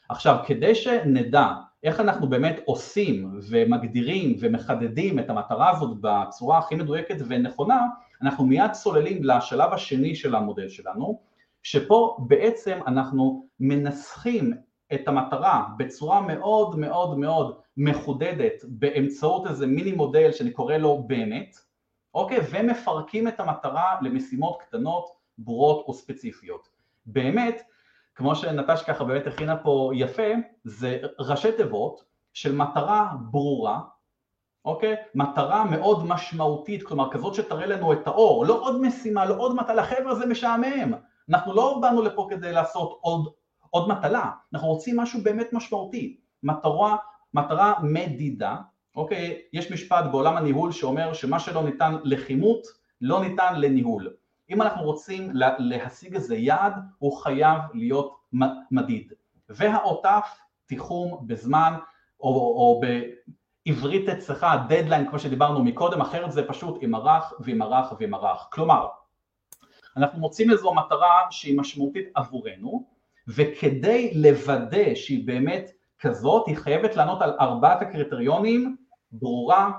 עכשיו, 0.10 0.38
כדי 0.46 0.76
שנדע 0.76 1.48
איך 1.84 2.00
אנחנו 2.00 2.28
באמת 2.30 2.60
עושים 2.66 3.40
ומגדירים 3.50 4.36
ומחדדים 4.40 5.20
את 5.20 5.30
המטרה 5.30 5.70
הזאת 5.70 5.98
בצורה 6.02 6.58
הכי 6.58 6.76
מדויקת 6.76 7.16
ונכונה, 7.28 7.82
אנחנו 8.22 8.46
מיד 8.46 8.72
צוללים 8.72 9.24
לשלב 9.24 9.74
השני 9.74 10.16
של 10.16 10.36
המודל 10.36 10.70
שלנו, 10.70 11.20
שפה 11.64 12.18
בעצם 12.20 12.80
אנחנו 12.88 13.48
מנסחים 13.60 14.54
את 14.94 15.08
המטרה 15.08 15.66
בצורה 15.78 16.22
מאוד 16.22 16.80
מאוד 16.80 17.20
מאוד 17.20 17.58
מחודדת 17.78 18.54
באמצעות 18.68 19.48
איזה 19.48 19.68
מיני 19.68 19.92
מודל 19.92 20.32
שאני 20.32 20.52
קורא 20.52 20.78
לו 20.78 21.04
באמת, 21.08 21.56
אוקיי? 22.18 22.40
ומפרקים 22.52 23.28
את 23.28 23.40
המטרה 23.40 23.96
למשימות 24.02 24.58
קטנות, 24.62 25.10
ברורות 25.38 25.90
וספציפיות. 25.90 26.68
באמת, 27.06 27.62
כמו 28.16 28.36
שנטש 28.36 28.84
ככה 28.84 29.04
באמת 29.04 29.28
הכינה 29.28 29.58
פה 29.58 29.92
יפה, 29.94 30.28
זה 30.64 31.00
ראשי 31.20 31.52
תיבות 31.52 32.04
של 32.34 32.56
מטרה 32.56 33.12
ברורה, 33.32 33.82
אוקיי? 34.66 34.96
מטרה 35.16 35.66
מאוד 35.66 36.06
משמעותית, 36.06 36.84
כלומר 36.84 37.12
כזאת 37.12 37.34
שתראה 37.34 37.66
לנו 37.66 37.94
את 37.94 38.08
האור, 38.08 38.46
לא 38.46 38.62
עוד 38.62 38.82
משימה, 38.82 39.26
לא 39.26 39.38
עוד 39.38 39.56
מטלה, 39.56 39.84
חבר'ה 39.84 40.16
זה 40.16 40.26
משעמם, 40.26 40.94
אנחנו 41.30 41.54
לא 41.54 41.80
באנו 41.82 42.02
לפה 42.02 42.28
כדי 42.30 42.52
לעשות 42.52 43.00
עוד, 43.02 43.34
עוד 43.70 43.90
מטלה, 43.90 44.32
אנחנו 44.54 44.68
רוצים 44.68 45.00
משהו 45.00 45.22
באמת 45.24 45.54
משמעותי, 45.54 46.20
מטרה, 46.44 46.96
מטרה 47.34 47.74
מדידה, 47.84 48.56
אוקיי, 48.98 49.42
יש 49.54 49.72
משפט 49.72 50.06
בעולם 50.12 50.38
הניהול 50.38 50.72
שאומר 50.72 51.14
שמה 51.14 51.40
שלא 51.40 51.64
ניתן 51.64 51.96
לכימות 52.04 52.62
לא 53.02 53.22
ניתן 53.22 53.62
לניהול. 53.62 54.14
אם 54.50 54.62
אנחנו 54.62 54.84
רוצים 54.84 55.32
להשיג 55.60 56.16
איזה 56.16 56.36
יעד, 56.36 56.74
הוא 56.98 57.18
חייב 57.18 57.62
להיות 57.74 58.18
מדיד. 58.72 59.14
והעוטף, 59.50 60.28
תיחום 60.66 61.28
בזמן, 61.28 61.74
או, 62.20 62.30
או 62.30 62.82
בעברית 63.66 64.10
אצלך, 64.10 64.48
דדליין, 64.70 65.10
כמו 65.10 65.20
שדיברנו 65.20 65.64
מקודם, 65.64 66.02
אחרת 66.02 66.32
זה 66.32 66.48
פשוט 66.48 66.78
עם 66.82 66.96
ערך 66.96 67.34
ועם 67.40 67.62
ערך 67.62 67.94
ועם 68.00 68.14
ערך. 68.14 68.48
כלומר, 68.52 68.88
אנחנו 69.98 70.20
מוצאים 70.20 70.52
איזו 70.52 70.74
מטרה 70.74 71.20
שהיא 71.32 71.58
משמעותית 71.58 72.08
עבורנו, 72.16 72.86
וכדי 73.28 74.12
לוודא 74.16 74.96
שהיא 74.96 75.28
באמת 75.28 75.72
כזאת, 76.00 76.48
היא 76.48 76.58
חייבת 76.58 76.96
לענות 76.96 77.22
על 77.22 77.34
ארבעת 77.40 77.82
הקריטריונים 77.82 78.87
ברורה, 79.12 79.72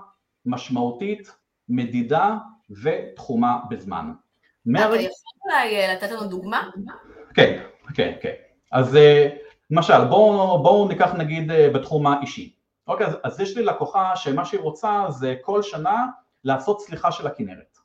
משמעותית, 0.46 1.32
מדידה 1.68 2.36
ותחומה 2.82 3.58
בזמן. 3.70 4.12
אתה 4.72 4.80
יכול 4.80 4.98
אולי 5.44 5.76
אה, 5.76 5.94
לתת 5.94 6.10
לנו 6.10 6.28
דוגמה? 6.28 6.70
כן, 7.34 7.62
כן, 7.94 8.12
כן. 8.20 8.32
אז 8.72 8.96
אה, 8.96 9.28
למשל, 9.70 10.04
בואו 10.04 10.62
בוא 10.62 10.88
ניקח 10.88 11.14
נגיד 11.14 11.50
אה, 11.50 11.70
בתחום 11.70 12.06
האישי. 12.06 12.54
אוקיי, 12.86 13.06
אז, 13.06 13.16
אז 13.24 13.40
יש 13.40 13.56
לי 13.56 13.64
לקוחה 13.64 14.16
שמה 14.16 14.44
שהיא 14.44 14.60
רוצה 14.60 15.04
זה 15.08 15.34
כל 15.42 15.62
שנה 15.62 16.06
לעשות 16.44 16.78
צליחה 16.78 17.12
של 17.12 17.26
הכנרת. 17.26 17.78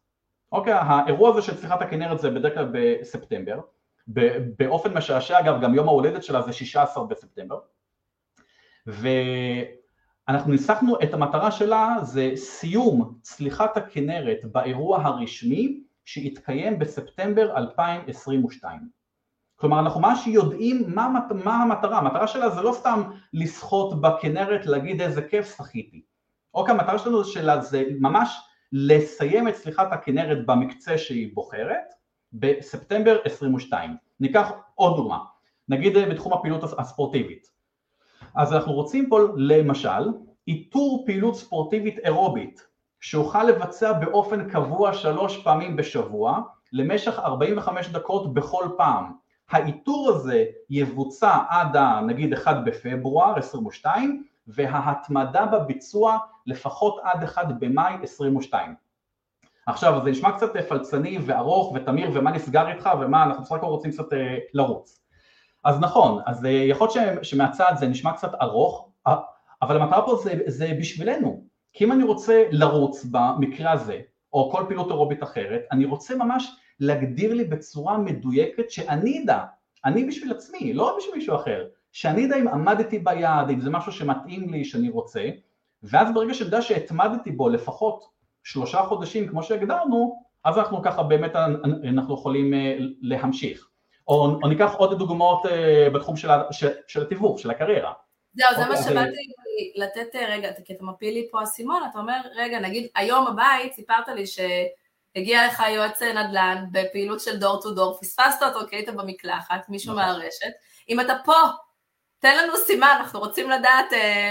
אוקיי, 0.52 0.74
האירוע 0.74 1.30
הזה 1.30 1.42
של 1.42 1.58
צליחת 1.58 1.82
הכנרת 1.82 2.20
זה 2.20 2.30
בדרך 2.30 2.54
כלל 2.54 2.70
בספטמבר. 2.74 3.60
באופן 4.60 4.98
משעשע, 4.98 5.40
אגב, 5.40 5.62
גם 5.62 5.74
יום 5.76 5.88
ההולדת 5.88 6.24
שלה 6.24 6.42
זה 6.42 6.54
16 6.54 7.06
בספטמבר. 7.06 7.60
ו... 8.88 9.08
אנחנו 10.28 10.52
ניסחנו 10.52 10.96
את 11.04 11.14
המטרה 11.14 11.52
שלה 11.52 11.96
זה 12.02 12.32
סיום 12.36 13.18
צליחת 13.22 13.78
הכנרת 13.78 14.38
באירוע 14.52 15.02
הרשמי 15.02 15.84
שהתקיים 16.06 16.80
בספטמבר 16.80 17.58
2022. 17.58 18.80
כלומר 19.56 19.80
אנחנו 19.80 20.02
ממש 20.02 20.28
יודעים 20.28 20.84
מה, 20.88 21.10
מה 21.44 21.56
המטרה, 21.56 21.98
המטרה 21.98 22.28
שלה 22.28 22.50
זה 22.50 22.62
לא 22.62 22.72
סתם 22.74 23.04
לשחות 23.34 24.02
בכנרת 24.02 24.66
להגיד 24.66 25.02
איזה 25.02 25.22
כיף 25.22 25.58
שחיתי. 25.58 26.02
אוקיי, 26.54 26.76
המטרה 26.76 27.00
שלנו 27.00 27.24
שלה 27.24 27.62
זה 27.62 27.84
ממש 28.00 28.40
לסיים 28.72 29.48
את 29.48 29.54
צליחת 29.54 29.88
הכנרת 29.92 30.46
במקצה 30.46 30.98
שהיא 30.98 31.36
בוחרת 31.36 31.94
בספטמבר 32.34 33.18
22. 33.26 33.98
ניקח 34.20 34.52
עוד 34.76 34.96
דוגמה, 34.96 35.20
נגיד 35.70 35.98
בתחום 35.98 36.34
הפעילות 36.34 36.64
הספורטיבית. 36.78 37.53
אז 38.36 38.54
אנחנו 38.54 38.74
רוצים 38.74 39.10
פה 39.10 39.20
למשל 39.36 40.10
איתור 40.48 41.04
פעילות 41.06 41.36
ספורטיבית 41.36 42.00
אירובית 42.00 42.68
שאוכל 43.00 43.44
לבצע 43.44 43.94
באופן 43.94 44.50
קבוע 44.50 44.94
שלוש 44.94 45.38
פעמים 45.44 45.76
בשבוע 45.76 46.42
למשך 46.74 47.20
45 47.20 47.90
דקות 47.90 48.34
בכל 48.34 48.66
פעם. 48.78 49.12
האיתור 49.50 50.10
הזה 50.10 50.46
יבוצע 50.70 51.38
עד 51.50 51.78
נגיד 52.06 52.34
1 52.34 52.56
בפברואר 52.66 53.40
22 53.40 54.24
וההתמדה 54.48 55.46
בביצוע 55.46 56.18
לפחות 56.48 57.00
עד 57.04 57.24
1 57.24 57.48
במאי 57.60 57.94
22. 58.04 58.76
עכשיו 59.66 60.02
זה 60.04 60.12
נשמע 60.12 60.32
קצת 60.32 60.58
פלצני 60.70 61.18
וארוך 61.26 61.72
ותמיר 61.76 62.10
ומה 62.14 62.32
נסגר 62.32 62.68
איתך 62.68 62.90
ומה 63.02 63.24
אנחנו 63.24 63.44
בסך 63.44 63.52
הכל 63.52 63.66
רוצים 63.66 63.92
קצת 63.92 64.14
אה, 64.14 64.38
לרוץ. 64.54 65.03
אז 65.64 65.80
נכון, 65.80 66.22
אז 66.26 66.46
אה, 66.46 66.52
יכול 66.52 66.88
להיות 66.96 67.26
שמהצד 67.26 67.74
זה 67.80 67.88
נשמע 67.88 68.14
קצת 68.14 68.32
ארוך, 68.42 68.90
אבל 69.62 69.82
המטרה 69.82 70.06
פה 70.06 70.16
זה, 70.16 70.34
זה 70.48 70.74
בשבילנו, 70.80 71.44
כי 71.74 71.84
אם 71.84 71.92
אני 71.92 72.04
רוצה 72.04 72.44
לרוץ 72.52 73.06
במקרה 73.12 73.72
הזה, 73.72 74.00
או 74.34 74.52
כל 74.52 74.64
פעילות 74.68 74.90
אירובית 74.90 75.24
אחרת, 75.24 75.62
אני 75.72 75.86
רוצה 75.86 76.16
ממש 76.16 76.56
להגדיר 76.80 77.34
לי 77.34 77.44
בצורה 77.44 77.98
מדויקת 77.98 78.72
שאני 78.72 79.24
אדע, 79.24 79.40
אני 79.86 80.06
בשביל 80.06 80.32
עצמי, 80.32 80.74
לא 80.74 80.96
בשביל 80.98 81.16
מישהו 81.16 81.36
אחר, 81.36 81.66
שאני 81.92 82.26
אדע 82.26 82.36
אם 82.36 82.48
עמדתי 82.48 83.00
ביעד, 83.00 83.50
אם 83.50 83.62
זה 83.62 83.70
משהו 83.70 83.92
שמתאים 83.92 84.50
לי, 84.50 84.66
שאני 84.66 84.90
רוצה, 84.90 85.30
ואז 85.84 86.14
ברגע 86.14 86.34
שאני 86.34 86.46
יודע 86.46 86.62
שהתמדתי 86.62 87.32
בו 87.32 87.50
לפחות 87.50 88.06
שלושה 88.44 88.82
חודשים 88.82 89.28
כמו 89.28 89.44
שהגדרנו, 89.44 90.24
אז 90.44 90.58
אנחנו 90.58 90.82
ככה 90.82 91.04
באמת 91.04 91.36
אנחנו 91.84 92.14
יכולים 92.14 92.54
אה, 92.54 92.78
להמשיך. 93.02 93.70
או, 94.08 94.26
או 94.44 94.48
ניקח 94.48 94.74
עוד 94.78 94.98
דוגמאות 95.00 95.46
אה, 95.46 95.90
בתחום 95.94 96.18
של, 96.18 96.30
של, 96.52 96.70
של 96.88 97.02
התיווך, 97.02 97.40
של 97.40 97.52
הקריירה. 97.52 97.94
זהו, 98.34 98.48
זה 98.56 98.66
מה 98.66 98.80
אוקיי, 98.80 98.84
שבאתי 98.84 99.32
לתת, 99.76 100.16
אה, 100.16 100.26
רגע, 100.30 100.50
כי 100.66 100.74
אתה 100.74 100.84
מפיל 100.84 101.14
לי 101.14 101.28
פה 101.32 101.44
אסימון, 101.44 101.84
אתה 101.92 102.00
אומר, 102.00 102.22
רגע, 102.36 102.60
נגיד, 102.60 102.88
היום 102.96 103.28
הבית, 103.28 103.74
סיפרת 103.74 104.08
לי 104.08 104.24
שהגיע 104.28 105.48
לך 105.48 105.64
יועץ 105.70 106.02
נדל"ן 106.02 106.66
בפעילות 106.72 107.20
של 107.20 107.38
דור 107.38 107.62
טו 107.62 107.72
דור, 107.72 107.98
פספסת 108.02 108.44
אותו 108.44 108.68
כי 108.70 108.76
היית 108.76 108.90
במקלחת, 108.90 109.70
מישהו 109.70 109.94
נכון. 109.94 110.06
מהרשת, 110.06 110.52
אם 110.90 111.00
אתה 111.00 111.14
פה, 111.26 111.36
תן 112.20 112.38
לנו 112.38 112.58
סימן, 112.58 112.96
אנחנו 113.00 113.20
רוצים 113.20 113.50
לדעת 113.50 113.90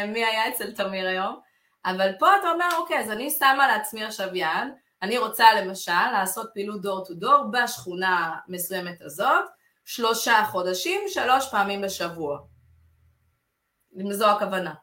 מי 0.09 0.25
היה 0.25 0.49
אצל 0.49 0.73
תמיר 0.73 1.09
היום, 1.09 1.37
אבל 1.85 2.11
פה 2.19 2.27
אתה 2.41 2.51
אומר, 2.51 2.69
אוקיי, 2.79 2.99
אז 2.99 3.11
אני 3.11 3.31
שמה 3.31 3.69
לעצמי 3.69 4.05
עכשיו 4.05 4.37
יד, 4.37 4.69
אני 5.03 5.19
רוצה 5.19 5.45
למשל 5.55 6.11
לעשות 6.13 6.51
פעילות 6.55 6.83
דור 6.83 7.05
טו 7.05 7.15
דור 7.15 7.45
בשכונה 7.53 8.37
מסוימת 8.49 9.03
הזאת, 9.03 9.45
שלושה 9.85 10.45
חודשים, 10.51 11.01
שלוש 11.09 11.51
פעמים 11.51 11.83
בשבוע. 11.83 12.39
אם 14.01 14.13
זו 14.13 14.31
הכוונה. 14.31 14.75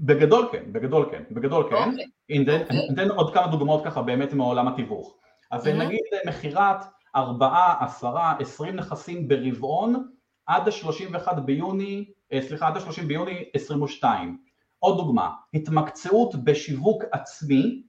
בגדול 0.00 0.48
כן, 0.52 0.72
בגדול 0.72 1.08
כן, 1.10 1.22
בגדול 1.30 1.70
כן. 1.70 1.76
אוקיי. 1.76 2.06
אוקיי. 2.40 2.88
ניתן 2.88 3.10
עוד 3.10 3.34
כמה 3.34 3.46
דוגמאות 3.46 3.84
ככה 3.84 4.02
באמת 4.02 4.32
מעולם 4.32 4.68
התיווך. 4.68 5.16
אז 5.50 5.66
נגיד 5.66 6.04
מכירת 6.26 6.76
ארבעה, 7.16 7.84
עשרה, 7.84 8.34
עשרים 8.38 8.76
נכסים 8.76 9.28
ברבעון 9.28 10.08
עד 10.46 10.68
ה-31 10.68 11.40
ביוני, 11.40 12.10
אה, 12.32 12.42
סליחה, 12.42 12.68
עד 12.68 12.76
ה-30 12.76 13.06
ביוני 13.06 13.44
22. 13.54 14.38
עוד 14.78 14.96
דוגמה, 14.96 15.30
התמקצעות 15.54 16.34
בשיווק 16.44 17.02
עצמי 17.12 17.82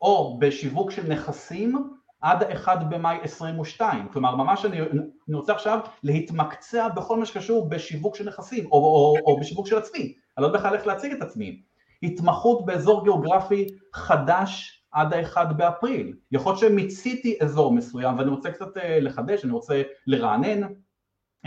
או 0.00 0.38
בשיווק 0.38 0.90
של 0.90 1.08
נכסים 1.08 1.90
עד 2.22 2.42
ה-1 2.42 2.84
במאי 2.90 3.18
22, 3.22 4.08
כלומר 4.08 4.36
ממש 4.36 4.64
אני, 4.64 4.80
אני 4.80 5.36
רוצה 5.36 5.52
עכשיו 5.52 5.80
להתמקצע 6.02 6.88
בכל 6.88 7.16
מה 7.16 7.26
שקשור 7.26 7.68
בשיווק 7.68 8.16
של 8.16 8.28
נכסים 8.28 8.66
או, 8.66 8.72
או, 8.72 9.14
או 9.26 9.40
בשיווק 9.40 9.66
של 9.66 9.78
עצמי, 9.78 10.14
אני 10.38 10.42
לא 10.42 10.46
יודע 10.46 10.58
בכלל 10.58 10.74
איך 10.74 10.86
להציג 10.86 11.12
את 11.12 11.22
עצמי, 11.22 11.62
התמחות 12.02 12.66
באזור 12.66 13.04
גיאוגרפי 13.04 13.66
חדש 13.94 14.82
עד 14.92 15.12
ה-1 15.12 15.52
באפריל, 15.52 16.16
יכול 16.32 16.52
להיות 16.52 16.60
שמיציתי 16.60 17.38
אזור 17.42 17.72
מסוים 17.72 18.18
ואני 18.18 18.30
רוצה 18.30 18.50
קצת 18.50 18.76
אה, 18.76 19.00
לחדש, 19.00 19.44
אני 19.44 19.52
רוצה 19.52 19.82
לרענן, 20.06 20.62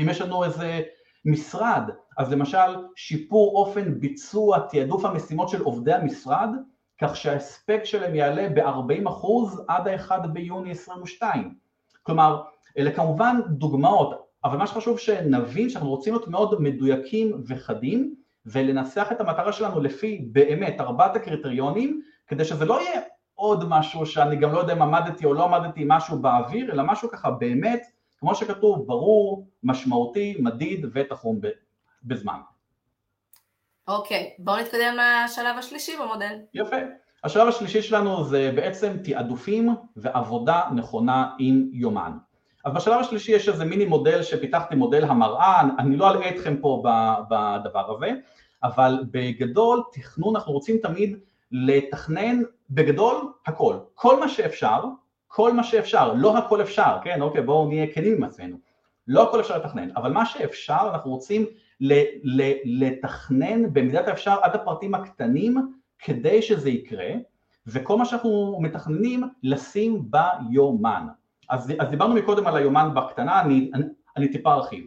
אם 0.02 0.10
יש 0.10 0.22
לנו 0.22 0.44
איזה 0.44 0.82
משרד, 1.26 1.84
אז 2.18 2.32
למשל 2.32 2.76
שיפור 2.96 3.56
אופן 3.56 4.00
ביצוע 4.00 4.60
תעדוף 4.60 5.06
המשימות 5.06 5.50
של 5.50 5.62
עובדי 5.62 5.94
המשרד 5.94 6.50
כך 7.02 7.16
שההספק 7.16 7.82
שלהם 7.84 8.16
יעלה 8.16 8.48
ב-40% 8.50 9.28
עד 9.68 9.88
ה-1 9.88 10.28
ביוני 10.28 10.72
22. 10.72 11.56
כלומר, 12.04 12.44
אלה 12.78 12.92
כמובן 12.92 13.36
דוגמאות, 13.50 14.26
אבל 14.44 14.58
מה 14.58 14.68
שחשוב 14.68 15.00
שנבין 15.00 15.70
שאנחנו 15.70 15.90
רוצים 15.90 16.14
להיות 16.14 16.28
מאוד 16.28 16.62
מדויקים 16.62 17.44
וחדים 17.48 18.16
ולנסח 18.46 19.12
את 19.12 19.22
המטרה 19.22 19.52
שלנו 19.52 19.80
לפי 19.80 20.30
באמת 20.32 20.76
ארבעת 20.80 21.16
הקריטריונים 21.16 22.02
כדי 22.28 22.46
שזה 22.46 22.66
לא 22.66 22.82
יהיה 22.82 23.02
עוד 23.36 23.66
משהו 23.70 24.06
שאני 24.06 24.36
גם 24.36 24.52
לא 24.52 24.60
יודע 24.60 24.74
אם 24.74 24.82
עמדתי 24.82 25.26
או 25.26 25.34
לא 25.34 25.46
עמדתי 25.46 25.84
משהו 25.88 26.20
באוויר, 26.20 26.72
אלא 26.72 26.84
משהו 26.84 27.10
ככה 27.10 27.32
באמת, 27.32 27.82
כמו 28.20 28.36
שכתוב, 28.36 28.88
ברור, 28.88 29.48
משמעותי, 29.64 30.36
מדיד 30.40 30.86
ותחום 30.94 31.40
בזמן. 32.04 32.40
אוקיי, 33.88 34.34
בואו 34.40 34.58
נתקדם 34.58 34.98
לשלב 34.98 35.58
השלישי 35.58 35.92
במודל. 36.02 36.36
יפה. 36.54 36.76
השלב 37.24 37.48
השלישי 37.48 37.82
שלנו 37.82 38.24
זה 38.24 38.52
בעצם 38.56 38.98
תעדופים 39.04 39.76
ועבודה 39.96 40.62
נכונה 40.76 41.30
עם 41.40 41.70
יומן. 41.72 42.12
אז 42.66 42.74
בשלב 42.74 43.00
השלישי 43.00 43.32
יש 43.32 43.50
איזה 43.50 43.66
מיני 43.66 43.86
מודל 43.86 44.24
שפיתחתי, 44.24 44.76
מודל 44.76 45.04
המראה, 45.04 45.62
אני 45.80 45.98
לא 45.98 46.12
אלאה 46.12 46.30
אתכם 46.30 46.58
פה 46.62 46.84
בדבר 47.30 47.96
הזה, 47.96 48.12
אבל 48.64 49.04
בגדול 49.12 49.84
תכנון 49.94 50.36
אנחנו 50.36 50.54
רוצים 50.54 50.78
תמיד 50.78 51.20
לתכנן 51.52 52.42
בגדול 52.70 53.34
הכל, 53.46 53.76
כל 53.94 54.20
מה 54.20 54.30
שאפשר, 54.30 54.84
כל 55.28 55.54
מה 55.54 55.64
שאפשר, 55.64 56.14
לא 56.14 56.38
הכל 56.38 56.62
אפשר, 56.62 56.98
כן, 57.04 57.22
אוקיי, 57.22 57.42
בואו 57.42 57.68
נהיה 57.68 57.94
כנים 57.94 58.14
עם 58.14 58.24
עצמנו, 58.24 58.58
לא 59.08 59.30
הכל 59.30 59.40
אפשר 59.40 59.58
לתכנן, 59.58 59.90
אבל 59.96 60.12
מה 60.12 60.26
שאפשר 60.26 60.90
אנחנו 60.94 61.12
רוצים 61.12 61.46
לתכנן 62.66 63.74
במידת 63.74 64.08
האפשר 64.08 64.38
עד 64.42 64.56
הפרטים 64.56 64.96
הקטנים 64.96 65.72
כדי 66.00 66.42
שזה 66.42 66.70
יקרה, 66.70 67.10
וכל 67.68 67.98
מה 67.98 68.06
שאנחנו 68.06 68.60
מתכננים 68.62 69.24
לשים 69.44 70.08
ביומן. 70.12 71.08
אז, 71.50 71.74
אז 71.80 71.90
דיברנו 71.90 72.16
מקודם 72.16 72.48
על 72.48 72.56
היומן 72.56 72.90
בקטנה, 72.96 73.42
אני, 73.42 73.72
אני, 73.74 73.84
אני 74.18 74.28
טיפה 74.32 74.54
ארחיב. 74.54 74.86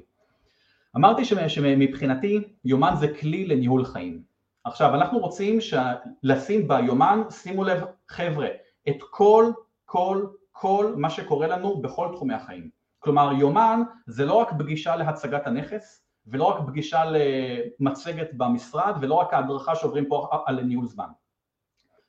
אמרתי 0.97 1.25
שמבחינתי 1.25 2.43
יומן 2.65 2.95
זה 3.01 3.15
כלי 3.21 3.47
לניהול 3.47 3.85
חיים. 3.85 4.23
עכשיו 4.65 4.95
אנחנו 4.95 5.19
רוצים 5.19 5.61
ש... 5.61 5.75
לשים 6.23 6.69
ביומן, 6.69 7.23
שימו 7.31 7.65
לב 7.65 7.85
חבר'ה, 8.09 8.49
את 8.89 8.97
כל, 9.11 9.51
כל, 9.85 10.27
כל 10.53 10.95
מה 10.97 11.11
שקורה 11.11 11.47
לנו 11.47 11.83
בכל 11.83 12.09
תחומי 12.13 12.35
החיים. 12.35 12.71
כלומר 12.99 13.33
יומן 13.33 13.83
זה 14.07 14.25
לא 14.25 14.35
רק 14.35 14.53
פגישה 14.59 14.97
להצגת 14.97 15.47
הנכס, 15.47 16.05
ולא 16.31 16.45
רק 16.45 16.67
פגישה 16.67 17.03
למצגת 17.05 18.29
במשרד 18.37 18.95
ולא 19.01 19.15
רק 19.15 19.35
ההדרכה 19.35 19.75
שעוברים 19.75 20.09
פה 20.09 20.29
על 20.47 20.63
ניהול 20.63 20.87
זמן. 20.87 21.09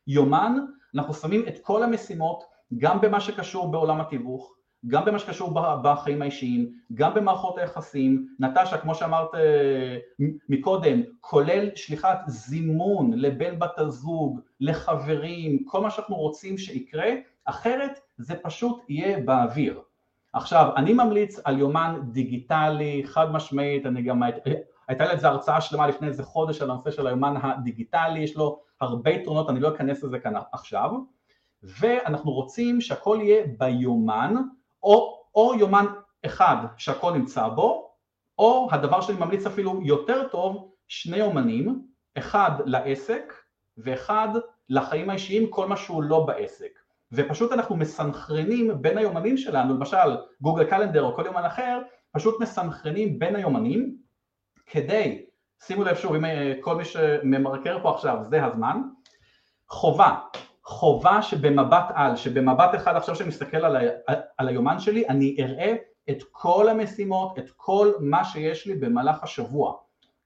יומן, 0.08 0.58
אנחנו 0.96 1.14
שמים 1.14 1.44
את 1.48 1.60
כל 1.62 1.84
המשימות 1.84 2.44
גם 2.78 3.02
במה 3.02 3.20
שקשור 3.20 3.72
בעולם 3.72 4.02
התיווך, 4.02 4.54
גם 4.88 5.06
במה 5.06 5.20
שקשור 5.20 5.62
בחיים 5.84 6.22
האישיים, 6.22 6.74
גם 6.94 7.14
במערכות 7.14 7.58
היחסים, 7.58 8.28
נטשה 8.40 8.78
כמו 8.78 8.96
שאמרת 8.96 9.36
אה, 9.36 9.98
מקודם, 10.50 11.02
כולל 11.20 11.70
שליחת 11.76 12.20
זימון 12.28 13.14
לבן 13.14 13.60
בת 13.60 13.80
הזוג, 13.80 14.40
לחברים, 14.60 15.64
כל 15.64 15.82
מה 15.82 15.92
שאנחנו 15.92 16.16
רוצים 16.16 16.58
שיקרה, 16.58 17.10
אחרת 17.46 18.00
זה 18.18 18.36
פשוט 18.36 18.82
יהיה 18.90 19.20
באוויר. 19.20 19.82
עכשיו, 20.34 20.72
אני 20.76 20.94
ממליץ 20.94 21.40
על 21.44 21.60
יומן 21.60 22.00
דיגיטלי, 22.12 23.04
חד 23.06 23.32
משמעית, 23.32 23.86
אני 23.86 24.02
גם, 24.02 24.24
הייתה 24.88 25.06
לי 25.06 25.12
איזו 25.12 25.28
הרצאה 25.28 25.62
שלמה 25.62 25.88
לפני 25.88 26.08
איזה 26.08 26.24
חודש 26.24 26.62
על 26.62 26.72
הנושא 26.72 26.92
של 26.92 27.08
היומן 27.08 27.34
הדיגיטלי, 27.44 28.20
יש 28.20 28.36
לו 28.36 28.62
הרבה 28.82 29.12
יתרונות, 29.12 29.50
אני 29.50 29.60
לא 29.60 29.70
אכנס 29.70 30.04
לזה 30.04 30.20
כאן 30.20 30.34
עכשיו, 30.52 30.92
ואנחנו 31.64 32.32
רוצים 32.32 32.82
שהכל 32.82 33.20
יהיה 33.22 33.46
ביומן, 33.58 34.36
או, 34.84 35.24
או 35.36 35.54
יומן 35.60 35.86
אחד 36.26 36.56
שהכל 36.78 37.12
נמצא 37.14 37.48
בו, 37.48 37.92
או 38.40 38.68
הדבר 38.72 39.02
שאני 39.02 39.20
ממליץ 39.20 39.46
אפילו 39.46 39.82
יותר 39.84 40.28
טוב, 40.28 40.72
שני 40.88 41.18
יומנים, 41.18 41.86
אחד 42.18 42.52
לעסק 42.66 43.34
ואחד 43.78 44.28
לחיים 44.70 45.10
האישיים, 45.10 45.50
כל 45.50 45.68
מה 45.68 45.78
שהוא 45.78 46.04
לא 46.04 46.26
בעסק. 46.26 46.80
ופשוט 47.12 47.52
אנחנו 47.52 47.76
מסנכרנים 47.76 48.82
בין 48.82 48.98
היומנים 48.98 49.38
שלנו, 49.38 49.74
למשל 49.74 50.18
גוגל 50.42 50.64
קלנדר 50.64 51.04
או 51.04 51.16
כל 51.16 51.26
יומן 51.26 51.46
אחר, 51.46 51.82
פשוט 52.12 52.42
מסנכרנים 52.42 53.20
בין 53.20 53.36
היומנים 53.36 53.96
כדי, 54.66 55.26
שימו 55.64 55.84
לב 55.84 55.96
שוב, 55.96 56.16
אם 56.16 56.26
אה, 56.26 56.54
כל 56.62 56.76
מי 56.76 56.86
שממרקר 56.86 57.80
פה 57.82 57.94
עכשיו 57.96 58.18
זה 58.24 58.46
הזמן, 58.46 58.82
חובה, 59.70 60.16
חובה 60.64 61.22
שבמבט 61.22 61.86
על, 61.94 62.16
שבמבט 62.16 62.76
אחד 62.76 62.96
עכשיו 62.96 63.16
שאני 63.16 63.30
מסתכל 63.30 63.58
על, 63.58 63.76
ה, 63.76 64.14
על 64.38 64.48
היומן 64.48 64.80
שלי, 64.80 65.08
אני 65.08 65.36
אראה 65.40 65.76
את 66.10 66.24
כל 66.32 66.70
המשימות, 66.70 67.40
את 67.40 67.50
כל 67.56 67.92
מה 68.00 68.24
שיש 68.24 68.68
לי 68.68 68.76
במהלך 68.76 69.24
השבוע. 69.24 69.74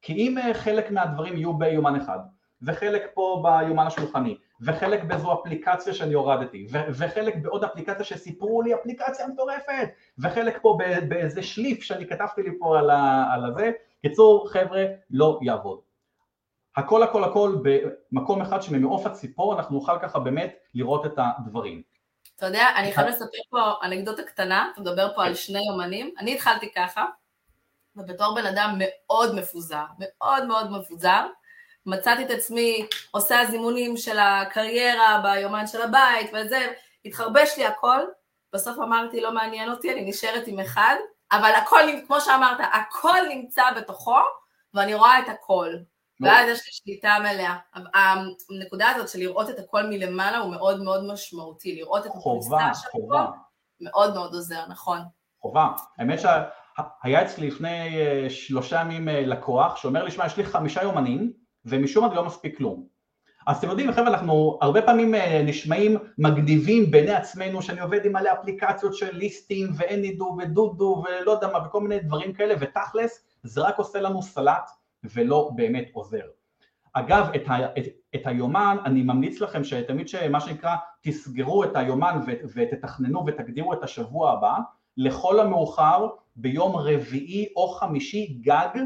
כי 0.02 0.14
אם 0.14 0.38
אה, 0.38 0.54
חלק 0.54 0.92
מהדברים 0.92 1.38
יהיו 1.38 1.54
ביומן 1.54 1.96
אחד, 1.96 2.20
וחלק 2.62 3.04
פה 3.14 3.44
ביומן 3.44 3.88
השולחני, 3.88 4.38
וחלק 4.66 5.04
באיזו 5.04 5.34
אפליקציה 5.34 5.94
שאני 5.94 6.14
הורדתי, 6.14 6.68
ו- 6.72 6.86
וחלק 6.94 7.36
בעוד 7.36 7.64
אפליקציה 7.64 8.06
שסיפרו 8.06 8.62
לי 8.62 8.76
אפליקציה 8.76 9.28
מטורפת, 9.28 9.90
וחלק 10.18 10.60
פה 10.62 10.78
באיזה 11.08 11.44
שליף 11.44 11.84
שאני 11.84 12.08
כתבתי 12.08 12.44
לי 12.44 12.60
פה 12.60 12.80
על, 12.80 12.90
ה- 12.90 13.26
על 13.34 13.46
הזה, 13.46 13.72
קיצור 14.02 14.50
חבר'ה 14.50 14.86
לא 15.12 15.40
יעבוד. 15.42 15.80
הכל 16.76 17.04
הכל 17.04 17.24
הכל 17.24 17.58
במקום 18.12 18.42
אחד 18.42 18.62
שממעוף 18.62 19.06
הציפור 19.06 19.54
אנחנו 19.54 19.76
נוכל 19.76 20.00
ככה 20.02 20.20
באמת 20.20 20.56
לראות 20.74 21.06
את 21.06 21.14
הדברים. 21.18 21.82
אתה 22.36 22.46
יודע, 22.46 22.68
אני 22.78 22.94
חייב 22.94 23.08
לספר 23.08 23.38
פה 23.50 23.60
אנקדוטה 23.84 24.24
קטנה, 24.24 24.70
אתה 24.74 24.82
מדבר 24.82 25.16
פה 25.16 25.26
על 25.26 25.36
שני 25.36 25.60
יומנים, 25.72 26.14
אני 26.20 26.34
התחלתי 26.34 26.74
ככה, 26.76 27.06
ובתור 27.96 28.36
בן 28.36 28.46
אדם 28.46 28.76
מאוד 28.78 29.36
מפוזר, 29.36 29.86
מאוד 30.00 30.46
מאוד 30.48 30.72
מפוזר, 30.72 31.26
מצאתי 31.86 32.26
את 32.26 32.32
עצמי 32.32 32.88
עושה 33.12 33.46
זימונים 33.52 33.98
של 33.98 34.20
הקריירה 34.20 35.22
ביומן 35.24 35.68
של 35.68 35.82
הבית 35.82 36.32
וזה, 36.34 36.68
התחרבש 37.06 37.58
לי 37.58 37.66
הכל, 37.66 38.00
בסוף 38.54 38.78
אמרתי 38.78 39.22
לא 39.22 39.34
מעניין 39.34 39.72
אותי, 39.72 39.94
אני 39.94 40.10
נשארת 40.10 40.48
עם 40.48 40.60
אחד, 40.60 40.96
אבל 41.32 41.52
הכל, 41.52 41.80
כמו 42.08 42.22
שאמרת, 42.22 42.58
הכל 42.74 43.20
נמצא 43.30 43.64
בתוכו, 43.78 44.20
ואני 44.74 44.94
רואה 44.94 45.20
את 45.20 45.30
הכל. 45.30 45.74
ואז 46.22 46.50
יש 46.50 46.60
לי 46.66 46.72
שליטה 46.72 47.18
מלאה. 47.20 47.56
הנקודה 47.94 48.90
הזאת 48.90 49.10
של 49.10 49.20
לראות 49.20 49.50
את 49.50 49.60
הכל 49.60 49.84
מלמעלה 49.84 50.38
הוא 50.38 50.52
מאוד 50.52 50.84
מאוד 50.84 51.04
משמעותי, 51.14 51.76
לראות 51.76 52.06
את 52.06 52.12
הפריסה 52.16 52.74
של 52.74 52.88
הכל 52.88 53.32
מאוד 53.82 54.14
מאוד 54.14 54.34
עוזר, 54.34 54.66
נכון. 54.70 55.00
חובה. 55.42 55.68
האמת 55.98 56.20
שהיה 56.20 57.22
אצלי 57.22 57.48
לפני 57.48 57.98
אה, 58.00 58.30
שלושה 58.30 58.82
ימים 58.82 59.10
אה, 59.10 59.26
לקוח 59.26 59.76
שאומר 59.76 60.04
לי, 60.04 60.12
שמע, 60.12 60.26
יש 60.26 60.38
לי 60.38 60.46
חמישה 60.46 60.84
יומנים 60.84 61.34
ומשום 61.66 62.04
מה 62.04 62.10
זה 62.10 62.16
לא 62.16 62.26
מספיק 62.26 62.58
כלום. 62.58 62.94
אז 63.48 63.58
אתם 63.58 63.70
יודעים, 63.70 63.92
חבר'ה, 63.92 64.08
אנחנו 64.08 64.60
הרבה 64.62 64.82
פעמים 64.82 65.16
אה, 65.16 65.42
נשמעים 65.46 65.98
מגניבים 66.18 66.92
בעיני 66.92 67.12
עצמנו, 67.12 67.62
שאני 67.62 67.82
עובד 67.82 68.06
עם 68.06 68.14
מלא 68.14 68.30
אפליקציות 68.34 68.94
של 68.96 69.16
ליסטים 69.16 69.70
ואנידו 69.76 70.38
ודודו 70.40 71.04
ולא 71.06 71.32
יודע 71.32 71.48
מה 71.48 71.68
וכל 71.68 71.82
מיני 71.82 72.00
דברים 72.00 72.34
כאלה, 72.34 72.56
ותכלס 72.60 73.26
זה 73.44 73.62
רק 73.62 73.78
עושה 73.78 74.02
לנו 74.02 74.22
סלט 74.22 74.70
ולא 75.04 75.52
באמת 75.56 75.86
עוזר. 75.94 76.26
אגב, 76.94 77.30
את, 77.36 77.42
ה, 77.48 77.80
את, 77.80 77.86
את 78.16 78.22
היומן, 78.28 78.78
אני 78.86 79.02
ממליץ 79.02 79.42
לכם 79.42 79.64
שתמיד 79.64 80.08
שמה 80.08 80.40
שנקרא, 80.40 80.76
תסגרו 81.02 81.64
את 81.64 81.76
היומן 81.76 82.20
ותתכננו 82.56 83.24
ותגדירו 83.28 83.74
את 83.74 83.84
השבוע 83.84 84.32
הבא, 84.32 84.56
לכל 84.98 85.40
המאוחר 85.40 86.08
ביום 86.36 86.76
רביעי 86.76 87.48
או 87.56 87.68
חמישי 87.68 88.40
גג, 88.42 88.80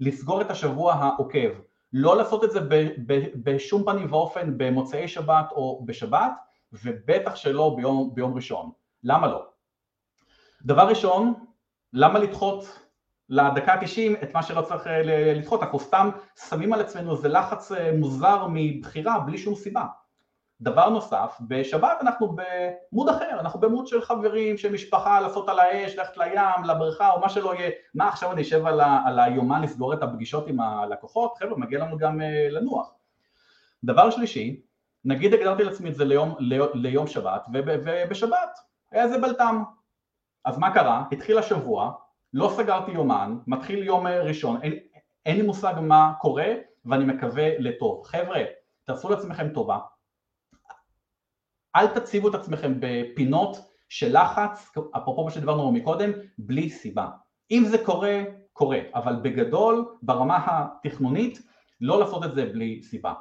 לסגור 0.00 0.40
את 0.40 0.50
השבוע 0.50 0.92
העוקב. 0.94 1.50
לא 1.92 2.16
לעשות 2.16 2.44
את 2.44 2.50
זה 2.50 2.60
ב, 2.60 2.88
ב, 3.06 3.24
בשום 3.34 3.84
פנים 3.84 4.12
ואופן 4.12 4.54
במוצאי 4.56 5.08
שבת 5.08 5.52
או 5.52 5.82
בשבת, 5.86 6.32
ובטח 6.72 7.34
שלא 7.34 7.74
ביום, 7.76 8.14
ביום 8.14 8.34
ראשון. 8.34 8.70
למה 9.04 9.26
לא? 9.26 9.46
דבר 10.62 10.88
ראשון, 10.88 11.34
למה 11.92 12.18
לדחות 12.18 12.78
לדקה 13.28 13.72
ה-90 13.72 14.22
את 14.22 14.34
מה 14.34 14.42
שלא 14.42 14.62
צריך 14.62 14.86
אה, 14.86 15.02
לדחות? 15.34 15.62
אנחנו 15.62 15.80
סתם 15.80 16.10
שמים 16.48 16.72
על 16.72 16.80
עצמנו 16.80 17.12
איזה 17.12 17.28
לחץ 17.28 17.72
אה, 17.72 17.92
מוזר 17.98 18.46
מבחירה 18.50 19.18
בלי 19.18 19.38
שום 19.38 19.54
סיבה. 19.54 19.86
דבר 20.62 20.88
נוסף, 20.88 21.36
בשבת 21.40 21.98
אנחנו 22.00 22.36
במוד 22.92 23.08
אחר, 23.08 23.40
אנחנו 23.40 23.60
במוד 23.60 23.86
של 23.86 24.00
חברים, 24.02 24.58
של 24.58 24.72
משפחה, 24.72 25.20
לעשות 25.20 25.48
על 25.48 25.58
האש, 25.58 25.96
ללכת 25.96 26.16
לים, 26.16 26.64
לבריכה 26.64 27.10
או 27.10 27.20
מה 27.20 27.28
שלא 27.28 27.54
יהיה, 27.54 27.70
מה 27.94 28.08
עכשיו 28.08 28.32
אני 28.32 28.42
אשב 28.42 28.66
על, 28.66 28.80
על 29.06 29.20
היומן 29.20 29.62
לסגור 29.62 29.94
את 29.94 30.02
הפגישות 30.02 30.46
עם 30.46 30.60
הלקוחות, 30.60 31.38
חבר'ה 31.38 31.58
מגיע 31.58 31.78
לנו 31.78 31.98
גם 31.98 32.20
uh, 32.20 32.24
לנוח. 32.50 32.90
דבר 33.84 34.10
שלישי, 34.10 34.60
נגיד 35.04 35.34
הגדרתי 35.34 35.64
לעצמי 35.64 35.90
את 35.90 35.94
זה 35.94 36.04
ליום, 36.04 36.34
ליום 36.74 37.06
שבת 37.06 37.46
ובשבת 37.52 38.58
היה 38.90 39.04
איזה 39.04 39.18
בלטם, 39.18 39.62
אז 40.44 40.58
מה 40.58 40.74
קרה? 40.74 41.04
התחיל 41.12 41.38
השבוע, 41.38 41.92
לא 42.34 42.52
סגרתי 42.56 42.90
יומן, 42.90 43.38
מתחיל 43.46 43.82
יום 43.82 44.06
אה, 44.06 44.22
ראשון, 44.22 44.62
אין, 44.62 44.74
אין 45.26 45.36
לי 45.36 45.42
מושג 45.42 45.74
מה 45.80 46.12
קורה 46.18 46.52
ואני 46.84 47.04
מקווה 47.04 47.58
לטוב. 47.58 48.02
חבר'ה, 48.04 48.40
תעשו 48.84 49.08
לעצמכם 49.08 49.48
טובה, 49.48 49.78
אל 51.76 51.86
תציבו 51.86 52.28
את 52.28 52.34
עצמכם 52.34 52.74
בפינות 52.80 53.56
של 53.88 54.22
לחץ, 54.22 54.72
אפרופו 54.96 55.24
מה 55.24 55.30
שדיברנו 55.30 55.72
מקודם, 55.72 56.10
בלי 56.38 56.70
סיבה. 56.70 57.08
אם 57.50 57.64
זה 57.64 57.84
קורה, 57.84 58.22
קורה, 58.52 58.78
אבל 58.94 59.16
בגדול, 59.22 59.96
ברמה 60.02 60.46
התכנונית, 60.46 61.42
לא 61.80 62.00
לעשות 62.00 62.24
את 62.24 62.34
זה 62.34 62.46
בלי 62.46 62.82
סיבה. 62.82 63.12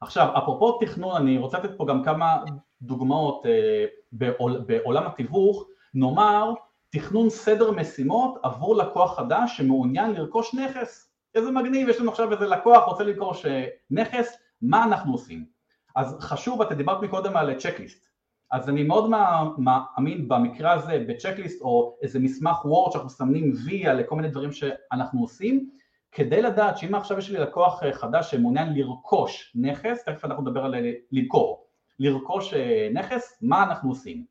עכשיו, 0.00 0.38
אפרופו 0.38 0.78
תכנון, 0.80 1.16
אני 1.16 1.38
רוצה 1.38 1.58
לתת 1.58 1.76
פה 1.76 1.86
גם 1.86 2.04
כמה 2.04 2.36
דוגמאות 2.82 3.46
אה, 3.46 3.84
בעול, 4.12 4.64
בעולם 4.66 5.06
התיווך, 5.06 5.64
נאמר 5.94 6.54
תכנון 6.90 7.30
סדר 7.30 7.70
משימות 7.70 8.38
עבור 8.42 8.76
לקוח 8.76 9.16
חדש 9.16 9.56
שמעוניין 9.56 10.10
לרכוש 10.10 10.54
נכס. 10.54 11.12
איזה 11.34 11.50
מגניב, 11.50 11.88
יש 11.88 12.00
לנו 12.00 12.10
עכשיו 12.10 12.32
איזה 12.32 12.46
לקוח 12.46 12.84
רוצה 12.84 13.04
לרכוש 13.04 13.46
נכס, 13.90 14.36
מה 14.62 14.84
אנחנו 14.84 15.12
עושים? 15.12 15.57
אז 15.98 16.16
חשוב, 16.20 16.62
אתה 16.62 16.74
דיברת 16.74 17.02
מקודם 17.02 17.36
על 17.36 17.54
צ'קליסט, 17.54 18.08
אז 18.50 18.68
אני 18.68 18.82
מאוד 18.82 19.10
מאמין 19.58 20.28
במקרה 20.28 20.72
הזה 20.72 21.04
בצ'קליסט 21.08 21.62
או 21.62 21.96
איזה 22.02 22.18
מסמך 22.18 22.64
וורד 22.64 22.92
שאנחנו 22.92 23.06
מסמנים 23.06 23.52
וי 23.64 23.86
על 23.86 24.02
כל 24.02 24.16
מיני 24.16 24.28
דברים 24.28 24.52
שאנחנו 24.52 25.20
עושים, 25.20 25.70
כדי 26.12 26.42
לדעת 26.42 26.78
שאם 26.78 26.94
עכשיו 26.94 27.18
יש 27.18 27.30
לי 27.30 27.38
לקוח 27.38 27.82
חדש 27.92 28.30
שמעוניין 28.30 28.74
לרכוש 28.74 29.52
נכס, 29.54 30.04
תכף 30.04 30.24
אנחנו 30.24 30.42
נדבר 30.42 30.64
על 30.64 30.74
למכור, 31.12 31.66
לרכוש 31.98 32.54
אה, 32.54 32.88
נכס, 32.92 33.38
מה 33.42 33.62
אנחנו 33.62 33.88
עושים? 33.90 34.24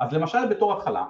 אז 0.00 0.12
למשל 0.12 0.46
בתור 0.50 0.72
התחלה, 0.72 1.06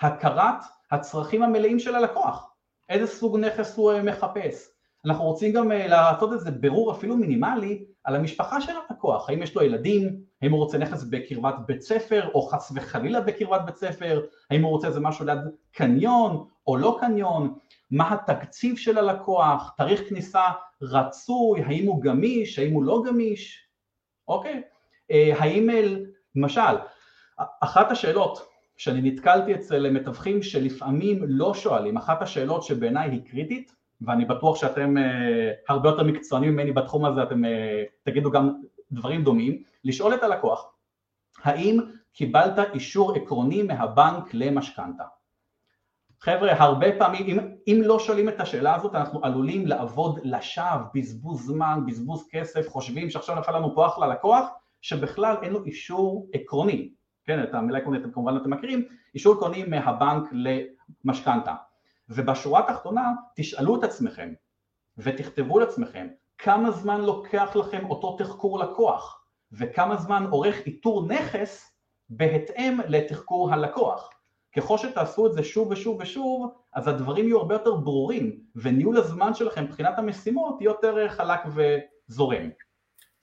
הכרת 0.00 0.64
הצרכים 0.90 1.42
המלאים 1.42 1.78
של 1.78 1.94
הלקוח, 1.94 2.50
איזה 2.88 3.06
סוג 3.06 3.38
נכס 3.38 3.76
הוא 3.76 3.92
אה, 3.92 4.02
מחפש, 4.02 4.73
אנחנו 5.04 5.24
רוצים 5.24 5.52
גם 5.52 5.72
אה, 5.72 5.86
לעשות 5.86 6.32
איזה 6.32 6.50
בירור 6.50 6.92
אפילו 6.92 7.16
מינימלי 7.16 7.84
על 8.04 8.16
המשפחה 8.16 8.60
של 8.60 8.72
הלקוח, 8.90 9.30
האם 9.30 9.42
יש 9.42 9.54
לו 9.54 9.62
ילדים, 9.62 10.20
האם 10.42 10.52
הוא 10.52 10.58
רוצה 10.60 10.78
נכס 10.78 11.02
בקרבת 11.02 11.54
בית 11.66 11.82
ספר 11.82 12.30
או 12.34 12.42
חס 12.42 12.72
וחלילה 12.74 13.20
בקרבת 13.20 13.60
בית 13.66 13.76
ספר, 13.76 14.20
האם 14.50 14.62
הוא 14.62 14.70
רוצה 14.70 14.86
איזה 14.86 15.00
משהו 15.00 15.24
ליד 15.24 15.38
קניון 15.72 16.46
או 16.66 16.76
לא 16.76 16.96
קניון, 17.00 17.54
מה 17.90 18.12
התקציב 18.14 18.76
של 18.76 18.98
הלקוח, 18.98 19.74
תאריך 19.76 20.08
כניסה 20.08 20.42
רצוי, 20.82 21.62
האם 21.62 21.86
הוא 21.86 22.02
גמיש, 22.02 22.58
האם 22.58 22.72
הוא 22.72 22.84
לא 22.84 23.02
גמיש, 23.06 23.68
אוקיי? 24.28 24.62
אה, 25.10 25.32
האם 25.38 25.68
למשל, 26.36 26.60
אחת 27.60 27.90
השאלות 27.90 28.48
שאני 28.76 29.10
נתקלתי 29.10 29.54
אצל 29.54 29.90
מתווכים 29.90 30.42
שלפעמים 30.42 31.24
לא 31.26 31.54
שואלים, 31.54 31.96
אחת 31.96 32.22
השאלות 32.22 32.62
שבעיניי 32.62 33.10
היא 33.10 33.20
קריטית 33.30 33.72
ואני 34.00 34.24
בטוח 34.24 34.56
שאתם 34.56 34.96
uh, 34.96 35.00
הרבה 35.68 35.88
יותר 35.88 36.02
מקצוענים 36.02 36.52
ממני 36.52 36.72
בתחום 36.72 37.04
הזה, 37.04 37.22
אתם 37.22 37.44
uh, 37.44 37.48
תגידו 38.02 38.30
גם 38.30 38.52
דברים 38.92 39.24
דומים, 39.24 39.62
לשאול 39.84 40.14
את 40.14 40.22
הלקוח, 40.22 40.72
האם 41.42 41.80
קיבלת 42.12 42.58
אישור 42.74 43.14
עקרוני 43.14 43.62
מהבנק 43.62 44.24
למשכנתה? 44.32 45.04
חבר'ה, 46.20 46.62
הרבה 46.62 46.86
פעמים, 46.98 47.26
אם, 47.26 47.38
אם 47.66 47.82
לא 47.84 47.98
שואלים 47.98 48.28
את 48.28 48.40
השאלה 48.40 48.74
הזאת, 48.74 48.94
אנחנו 48.94 49.20
עלולים 49.24 49.66
לעבוד 49.66 50.18
לשווא, 50.22 50.84
בזבוז 50.94 51.46
זמן, 51.46 51.80
בזבוז 51.86 52.28
כסף, 52.30 52.68
חושבים 52.68 53.10
שעכשיו 53.10 53.38
נפל 53.38 53.56
לנו 53.56 53.74
פה 53.74 53.86
אחלה 53.86 54.06
לקוח, 54.06 54.48
שבכלל 54.80 55.36
אין 55.42 55.52
לו 55.52 55.64
אישור 55.64 56.28
עקרוני, 56.32 56.90
כן, 57.24 57.42
את 57.42 57.54
המילה 57.54 57.78
עקרונית 57.78 58.02
אתם 58.02 58.12
כמובן 58.12 58.36
אתם 58.36 58.50
מכירים, 58.50 58.88
אישור 59.14 59.34
עקרוני 59.34 59.64
מהבנק 59.64 60.28
למשכנתה. 61.04 61.54
ובשורה 62.08 62.60
התחתונה 62.60 63.12
תשאלו 63.36 63.78
את 63.78 63.84
עצמכם 63.84 64.32
ותכתבו 64.98 65.58
לעצמכם 65.58 66.08
כמה 66.38 66.70
זמן 66.70 67.00
לוקח 67.00 67.56
לכם 67.56 67.90
אותו 67.90 68.16
תחקור 68.18 68.58
לקוח 68.58 69.24
וכמה 69.52 69.96
זמן 69.96 70.26
עורך 70.30 70.66
איתור 70.66 71.06
נכס 71.08 71.70
בהתאם 72.08 72.80
לתחקור 72.88 73.52
הלקוח. 73.52 74.10
ככל 74.56 74.78
שתעשו 74.78 75.26
את 75.26 75.32
זה 75.32 75.44
שוב 75.44 75.70
ושוב 75.70 75.98
ושוב, 76.00 76.52
אז 76.74 76.88
הדברים 76.88 77.24
יהיו 77.24 77.38
הרבה 77.38 77.54
יותר 77.54 77.74
ברורים, 77.74 78.40
וניהול 78.56 78.96
הזמן 78.96 79.34
שלכם 79.34 79.64
מבחינת 79.64 79.98
המשימות 79.98 80.60
יהיה 80.60 80.68
יותר 80.70 81.08
חלק 81.08 81.40
וזורם. 81.54 82.50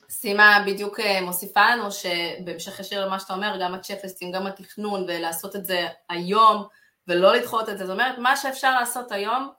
סימה 0.10 0.64
בדיוק 0.68 1.00
אה, 1.00 1.22
מוסיפה 1.22 1.62
לנו 1.76 1.92
שבהמשך 1.92 2.80
ישיר 2.80 3.06
למה 3.06 3.20
שאתה 3.20 3.34
אומר, 3.34 3.58
גם 3.62 3.74
הצ'פליסטים, 3.74 4.32
גם 4.32 4.48
התכנון, 4.48 5.04
ולעשות 5.04 5.56
את 5.56 5.66
זה 5.66 5.88
היום, 6.10 6.64
ולא 7.08 7.36
לדחות 7.36 7.70
את 7.70 7.78
זה. 7.78 7.86
זאת 7.86 7.94
אומרת, 7.94 8.18
מה 8.18 8.38
שאפשר 8.38 8.80
לעשות 8.80 9.12
היום, 9.12 9.50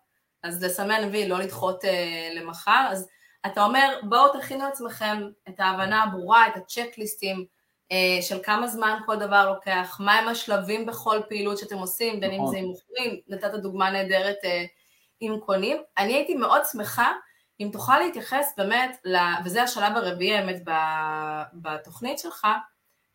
אז 0.43 0.65
לסמן 0.65 1.09
וי, 1.13 1.29
לא 1.29 1.39
לדחות 1.39 1.85
uh, 1.85 1.89
למחר. 2.35 2.87
אז 2.91 3.09
אתה 3.47 3.65
אומר, 3.65 4.01
בואו 4.03 4.41
תכינו 4.41 4.65
לעצמכם 4.65 5.29
את 5.49 5.61
ההבנה 5.61 6.03
הברורה, 6.03 6.47
את 6.49 6.57
הצ'קליסטים 6.57 7.47
אה, 7.93 8.23
של 8.23 8.39
כמה 8.43 8.67
זמן 8.69 8.99
כל 9.07 9.17
דבר 9.17 9.53
לוקח, 9.55 9.97
מהם 10.01 10.29
השלבים 10.29 10.87
בכל 10.87 11.21
פעילות 11.29 11.59
שאתם 11.59 11.79
עושים, 11.79 12.21
בין 12.21 12.31
אם 12.31 12.37
נכון. 12.37 12.51
זה 12.51 12.59
עם 12.59 12.65
מוכרים, 12.65 13.21
נתת 13.29 13.55
דוגמה 13.55 13.91
נהדרת 13.91 14.37
אה, 14.45 14.65
עם 15.21 15.41
קונים. 15.41 15.83
אני 15.99 16.15
הייתי 16.15 16.35
מאוד 16.35 16.63
שמחה 16.73 17.13
אם 17.61 17.69
תוכל 17.73 17.99
להתייחס 17.99 18.55
באמת, 18.57 19.01
ל- 19.05 19.45
וזה 19.45 19.63
השלב 19.63 19.97
הרביעי 19.97 20.37
האמת 20.37 20.63
בתוכנית 21.53 22.19
שלך, 22.19 22.47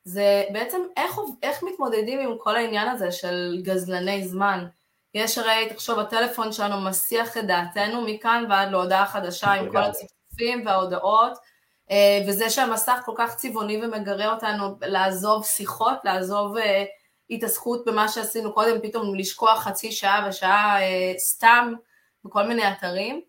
זה 0.07 0.43
בעצם 0.53 0.81
איך, 0.97 1.19
איך 1.43 1.63
מתמודדים 1.63 2.19
עם 2.19 2.37
כל 2.37 2.55
העניין 2.55 2.87
הזה 2.87 3.11
של 3.11 3.61
גזלני 3.63 4.27
זמן. 4.27 4.65
יש 5.13 5.37
הרי, 5.37 5.69
תחשוב, 5.69 5.99
הטלפון 5.99 6.51
שלנו 6.51 6.81
מסיח 6.81 7.37
את 7.37 7.47
דעתנו 7.47 8.01
מכאן 8.01 8.45
ועד 8.49 8.71
להודעה 8.71 9.05
חדשה 9.05 9.51
עם 9.51 9.71
כל. 9.71 9.77
הצפצופים 9.77 10.65
וההודעות, 10.65 11.37
אה, 11.91 12.23
וזה 12.27 12.49
שהמסך 12.49 12.99
כל 13.05 13.11
כך 13.17 13.35
צבעוני 13.35 13.85
ומגרה 13.85 14.33
אותנו 14.33 14.75
לעזוב 14.81 15.45
שיחות, 15.45 15.97
לעזוב 16.03 16.57
אה, 16.57 16.83
התעסקות 17.29 17.85
במה 17.85 18.07
שעשינו 18.07 18.53
קודם, 18.53 18.81
פתאום 18.81 19.15
לשכוח 19.15 19.63
חצי 19.63 19.91
שעה 19.91 20.27
ושעה 20.29 20.81
אה, 20.81 21.13
סתם 21.17 21.73
בכל 22.25 22.43
מיני 22.43 22.71
אתרים, 22.71 23.21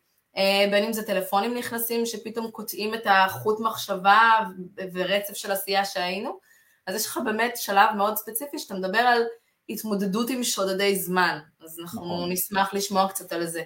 בין 0.71 0.85
אם 0.85 0.93
זה 0.93 1.07
טלפונים 1.07 1.55
נכנסים 1.55 2.07
שפתאום 2.07 2.51
קוטעים 2.51 2.95
את 2.95 3.03
החוט 3.07 3.61
מחשבה 3.61 4.31
ורצף 4.93 5.35
של 5.35 5.53
עשייה 5.53 5.85
שהיינו, 5.85 6.39
אז 6.89 6.95
יש 6.95 7.07
לך 7.07 7.19
באמת 7.25 7.57
שלב 7.57 7.89
מאוד 7.97 8.17
ספציפי 8.17 8.59
שאתה 8.59 8.75
מדבר 8.75 8.99
על 8.99 9.23
התמודדות 9.69 10.31
עם 10.31 10.43
שודדי 10.43 10.97
זמן, 10.97 11.39
אז 11.65 11.81
אנחנו 11.81 12.17
נכון. 12.17 12.33
נשמח 12.33 12.75
לשמוע 12.75 13.09
קצת 13.09 13.33
על 13.33 13.47
זה. 13.47 13.63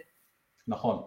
נכון. 0.68 1.02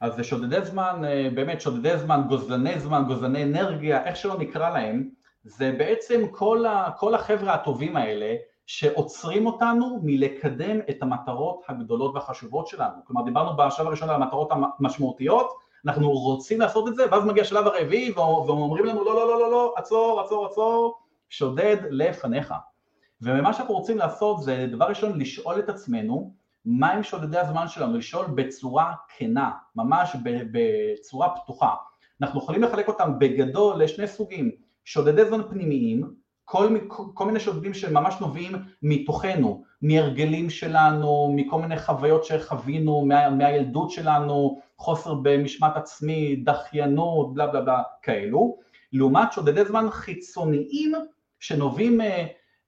אז 0.00 0.12
שודדי 0.22 0.64
זמן, 0.64 1.02
אה, 1.04 1.28
באמת 1.34 1.60
שודדי 1.60 1.98
זמן, 1.98 2.22
גוזלני 2.28 2.80
זמן, 2.80 3.04
גוזלני 3.06 3.42
אנרגיה, 3.42 4.04
איך 4.04 4.16
שלא 4.16 4.38
נקרא 4.38 4.70
להם, 4.70 5.08
זה 5.44 5.74
בעצם 5.78 6.22
כל, 6.30 6.66
ה, 6.66 6.90
כל 6.98 7.14
החבר'ה 7.14 7.54
הטובים 7.54 7.96
האלה 7.96 8.34
שעוצרים 8.66 9.46
אותנו 9.46 10.00
מלקדם 10.02 10.78
את 10.90 11.02
המטרות 11.02 11.62
הגדולות 11.68 12.14
והחשובות 12.14 12.66
שלנו. 12.66 12.94
כלומר, 13.06 13.24
דיברנו 13.24 13.56
בשלב 13.56 13.86
הראשון 13.86 14.10
על 14.10 14.22
המטרות 14.22 14.48
המשמעותיות, 14.78 15.52
אנחנו 15.86 16.10
רוצים 16.10 16.60
לעשות 16.60 16.88
את 16.88 16.94
זה, 16.94 17.04
ואז 17.10 17.24
מגיע 17.24 17.42
השלב 17.42 17.66
הרביעי 17.66 18.10
והם 18.10 18.48
אומרים 18.48 18.84
לנו 18.84 19.04
לא, 19.04 19.14
לא, 19.14 19.26
לא, 19.26 19.40
לא, 19.40 19.50
לא, 19.50 19.74
עצור, 19.76 20.20
עצור, 20.20 20.46
עצור, 20.46 20.99
שודד 21.30 21.76
לפניך. 21.90 22.54
ומה 23.22 23.52
שאנחנו 23.52 23.74
רוצים 23.74 23.98
לעשות 23.98 24.42
זה 24.42 24.66
דבר 24.70 24.84
ראשון 24.84 25.18
לשאול 25.18 25.58
את 25.58 25.68
עצמנו 25.68 26.32
מה 26.64 26.90
הם 26.90 27.02
שודדי 27.02 27.38
הזמן 27.38 27.68
שלנו, 27.68 27.98
לשאול 27.98 28.26
בצורה 28.34 28.92
כנה, 29.16 29.50
ממש 29.76 30.16
בצורה 30.52 31.28
פתוחה. 31.36 31.74
אנחנו 32.22 32.40
יכולים 32.40 32.62
לחלק 32.62 32.88
אותם 32.88 33.18
בגדול 33.18 33.82
לשני 33.82 34.06
סוגים, 34.08 34.50
שודדי 34.84 35.24
זמן 35.24 35.40
פנימיים, 35.50 36.14
כל, 36.44 36.78
כל 37.14 37.26
מיני 37.26 37.40
שודדים 37.40 37.74
שממש 37.74 38.14
נובעים 38.20 38.52
מתוכנו, 38.82 39.64
מהרגלים 39.82 40.50
שלנו, 40.50 41.32
מכל 41.36 41.60
מיני 41.60 41.78
חוויות 41.78 42.24
שחווינו 42.24 43.04
מה, 43.06 43.30
מהילדות 43.30 43.90
שלנו, 43.90 44.60
חוסר 44.78 45.14
במשמעת 45.14 45.76
עצמי, 45.76 46.36
דחיינות, 46.36 47.34
בלה 47.34 47.46
בלה 47.46 47.60
בלה, 47.60 47.82
כאלו, 48.02 48.56
לעומת 48.92 49.32
שודדי 49.32 49.64
זמן 49.64 49.90
חיצוניים 49.90 50.92
שנובעים 51.40 52.00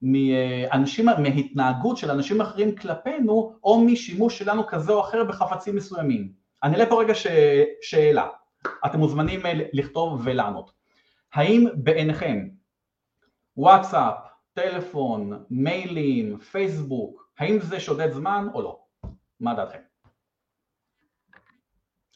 מאנשים, 0.03 1.07
מהתנהגות 1.07 1.97
של 1.97 2.11
אנשים 2.11 2.41
אחרים 2.41 2.77
כלפינו, 2.77 3.55
או 3.65 3.81
משימוש 3.81 4.39
שלנו 4.39 4.67
כזה 4.67 4.93
או 4.93 5.01
אחר 5.01 5.25
בחפצים 5.25 5.77
מסוימים. 5.77 6.33
אני 6.63 6.75
אעלה 6.75 6.91
פה 6.91 7.01
רגע 7.01 7.15
ש... 7.15 7.27
שאלה, 7.83 8.29
אתם 8.87 8.99
מוזמנים 8.99 9.41
לכתוב 9.73 10.21
ולענות. 10.25 10.73
האם 11.35 11.67
בעיניכם 11.75 12.49
וואטסאפ, 13.57 14.15
טלפון, 14.53 15.45
מיילים, 15.51 16.39
פייסבוק, 16.39 17.29
האם 17.39 17.59
זה 17.61 17.81
שודד 17.81 18.13
זמן 18.13 18.47
או 18.55 18.63
לא? 18.63 18.79
מה 19.41 19.55
דעתכם? 19.55 19.79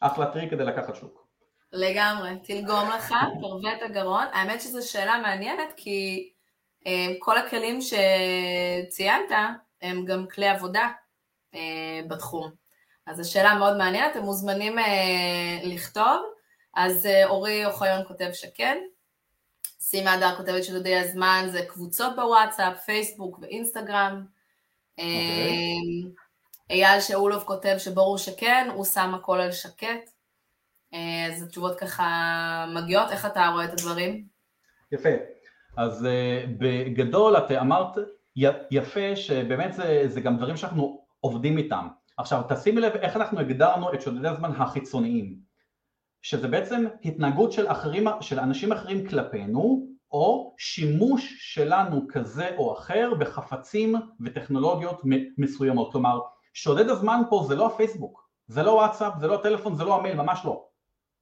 אחלה 0.00 0.32
טריק 0.32 0.50
כדי 0.50 0.64
לקחת 0.64 0.96
שלוק. 0.96 1.26
לגמרי, 1.72 2.30
תלגום 2.42 2.88
לך, 2.96 3.14
תרווה 3.40 3.76
את 3.76 3.82
הגרון. 3.82 4.24
האמת 4.32 4.60
שזו 4.60 4.90
שאלה 4.90 5.20
מעניינת 5.22 5.72
כי 5.76 6.30
כל 7.18 7.38
הכלים 7.38 7.78
שציינת 7.80 9.30
הם 9.82 10.04
גם 10.04 10.26
כלי 10.34 10.48
עבודה 10.48 10.88
בתחום. 12.08 12.50
אז 13.06 13.16
זו 13.16 13.30
שאלה 13.32 13.54
מאוד 13.54 13.76
מעניינת, 13.76 14.12
אתם 14.12 14.24
מוזמנים 14.24 14.76
לכתוב. 15.62 16.22
אז 16.74 17.08
אורי 17.24 17.66
אוחיון 17.66 18.04
כותב 18.08 18.28
שכן. 18.32 18.78
סימה 19.80 20.12
הדר 20.12 20.36
כותבת 20.36 20.64
שדודי 20.64 20.96
הזמן 20.96 21.46
זה 21.52 21.62
קבוצות 21.68 22.16
בוואטסאפ, 22.16 22.78
פייסבוק 22.84 23.38
ואינסטגרם. 23.42 24.24
Okay. 25.00 25.02
אייל 26.70 27.00
שאולוב 27.00 27.44
כותב 27.44 27.74
שברור 27.78 28.18
שכן, 28.18 28.68
הוא 28.74 28.84
שם 28.84 29.14
הכל 29.14 29.40
על 29.40 29.52
שקט. 29.52 30.10
אז 30.92 31.42
התשובות 31.42 31.78
ככה 31.78 32.66
מגיעות, 32.74 33.10
איך 33.10 33.26
אתה 33.26 33.50
רואה 33.52 33.64
את 33.64 33.72
הדברים? 33.72 34.26
יפה. 34.92 35.08
אז 35.76 36.04
uh, 36.04 36.48
בגדול 36.58 37.36
את 37.36 37.50
אמרת 37.50 37.98
יפה 38.70 39.16
שבאמת 39.16 39.74
זה, 39.74 40.04
זה 40.06 40.20
גם 40.20 40.36
דברים 40.36 40.56
שאנחנו 40.56 41.04
עובדים 41.20 41.58
איתם. 41.58 41.88
עכשיו 42.16 42.42
תשימי 42.48 42.80
לב 42.80 42.92
איך 42.92 43.16
אנחנו 43.16 43.40
הגדרנו 43.40 43.94
את 43.94 44.02
שודדי 44.02 44.28
הזמן 44.28 44.50
החיצוניים, 44.50 45.38
שזה 46.22 46.48
בעצם 46.48 46.84
התנהגות 47.04 47.52
של, 47.52 47.68
אחרים, 47.68 48.06
של 48.20 48.40
אנשים 48.40 48.72
אחרים 48.72 49.08
כלפינו, 49.08 49.86
או 50.12 50.54
שימוש 50.58 51.36
שלנו 51.38 52.06
כזה 52.08 52.50
או 52.56 52.72
אחר 52.78 53.14
בחפצים 53.18 53.94
וטכנולוגיות 54.20 55.02
מסוימות. 55.38 55.92
כלומר, 55.92 56.20
שודד 56.54 56.88
הזמן 56.88 57.22
פה 57.30 57.44
זה 57.48 57.56
לא 57.56 57.66
הפייסבוק, 57.66 58.28
זה 58.46 58.62
לא 58.62 58.70
וואטסאפ, 58.70 59.12
זה 59.20 59.26
לא 59.26 59.34
הטלפון, 59.34 59.74
זה 59.74 59.84
לא 59.84 59.98
המייל, 59.98 60.16
ממש 60.16 60.40
לא. 60.44 60.64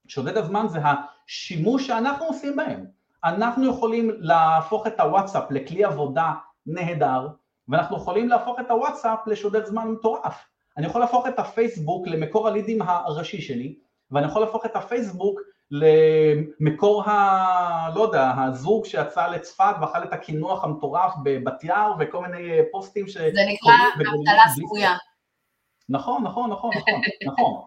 שודד 0.06 0.36
הזמן 0.36 0.66
זה 0.68 0.78
השימוש 0.84 1.86
שאנחנו 1.86 2.26
עושים 2.26 2.56
בהם. 2.56 2.86
אנחנו 3.24 3.70
יכולים 3.70 4.10
להפוך 4.18 4.86
את 4.86 5.00
הוואטסאפ 5.00 5.50
לכלי 5.50 5.84
עבודה 5.84 6.32
נהדר, 6.66 7.28
ואנחנו 7.68 7.96
יכולים 7.96 8.28
להפוך 8.28 8.60
את 8.60 8.70
הוואטסאפ 8.70 9.18
לשודד 9.26 9.64
זמן 9.64 9.88
מטורף. 9.88 10.44
אני 10.76 10.86
יכול 10.86 11.00
להפוך 11.00 11.26
את 11.26 11.38
הפייסבוק 11.38 12.06
למקור 12.06 12.48
הלידים 12.48 12.82
הראשי 12.82 13.42
שלי, 13.42 13.74
ואני 14.10 14.26
יכול 14.26 14.42
להפוך 14.42 14.66
את 14.66 14.76
הפייסבוק 14.76 15.40
למקור 15.70 17.02
ה... 17.10 17.90
לא 17.94 18.02
יודע, 18.02 18.32
הזוג 18.36 18.84
שיצא 18.84 19.26
לצפת 19.26 19.74
ואכל 19.80 20.02
את 20.02 20.12
הקינוח 20.12 20.64
המטורף 20.64 21.14
בבת 21.24 21.64
יער 21.64 21.92
וכל 21.98 22.22
מיני 22.26 22.58
פוסטים 22.72 23.08
ש... 23.08 23.16
זה 23.16 23.40
נקרא 23.48 23.74
אבטלה 23.94 24.42
סמויה. 24.54 24.94
נכון, 25.88 26.22
נכון, 26.22 26.50
נכון, 26.50 26.70
נכון, 26.76 27.00
נכון. 27.26 27.62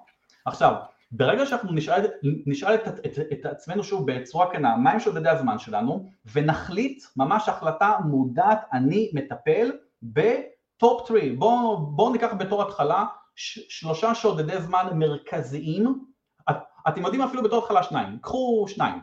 עכשיו, 0.45 0.74
ברגע 1.12 1.45
שאנחנו 1.45 1.74
נשאל, 1.74 2.05
נשאל 2.45 2.76
את, 2.76 2.88
את, 2.88 3.05
את, 3.05 3.20
את 3.34 3.45
עצמנו 3.45 3.84
שוב 3.84 4.12
בצורה 4.12 4.51
כנה, 4.51 4.78
מהם 4.78 4.99
שודדי 4.99 5.30
הזמן 5.30 5.60
שלנו, 5.60 6.10
ונחליט 6.34 7.03
ממש 7.18 7.49
החלטה 7.49 7.97
מודעת, 8.05 8.62
אני 8.74 9.12
מטפל 9.14 9.72
בטופ 10.03 11.08
3, 11.08 11.24
בואו 11.38 11.78
בוא 11.78 12.12
ניקח 12.12 12.34
בתור 12.38 12.62
התחלה 12.62 13.05
ש, 13.36 13.60
שלושה 13.80 14.16
שודדי 14.16 14.62
זמן 14.62 14.88
מרכזיים, 14.93 16.05
את, 16.49 16.55
אתם 16.88 17.01
יודעים 17.01 17.22
אפילו 17.22 17.43
בתור 17.43 17.64
התחלה 17.64 17.84
שניים, 17.84 18.20
קחו 18.22 18.66
שניים, 18.68 18.99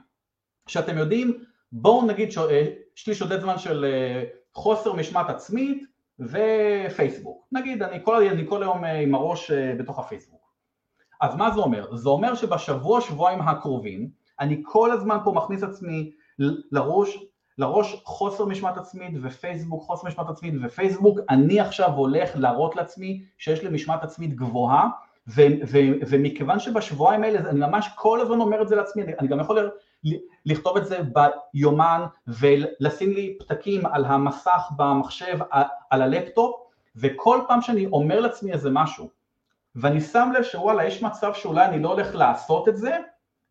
שאתם 0.68 0.98
יודעים, 0.98 1.44
בואו 1.72 2.06
נגיד 2.06 2.28
יש 2.96 3.06
לי 3.06 3.14
שודד 3.14 3.40
זמן 3.40 3.58
של 3.58 3.84
חוסר 4.54 4.92
משמעת 4.92 5.30
עצמית 5.30 5.84
ופייסבוק, 6.18 7.48
נגיד 7.52 7.82
אני 7.82 8.04
כל, 8.04 8.26
אני 8.26 8.48
כל 8.48 8.62
היום 8.62 8.84
עם 8.84 9.14
הראש 9.14 9.50
בתוך 9.50 9.98
הפייסבוק. 9.98 10.33
אז 11.20 11.36
מה 11.36 11.50
זה 11.50 11.60
אומר? 11.60 11.96
זה 11.96 12.08
אומר 12.08 12.34
שבשבוע 12.34 13.00
שבועיים 13.00 13.40
הקרובים 13.40 14.08
אני 14.40 14.62
כל 14.64 14.90
הזמן 14.90 15.18
פה 15.24 15.32
מכניס 15.32 15.62
עצמי 15.62 16.10
לראש, 16.72 17.18
לראש 17.58 18.02
חוסר 18.04 18.44
משמעת 18.44 18.76
עצמית 18.76 19.14
ופייסבוק, 19.22 19.82
חוסר 19.82 20.08
משמעת 20.08 20.28
עצמית 20.28 20.54
ופייסבוק, 20.62 21.18
אני 21.30 21.60
עכשיו 21.60 21.92
הולך 21.92 22.30
להראות 22.34 22.76
לעצמי 22.76 23.24
שיש 23.38 23.62
לי 23.62 23.68
משמעת 23.68 24.02
עצמית 24.02 24.34
גבוהה 24.34 24.88
ו- 25.28 25.56
ו- 25.66 25.94
ומכיוון 26.08 26.58
שבשבועיים 26.58 27.24
האלה 27.24 27.50
אני 27.50 27.60
ממש 27.60 27.88
כל 27.96 28.20
הזמן 28.20 28.40
אומר 28.40 28.62
את 28.62 28.68
זה 28.68 28.76
לעצמי, 28.76 29.02
אני 29.18 29.28
גם 29.28 29.40
יכול 29.40 29.70
לכתוב 30.46 30.76
את 30.76 30.86
זה 30.86 30.98
ביומן 31.54 32.04
ולשים 32.28 33.10
לי 33.10 33.36
פתקים 33.40 33.86
על 33.86 34.04
המסך 34.04 34.70
במחשב, 34.76 35.38
על 35.90 36.02
הלפטופ 36.02 36.56
וכל 36.96 37.40
פעם 37.48 37.62
שאני 37.62 37.86
אומר 37.86 38.20
לעצמי 38.20 38.52
איזה 38.52 38.70
משהו 38.70 39.08
ואני 39.76 40.00
שם 40.00 40.30
לב 40.38 40.42
שוואלה, 40.42 40.84
יש 40.84 41.02
מצב 41.02 41.34
שאולי 41.34 41.64
אני 41.64 41.82
לא 41.82 41.92
הולך 41.92 42.14
לעשות 42.14 42.68
את 42.68 42.76
זה, 42.76 42.98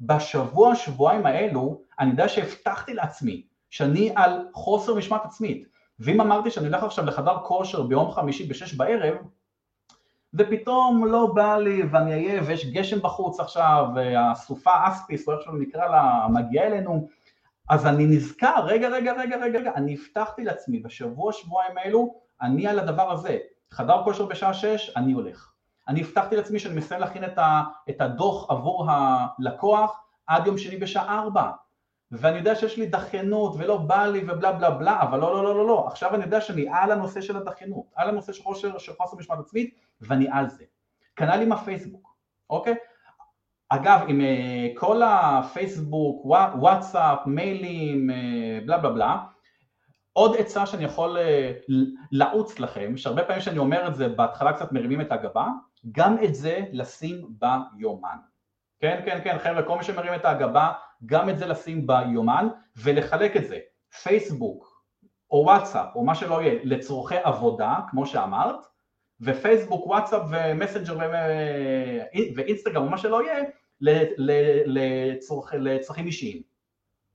בשבוע, 0.02 0.76
שבועיים 0.76 1.26
האלו, 1.26 1.82
אני 2.00 2.10
יודע 2.10 2.30
שהבטחתי 2.30 2.94
לעצמי 2.94 3.44
שאני 3.70 4.12
על 4.16 4.48
חוסר 4.54 4.96
משמעת 4.96 5.26
עצמית. 5.26 5.68
ואם 6.00 6.22
אמרתי 6.22 6.52
שאני 6.52 6.68
הולך 6.68 6.84
עכשיו 6.84 7.06
לחדר 7.06 7.38
כושר 7.44 7.84
ביום 7.84 8.12
חמישי 8.12 8.48
בשש 8.48 8.74
בערב, 8.74 9.16
ופתאום 10.34 11.06
לא 11.06 11.26
בא 11.34 11.58
לי 11.58 11.84
ואני 11.92 12.14
עייף 12.14 12.44
ויש 12.48 12.66
גשם 12.66 13.02
בחוץ 13.02 13.40
עכשיו, 13.40 13.86
והסופה 13.96 14.72
אספיס, 14.88 15.28
או 15.28 15.34
איך 15.34 15.42
שהוא 15.42 15.60
נקרא 15.60 15.88
לה, 15.88 16.28
מגיעה 16.30 16.68
אלינו, 16.68 17.08
אז 17.70 17.86
אני 17.86 18.06
נזכר, 18.06 18.66
רגע, 18.66 18.90
רגע, 18.90 19.14
רגע, 19.14 19.38
רגע, 19.38 19.60
רגע, 19.60 19.72
אני 19.76 19.98
הבטחתי 20.02 20.44
לעצמי 20.44 20.80
בשבוע, 20.80 21.34
שבועיים 21.34 21.78
האלו, 21.78 22.16
אני 22.42 22.68
על 22.68 22.80
הדבר 22.80 23.12
הזה, 23.12 23.38
חדר 23.72 24.04
כושר 24.04 24.26
בשעה 24.26 24.54
שש, 24.54 24.92
אני 24.98 25.14
הולך. 25.14 25.53
אני 25.88 26.02
הבטחתי 26.02 26.36
לעצמי 26.36 26.60
שאני 26.60 26.76
מסיים 26.76 27.02
להכין 27.02 27.24
את, 27.24 27.38
ה, 27.38 27.64
את 27.90 28.02
הדוח 28.02 28.50
עבור 28.50 28.88
הלקוח 28.90 30.04
עד 30.28 30.48
יום 30.48 30.58
שני 30.58 30.78
בשעה 30.78 31.20
ארבע. 31.20 31.52
ואני 32.12 32.38
יודע 32.38 32.56
שיש 32.56 32.78
לי 32.78 32.86
דחיינות 32.86 33.56
ולא 33.58 33.78
בא 33.78 34.06
לי 34.06 34.24
ובלה 34.28 34.52
בלה 34.52 34.72
בלה, 34.72 35.02
אבל 35.02 35.20
לא, 35.20 35.34
לא, 35.34 35.44
לא, 35.44 35.56
לא, 35.56 35.68
לא, 35.68 35.88
עכשיו 35.88 36.16
אני 36.16 36.24
יודע 36.24 36.42
שאני 36.42 36.66
על 36.70 36.92
הנושא 36.92 37.22
של 37.22 37.38
הדחיינות, 37.38 37.86
על 37.96 38.10
הנושא 38.10 38.34
של 38.34 38.44
חוסר, 38.44 38.78
של 38.78 38.94
חוסר 38.94 39.18
משמעת 39.18 39.40
עצמית, 39.40 39.76
ואני 40.02 40.28
על 40.32 40.50
זה. 40.50 40.64
כנ"ל 41.16 41.42
עם 41.42 41.52
הפייסבוק, 41.52 42.16
אוקיי? 42.50 42.76
אגב, 43.70 44.00
עם 44.08 44.22
uh, 44.22 44.80
כל 44.80 45.02
הפייסבוק, 45.06 46.26
וואטסאפ, 46.26 47.20
מיילים, 47.26 48.10
uh, 48.10 48.66
בלה 48.66 48.78
בלה 48.78 48.90
בלה, 48.90 49.18
עוד 50.14 50.36
עצה 50.40 50.66
שאני 50.66 50.84
יכול 50.84 51.18
uh, 51.18 51.74
לעוץ 52.12 52.60
לכם, 52.60 52.98
שהרבה 52.98 53.24
פעמים 53.24 53.42
שאני 53.42 53.58
אומר 53.58 53.88
את 53.88 53.96
זה, 53.96 54.10
בהתחלה 54.10 54.54
קצת 54.54 54.72
מרימים 54.72 55.02
את 55.02 55.12
הגבה, 55.12 55.48
גם 55.92 56.18
את 56.24 56.36
זה 56.36 56.60
לשים 56.72 57.28
ביומן. 57.30 58.18
כן, 58.80 59.02
כן, 59.06 59.20
כן, 59.24 59.38
חבר'ה, 59.40 59.64
כל 59.64 59.78
מי 59.78 59.84
שמרים 59.84 60.14
את 60.14 60.26
הגבה, 60.26 60.72
גם 61.06 61.30
את 61.30 61.38
זה 61.38 61.46
לשים 61.46 61.88
ביומן 61.88 62.48
ולחלק 62.78 63.38
את 63.38 63.48
זה, 63.48 63.60
פייסבוק 64.04 64.84
או 65.32 65.38
וואטסאפ 65.38 65.96
או 65.96 66.04
מה 66.06 66.16
שלא 66.16 66.42
יהיה, 66.42 66.60
לצורכי 66.64 67.18
עבודה, 67.24 67.76
כמו 67.90 68.06
שאמרת, 68.06 68.66
ופייסבוק, 69.22 69.88
וואטסאפ 69.88 70.22
ומסנג'ר 70.30 70.98
ואינסטגרם 72.36 72.84
או 72.84 72.90
מה 72.90 72.98
שלא 72.98 73.24
יהיה, 73.24 73.44
לצורכ, 74.66 75.54
לצרכים 75.54 76.06
אישיים, 76.06 76.42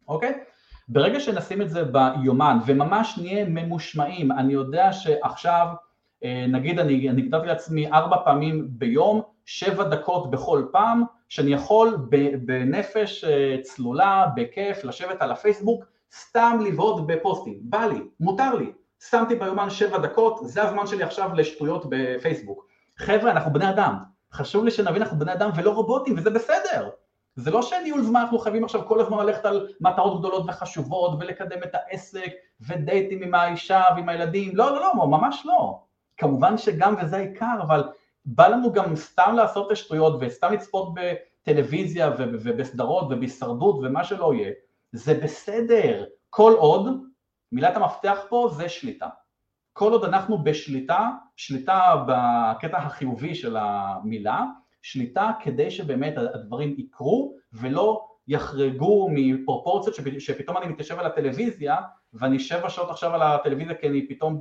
אוקיי? 0.09 0.45
ברגע 0.89 1.21
שנשים 1.21 1.63
את 1.63 1.71
זה 1.71 1.85
ביומן 1.85 2.59
וממש 2.67 3.19
נהיה 3.19 3.45
ממושמעים, 3.45 4.33
אני 4.33 4.53
יודע 4.53 4.93
שעכשיו, 4.93 5.67
נגיד 6.49 6.79
אני, 6.79 7.11
אני 7.11 7.29
כתבתי 7.29 7.47
לעצמי 7.47 7.93
ארבע 7.93 8.17
פעמים 8.25 8.67
ביום, 8.69 9.23
שבע 9.45 9.85
דקות 9.85 10.31
בכל 10.31 10.65
פעם, 10.73 11.05
שאני 11.29 11.53
יכול 11.53 11.97
בנפש 12.45 13.25
אה, 13.25 13.57
צלולה, 13.63 14.27
בכיף, 14.37 14.85
לשבת 14.85 15.23
על 15.23 15.33
הפייסבוק, 15.33 15.85
סתם 16.13 16.59
לבהות 16.67 17.03
בפוסטים, 17.07 17.59
בא 17.61 17.85
לי, 17.85 18.01
מותר 18.21 18.55
לי, 18.55 18.73
שמתי 19.11 19.35
ביומן 19.35 19.71
שבע 19.71 19.99
דקות, 19.99 20.39
זה 20.43 20.63
הזמן 20.63 20.87
שלי 20.87 21.03
עכשיו 21.03 21.31
לשטויות 21.35 21.87
בפייסבוק. 21.89 22.67
חבר'ה, 22.97 23.31
אנחנו 23.31 23.53
בני 23.53 23.71
אדם, 23.71 23.95
חשוב 24.33 24.65
לי 24.65 24.71
שנבין 24.71 25.03
אנחנו 25.03 25.19
בני 25.19 25.33
אדם 25.33 25.51
ולא 25.57 25.71
רובוטים, 25.71 26.15
וזה 26.19 26.31
בסדר. 26.31 26.89
זה 27.37 27.51
לא 27.51 27.63
שניהול 27.63 28.03
זמן 28.03 28.21
אנחנו 28.21 28.39
חייבים 28.39 28.65
עכשיו 28.65 28.87
כל 28.87 29.01
הזמן 29.01 29.27
ללכת 29.27 29.45
על 29.45 29.69
מטרות 29.81 30.19
גדולות 30.19 30.45
וחשובות 30.49 31.19
ולקדם 31.21 31.63
את 31.65 31.75
העסק 31.75 32.33
ודייטים 32.61 33.23
עם 33.23 33.35
האישה 33.35 33.83
ועם 33.97 34.09
הילדים, 34.09 34.57
לא, 34.57 34.73
לא, 34.73 34.81
לא, 34.81 35.07
ממש 35.07 35.43
לא. 35.45 35.81
כמובן 36.19 36.59
שגם 36.59 36.95
וזה 37.03 37.17
העיקר, 37.17 37.55
אבל 37.63 37.89
בא 38.25 38.49
לנו 38.49 38.73
גם 38.73 38.97
סתם 38.97 39.35
לעשות 39.37 39.67
את 39.67 39.73
השטויות 39.73 40.19
וסתם 40.21 40.53
לצפות 40.53 40.95
בטלוויזיה 40.95 42.11
ובסדרות 42.19 43.07
ובהישרדות 43.11 43.79
ומה 43.83 44.05
שלא 44.05 44.35
יהיה, 44.35 44.53
זה 44.93 45.21
בסדר, 45.23 46.05
כל 46.31 46.53
עוד, 46.59 47.03
מילת 47.53 47.77
המפתח 47.77 48.19
פה 48.29 48.51
זה 48.57 48.69
שליטה. 48.69 49.09
כל 49.73 49.93
עוד 49.93 50.05
אנחנו 50.05 50.45
בשליטה, 50.45 51.11
שליטה 51.37 52.05
בקטע 52.07 52.79
החיובי 52.79 53.35
של 53.35 53.57
המילה, 53.57 54.45
שליטה 54.83 55.31
כדי 55.43 55.71
שבאמת 55.71 56.15
הדברים 56.35 56.75
יקרו 56.79 57.37
ולא 57.53 58.09
יחרגו 58.29 59.09
מפרופורציות 59.13 59.97
שפתאום 60.19 60.57
אני 60.57 60.67
מתיישב 60.67 60.99
על 60.99 61.07
הטלוויזיה 61.07 61.77
ואני 62.13 62.39
שבע 62.39 62.71
שעות 62.71 62.91
עכשיו 62.91 63.15
על 63.15 63.23
הטלוויזיה 63.23 63.75
כי 63.75 63.89
אני 63.89 64.09
פתאום 64.09 64.39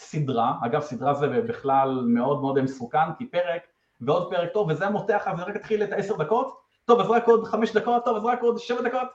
סדרה, 0.00 0.54
אגב 0.62 0.80
סדרה 0.80 1.14
זה 1.14 1.26
בכלל 1.28 2.02
מאוד 2.06 2.40
מאוד 2.40 2.60
מסוכן, 2.60 3.14
כי 3.18 3.26
פרק 3.26 3.62
ועוד 4.00 4.30
פרק 4.30 4.52
טוב, 4.52 4.68
וזה 4.70 4.86
המותח, 4.86 5.22
אז 5.26 5.40
רק 5.40 5.56
תתחיל 5.56 5.82
את 5.82 5.92
העשר 5.92 6.16
דקות, 6.16 6.56
טוב 6.84 7.00
אז 7.00 7.10
רק 7.10 7.28
עוד 7.28 7.44
חמש 7.44 7.72
דקות, 7.72 8.04
טוב 8.04 8.16
אז 8.16 8.24
רק 8.24 8.42
עוד 8.42 8.58
שבע 8.58 8.82
דקות, 8.82 9.08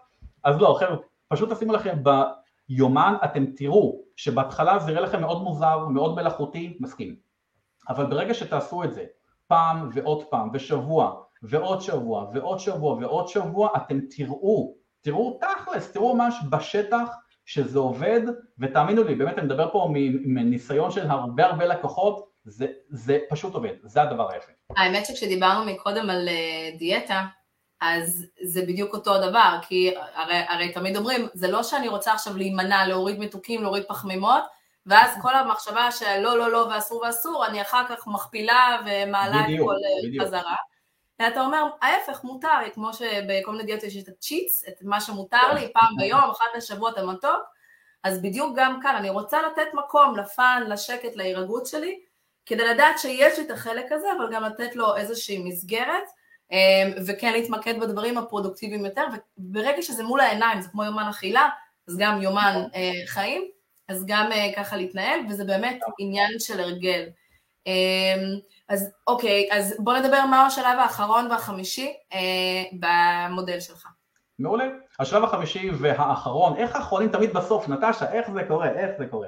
אז 0.44 0.62
לא, 0.62 0.78
חבר'ה, 0.80 0.96
פשוט 1.28 1.52
תשימו 1.52 1.74
לכם 1.74 1.98
ביומן, 2.04 3.14
אתם 3.24 3.46
תראו 3.46 4.02
שבהתחלה 4.16 4.80
זה 4.80 4.92
יראה 4.92 5.02
לכם 5.02 5.22
מאוד 5.22 5.44
מוזר, 5.44 5.88
מאוד 5.88 6.16
מלאכותי, 6.16 6.78
מסכים, 6.80 7.16
אבל 7.90 8.06
ברגע 8.06 8.34
שתעשו 8.34 8.84
את 8.84 8.94
זה 8.94 9.06
פעם 9.48 9.90
ועוד 9.94 10.24
פעם, 10.30 10.50
ושבוע, 10.54 11.22
ועוד 11.44 11.82
שבוע, 11.82 12.30
ועוד 12.34 12.60
שבוע, 12.60 12.94
ועוד 12.94 13.28
שבוע, 13.28 13.70
אתם 13.76 14.00
תראו, 14.18 14.76
תראו 15.02 15.40
תכלס, 15.42 15.92
תראו 15.92 16.16
ממש 16.16 16.36
בשטח 16.50 17.10
שזה 17.46 17.80
עובד, 17.80 18.22
ותאמינו 18.60 19.04
לי, 19.04 19.16
באמת 19.16 19.38
אני 19.38 19.46
מדבר 19.46 19.72
פה 19.72 19.90
מניסיון 20.26 20.92
של 20.92 21.10
הרבה 21.10 21.46
הרבה 21.46 21.66
לקוחות, 21.66 22.30
זה, 22.44 22.68
זה 22.90 23.20
פשוט 23.30 23.54
עובד, 23.54 23.74
זה 23.84 24.02
הדבר 24.02 24.32
היפה. 24.32 24.52
האמת 24.78 25.06
שכשדיברנו 25.06 25.66
מקודם 25.66 26.10
על 26.10 26.28
uh, 26.28 26.78
דיאטה, 26.78 27.26
אז 27.82 28.26
זה 28.44 28.62
בדיוק 28.62 28.94
אותו 28.94 29.16
הדבר, 29.16 29.58
כי 29.62 29.94
הרי, 30.16 30.42
הרי 30.48 30.74
תמיד 30.74 30.98
אומרים, 30.98 31.28
זה 31.34 31.48
לא 31.48 31.64
שאני 31.64 31.88
רוצה 31.88 32.14
עכשיו 32.14 32.38
להימנע, 32.38 32.88
להוריד 32.88 33.20
מתוקים, 33.20 33.62
להוריד 33.62 33.84
פחמימות, 33.88 34.44
ואז 34.86 35.18
כל 35.22 35.36
המחשבה 35.36 35.92
שלא, 35.92 36.38
לא, 36.38 36.52
לא, 36.52 36.68
ואסור 36.72 37.02
ואסור, 37.06 37.46
אני 37.46 37.62
אחר 37.62 37.84
כך 37.90 38.08
מכפילה 38.08 38.78
ומעלה 38.86 39.44
בדיוק, 39.44 39.72
את 39.72 39.76
כל 40.02 40.08
בדיוק. 40.08 40.26
חזרה. 40.26 40.56
ואתה 41.20 41.42
אומר, 41.42 41.64
ההפך, 41.82 42.24
מותר 42.24 42.60
לי, 42.64 42.72
כמו 42.72 42.94
שבכל 42.94 43.52
מיני 43.52 43.64
דיאטות 43.64 43.84
יש 43.84 43.98
את 43.98 44.08
הצ'יטס, 44.08 44.64
את 44.68 44.74
מה 44.82 45.02
שמותר 45.02 45.54
לי, 45.54 45.74
פעם 45.74 45.96
ביום, 45.98 46.20
אחת 46.20 46.46
לשבוע 46.58 46.92
את 46.92 46.98
המתוק, 46.98 47.42
אז 48.04 48.22
בדיוק 48.22 48.54
גם 48.56 48.80
כאן, 48.82 48.96
אני 48.96 49.10
רוצה 49.10 49.42
לתת 49.42 49.74
מקום 49.74 50.18
לפאן, 50.18 50.64
לשקט, 50.68 51.16
להירגעות 51.16 51.66
שלי, 51.66 52.00
כדי 52.46 52.68
לדעת 52.68 53.00
שיש 53.00 53.40
לי 53.40 53.46
את 53.46 53.52
החלק 53.52 53.92
הזה, 53.92 54.08
אבל 54.18 54.34
גם 54.34 54.44
לתת 54.44 54.76
לו 54.76 54.96
איזושהי 54.96 55.44
מסגרת, 55.44 56.04
אמ, 56.52 56.92
וכן 57.08 57.34
להתמקד 57.34 57.80
בדברים 57.80 58.18
הפרודוקטיביים 58.18 58.86
יותר, 58.86 59.06
וברגע 59.38 59.82
שזה 59.82 60.04
מול 60.04 60.20
העיניים, 60.20 60.62
זה 60.62 60.70
כמו 60.70 60.84
יומן 60.84 61.08
אכילה, 61.10 61.50
אז 61.88 61.98
גם 61.98 62.22
יומן 62.22 62.64
אה, 62.76 63.08
חיים, 63.08 63.50
אז 63.88 64.06
גם 64.08 64.32
אה, 64.32 64.52
ככה 64.56 64.78
להתנהל, 64.78 65.20
וזה 65.30 65.46
באמת 65.46 65.80
עניין 66.00 66.40
של 66.40 66.60
הרגל. 66.60 67.06
אמ, 67.68 68.40
אז 68.70 68.92
אוקיי, 69.08 69.50
אז 69.52 69.76
בוא 69.80 69.98
נדבר 69.98 70.26
מהו 70.26 70.46
השלב 70.46 70.80
האחרון 70.80 71.32
והחמישי 71.32 71.94
אה, 72.14 72.64
במודל 72.80 73.60
שלך. 73.60 73.88
מעולה. 74.40 74.66
השלב 75.00 75.24
החמישי 75.24 75.70
והאחרון, 75.80 76.56
איך 76.56 76.76
האחרונים 76.76 77.10
תמיד 77.10 77.34
בסוף, 77.34 77.70
נטשה, 77.70 78.12
איך 78.12 78.32
זה 78.32 78.44
קורה, 78.48 78.70
איך 78.70 78.92
זה 78.98 79.06
קורה. 79.08 79.28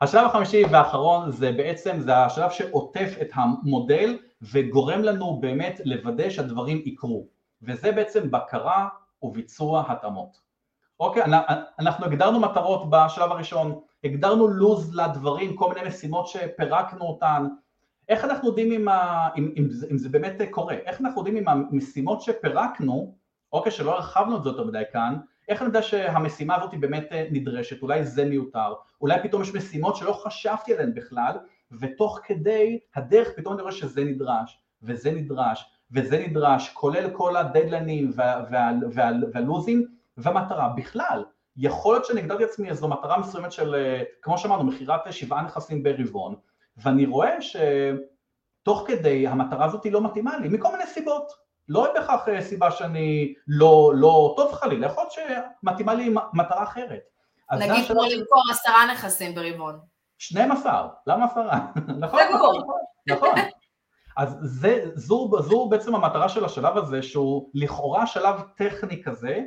השלב 0.00 0.26
החמישי 0.26 0.64
והאחרון 0.70 1.30
זה 1.30 1.52
בעצם, 1.52 2.00
זה 2.00 2.16
השלב 2.16 2.50
שעוטף 2.50 3.14
את 3.22 3.28
המודל 3.34 4.18
וגורם 4.52 5.02
לנו 5.02 5.38
באמת 5.40 5.80
לוודא 5.84 6.30
שהדברים 6.30 6.82
יקרו, 6.84 7.26
וזה 7.62 7.92
בעצם 7.92 8.30
בקרה 8.30 8.88
וביצוע 9.22 9.84
התאמות. 9.88 10.46
אוקיי, 11.00 11.22
אנחנו 11.78 12.06
הגדרנו 12.06 12.40
מטרות 12.40 12.90
בשלב 12.90 13.32
הראשון, 13.32 13.80
הגדרנו 14.06 14.48
לו"ז 14.48 14.94
לדברים, 14.94 15.56
כל 15.56 15.74
מיני 15.74 15.88
משימות 15.88 16.26
שפירקנו 16.26 17.04
אותן, 17.04 17.46
איך 18.08 18.24
אנחנו 18.24 18.48
יודעים 18.48 18.72
אם, 18.72 18.88
ה, 18.88 19.28
אם, 19.36 19.52
אם, 19.56 19.70
זה, 19.70 19.86
אם 19.90 19.98
זה 19.98 20.08
באמת 20.08 20.40
קורה? 20.50 20.74
איך 20.74 21.00
אנחנו 21.00 21.20
יודעים 21.20 21.36
אם 21.36 21.48
המשימות 21.48 22.22
שפירקנו, 22.22 23.14
אוקיי, 23.52 23.72
שלא 23.72 23.94
הרחבנו 23.94 24.36
את 24.36 24.42
זה 24.42 24.48
יותר 24.48 24.64
מדי 24.64 24.82
כאן, 24.92 25.16
איך 25.48 25.62
אני 25.62 25.68
יודע 25.68 25.82
שהמשימה 25.82 26.56
הזאת 26.56 26.74
באמת 26.80 27.08
נדרשת, 27.30 27.82
אולי 27.82 28.04
זה 28.04 28.24
מיותר, 28.24 28.74
אולי 29.00 29.22
פתאום 29.22 29.42
יש 29.42 29.54
משימות 29.54 29.96
שלא 29.96 30.12
חשבתי 30.12 30.74
עליהן 30.74 30.94
בכלל, 30.94 31.32
ותוך 31.80 32.20
כדי 32.24 32.78
הדרך 32.94 33.28
פתאום 33.36 33.54
אני 33.54 33.62
רואה 33.62 33.72
שזה 33.72 34.04
נדרש, 34.04 34.60
וזה 34.82 35.10
נדרש, 35.10 35.70
וזה 35.90 36.24
נדרש, 36.28 36.68
כולל 36.68 37.10
כל 37.10 37.36
הדדליינים 37.36 38.10
וה, 38.14 38.44
וה, 38.50 38.70
וה, 38.92 39.10
והלוזים, 39.32 39.86
והמטרה 40.16 40.68
בכלל. 40.68 41.24
יכול 41.56 41.94
להיות 41.94 42.04
שאני 42.04 42.20
הגדרתי 42.20 42.42
לעצמי 42.42 42.68
איזו 42.68 42.88
מטרה 42.88 43.18
מסוימת 43.18 43.52
של, 43.52 43.76
כמו 44.22 44.38
שאמרנו, 44.38 44.64
מכירת 44.64 45.12
שבעה 45.12 45.42
נכסים 45.42 45.82
ברבעון, 45.82 46.34
ואני 46.76 47.06
רואה 47.06 47.36
שתוך 47.40 48.84
כדי 48.86 49.26
המטרה 49.26 49.64
הזאת 49.64 49.84
היא 49.84 49.92
לא 49.92 50.00
מתאימה 50.00 50.36
לי, 50.38 50.48
מכל 50.48 50.72
מיני 50.72 50.86
סיבות. 50.86 51.46
לא 51.68 51.92
בהכרח 51.94 52.28
אה, 52.28 52.42
סיבה 52.42 52.70
שאני 52.70 53.34
לא, 53.48 53.92
לא 53.94 54.34
טוב 54.36 54.52
חלילה, 54.52 54.86
יכול 54.86 55.02
להיות 55.02 55.12
שמתאימה 55.62 55.94
לי 55.94 56.14
מטרה 56.34 56.62
אחרת. 56.62 57.00
נגיד 57.52 57.86
כמו 57.88 58.02
למכור 58.02 58.42
עשרה 58.50 58.92
נכסים 58.92 59.34
ברבעון. 59.34 59.78
12, 60.18 60.88
למה 61.06 61.24
עשרה? 61.24 61.66
נכון, 61.98 62.20
נכון, 62.34 62.56
נכון. 63.08 63.34
אז 64.16 64.36
זה, 64.42 64.84
זו, 64.94 65.30
זו 65.42 65.68
בעצם 65.68 65.94
המטרה 65.94 66.28
של 66.28 66.44
השלב 66.44 66.76
הזה, 66.76 67.02
שהוא 67.02 67.50
לכאורה 67.54 68.06
שלב 68.06 68.40
טכני 68.56 69.02
כזה, 69.02 69.40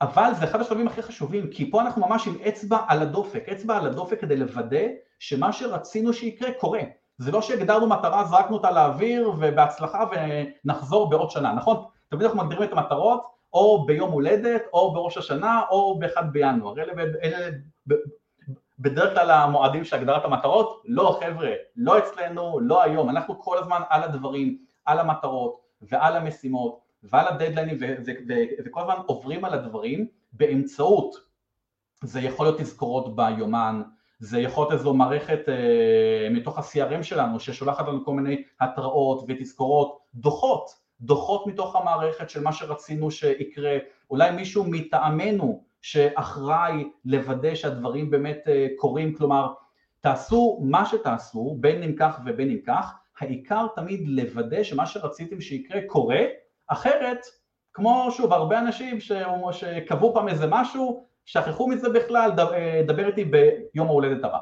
אבל 0.00 0.30
זה 0.38 0.44
אחד 0.44 0.60
השלבים 0.60 0.86
הכי 0.86 1.02
חשובים, 1.02 1.50
כי 1.50 1.70
פה 1.70 1.80
אנחנו 1.80 2.06
ממש 2.06 2.26
עם 2.26 2.34
אצבע 2.48 2.78
על 2.88 3.02
הדופק, 3.02 3.48
אצבע 3.48 3.76
על 3.76 3.86
הדופק 3.86 4.20
כדי 4.20 4.36
לוודא 4.36 4.86
שמה 5.18 5.52
שרצינו 5.52 6.12
שיקרה 6.12 6.52
קורה. 6.52 6.80
זה 7.18 7.32
לא 7.32 7.42
שהגדרנו 7.42 7.86
מטרה, 7.86 8.24
זרקנו 8.24 8.56
אותה 8.56 8.70
לאוויר 8.70 9.30
ובהצלחה 9.38 10.04
ונחזור 10.10 11.10
בעוד 11.10 11.30
שנה, 11.30 11.52
נכון? 11.52 11.84
תמיד 12.08 12.22
אנחנו 12.22 12.38
מגדירים 12.38 12.68
את 12.68 12.72
המטרות 12.72 13.24
או 13.52 13.86
ביום 13.86 14.10
הולדת, 14.10 14.62
או 14.72 14.92
בראש 14.92 15.18
השנה, 15.18 15.62
או 15.70 15.98
ב-1 15.98 16.22
בינואר. 16.22 16.78
אלה, 16.78 16.92
אלה 17.22 17.48
בדרך 18.78 19.14
כלל 19.14 19.30
המועדים 19.30 19.84
של 19.84 19.96
הגדרת 19.96 20.24
המטרות, 20.24 20.82
לא 20.84 21.18
חבר'ה, 21.20 21.52
לא 21.76 21.98
אצלנו, 21.98 22.60
לא 22.60 22.82
היום, 22.82 23.10
אנחנו 23.10 23.40
כל 23.40 23.58
הזמן 23.58 23.82
על 23.88 24.02
הדברים, 24.02 24.58
על 24.84 24.98
המטרות 24.98 25.60
ועל 25.82 26.16
המשימות 26.16 26.87
ועל 27.02 27.26
הדדליינים 27.28 27.78
וכל 28.64 28.80
הזמן 28.80 29.02
עוברים 29.06 29.44
על 29.44 29.54
הדברים 29.54 30.06
באמצעות, 30.32 31.14
זה 32.02 32.20
יכול 32.20 32.46
להיות 32.46 32.60
תזכורות 32.60 33.16
ביומן, 33.16 33.82
זה 34.18 34.40
יכול 34.40 34.64
להיות 34.64 34.72
איזו 34.72 34.94
מערכת 34.94 35.48
אה, 35.48 36.28
מתוך 36.30 36.58
ה-CRM 36.58 37.02
שלנו 37.02 37.40
ששולחת 37.40 37.88
לנו 37.88 38.04
כל 38.04 38.12
מיני 38.12 38.42
התראות 38.60 39.24
ותזכורות, 39.28 39.98
דוחות, 40.14 40.70
דוחות 41.00 41.46
מתוך 41.46 41.76
המערכת 41.76 42.30
של 42.30 42.42
מה 42.42 42.52
שרצינו 42.52 43.10
שיקרה, 43.10 43.76
אולי 44.10 44.30
מישהו 44.30 44.64
מטעמנו 44.64 45.64
שאחראי 45.82 46.88
לוודא 47.04 47.54
שהדברים 47.54 48.10
באמת 48.10 48.38
אה, 48.48 48.66
קורים, 48.76 49.14
כלומר 49.14 49.52
תעשו 50.00 50.58
מה 50.62 50.86
שתעשו, 50.86 51.56
בין 51.60 51.82
אם 51.82 51.94
כך 51.98 52.20
ובין 52.26 52.50
אם 52.50 52.58
כך, 52.66 52.94
העיקר 53.20 53.66
תמיד 53.74 54.08
לוודא 54.08 54.62
שמה 54.62 54.86
שרציתם 54.86 55.40
שיקרה 55.40 55.80
קורה, 55.86 56.20
אחרת, 56.68 57.18
כמו 57.72 58.08
שוב, 58.10 58.32
הרבה 58.32 58.58
אנשים 58.58 58.98
שקבעו 59.52 60.14
פעם 60.14 60.28
איזה 60.28 60.46
משהו, 60.50 61.04
שכחו 61.24 61.68
מזה 61.68 61.88
בכלל, 61.88 62.30
אה, 62.38 62.82
דבר 62.86 63.06
איתי 63.06 63.24
ביום 63.24 63.86
ההולדת 63.86 64.24
הבא, 64.24 64.38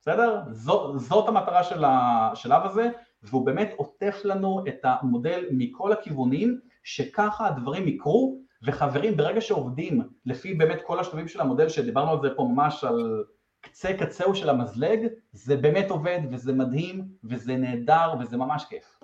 בסדר? 0.00 0.40
זאת, 0.50 1.00
זאת 1.00 1.28
המטרה 1.28 1.62
של 1.62 1.84
השלב 1.86 2.62
הזה, 2.64 2.88
והוא 3.22 3.46
באמת 3.46 3.72
עוטף 3.76 4.20
לנו 4.24 4.64
את 4.68 4.78
המודל 4.82 5.44
מכל 5.50 5.92
הכיוונים, 5.92 6.60
שככה 6.84 7.46
הדברים 7.46 7.88
יקרו, 7.88 8.40
וחברים, 8.62 9.16
ברגע 9.16 9.40
שעובדים 9.40 10.02
לפי 10.26 10.54
באמת 10.54 10.82
כל 10.82 11.00
השלבים 11.00 11.28
של 11.28 11.40
המודל, 11.40 11.68
שדיברנו 11.68 12.10
על 12.10 12.20
זה 12.22 12.28
פה 12.36 12.42
ממש 12.42 12.84
על 12.84 13.24
קצה 13.60 13.92
קצהו 13.98 14.34
של 14.34 14.50
המזלג, 14.50 15.06
זה 15.32 15.56
באמת 15.56 15.90
עובד, 15.90 16.20
וזה 16.30 16.52
מדהים, 16.52 17.04
וזה 17.24 17.56
נהדר, 17.56 18.14
וזה 18.20 18.36
ממש 18.36 18.64
כיף. 18.64 19.00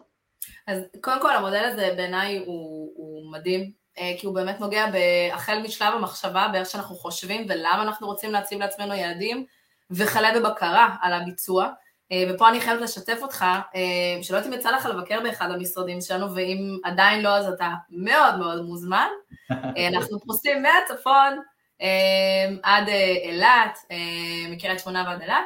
אז 0.66 0.82
קודם 1.00 1.20
כל 1.22 1.36
המודל 1.36 1.64
הזה 1.64 1.94
בעיניי 1.96 2.38
הוא, 2.38 2.92
הוא 2.96 3.32
מדהים, 3.32 3.72
אה, 3.98 4.12
כי 4.18 4.26
הוא 4.26 4.34
באמת 4.34 4.60
נוגע 4.60 4.86
החל 5.32 5.62
משלב 5.62 5.94
המחשבה 5.94 6.48
באיך 6.52 6.70
שאנחנו 6.70 6.96
חושבים 6.96 7.46
ולמה 7.48 7.82
אנחנו 7.82 8.06
רוצים 8.06 8.32
להציב 8.32 8.58
לעצמנו 8.58 8.94
יעדים, 8.94 9.44
וכלה 9.90 10.40
בבקרה 10.40 10.96
על 11.02 11.12
הביצוע. 11.12 11.68
אה, 12.12 12.24
ופה 12.30 12.48
אני 12.48 12.60
חייבת 12.60 12.80
לשתף 12.80 13.18
אותך, 13.22 13.44
אה, 13.74 14.22
שלא 14.22 14.38
אם 14.46 14.52
יצא 14.52 14.70
לך 14.70 14.86
לבקר 14.86 15.20
באחד 15.22 15.50
המשרדים 15.50 16.00
שלנו, 16.00 16.34
ואם 16.34 16.78
עדיין 16.84 17.22
לא 17.22 17.36
אז 17.36 17.48
אתה 17.48 17.70
מאוד 17.90 18.38
מאוד 18.38 18.62
מוזמן. 18.64 19.08
אנחנו 19.94 20.20
פרוסים 20.20 20.62
מהצפון 20.62 21.38
עד 22.62 22.88
אילת, 23.24 23.78
מקריית 24.50 24.80
שמונה 24.80 25.04
ועד 25.06 25.20
אילת, 25.22 25.44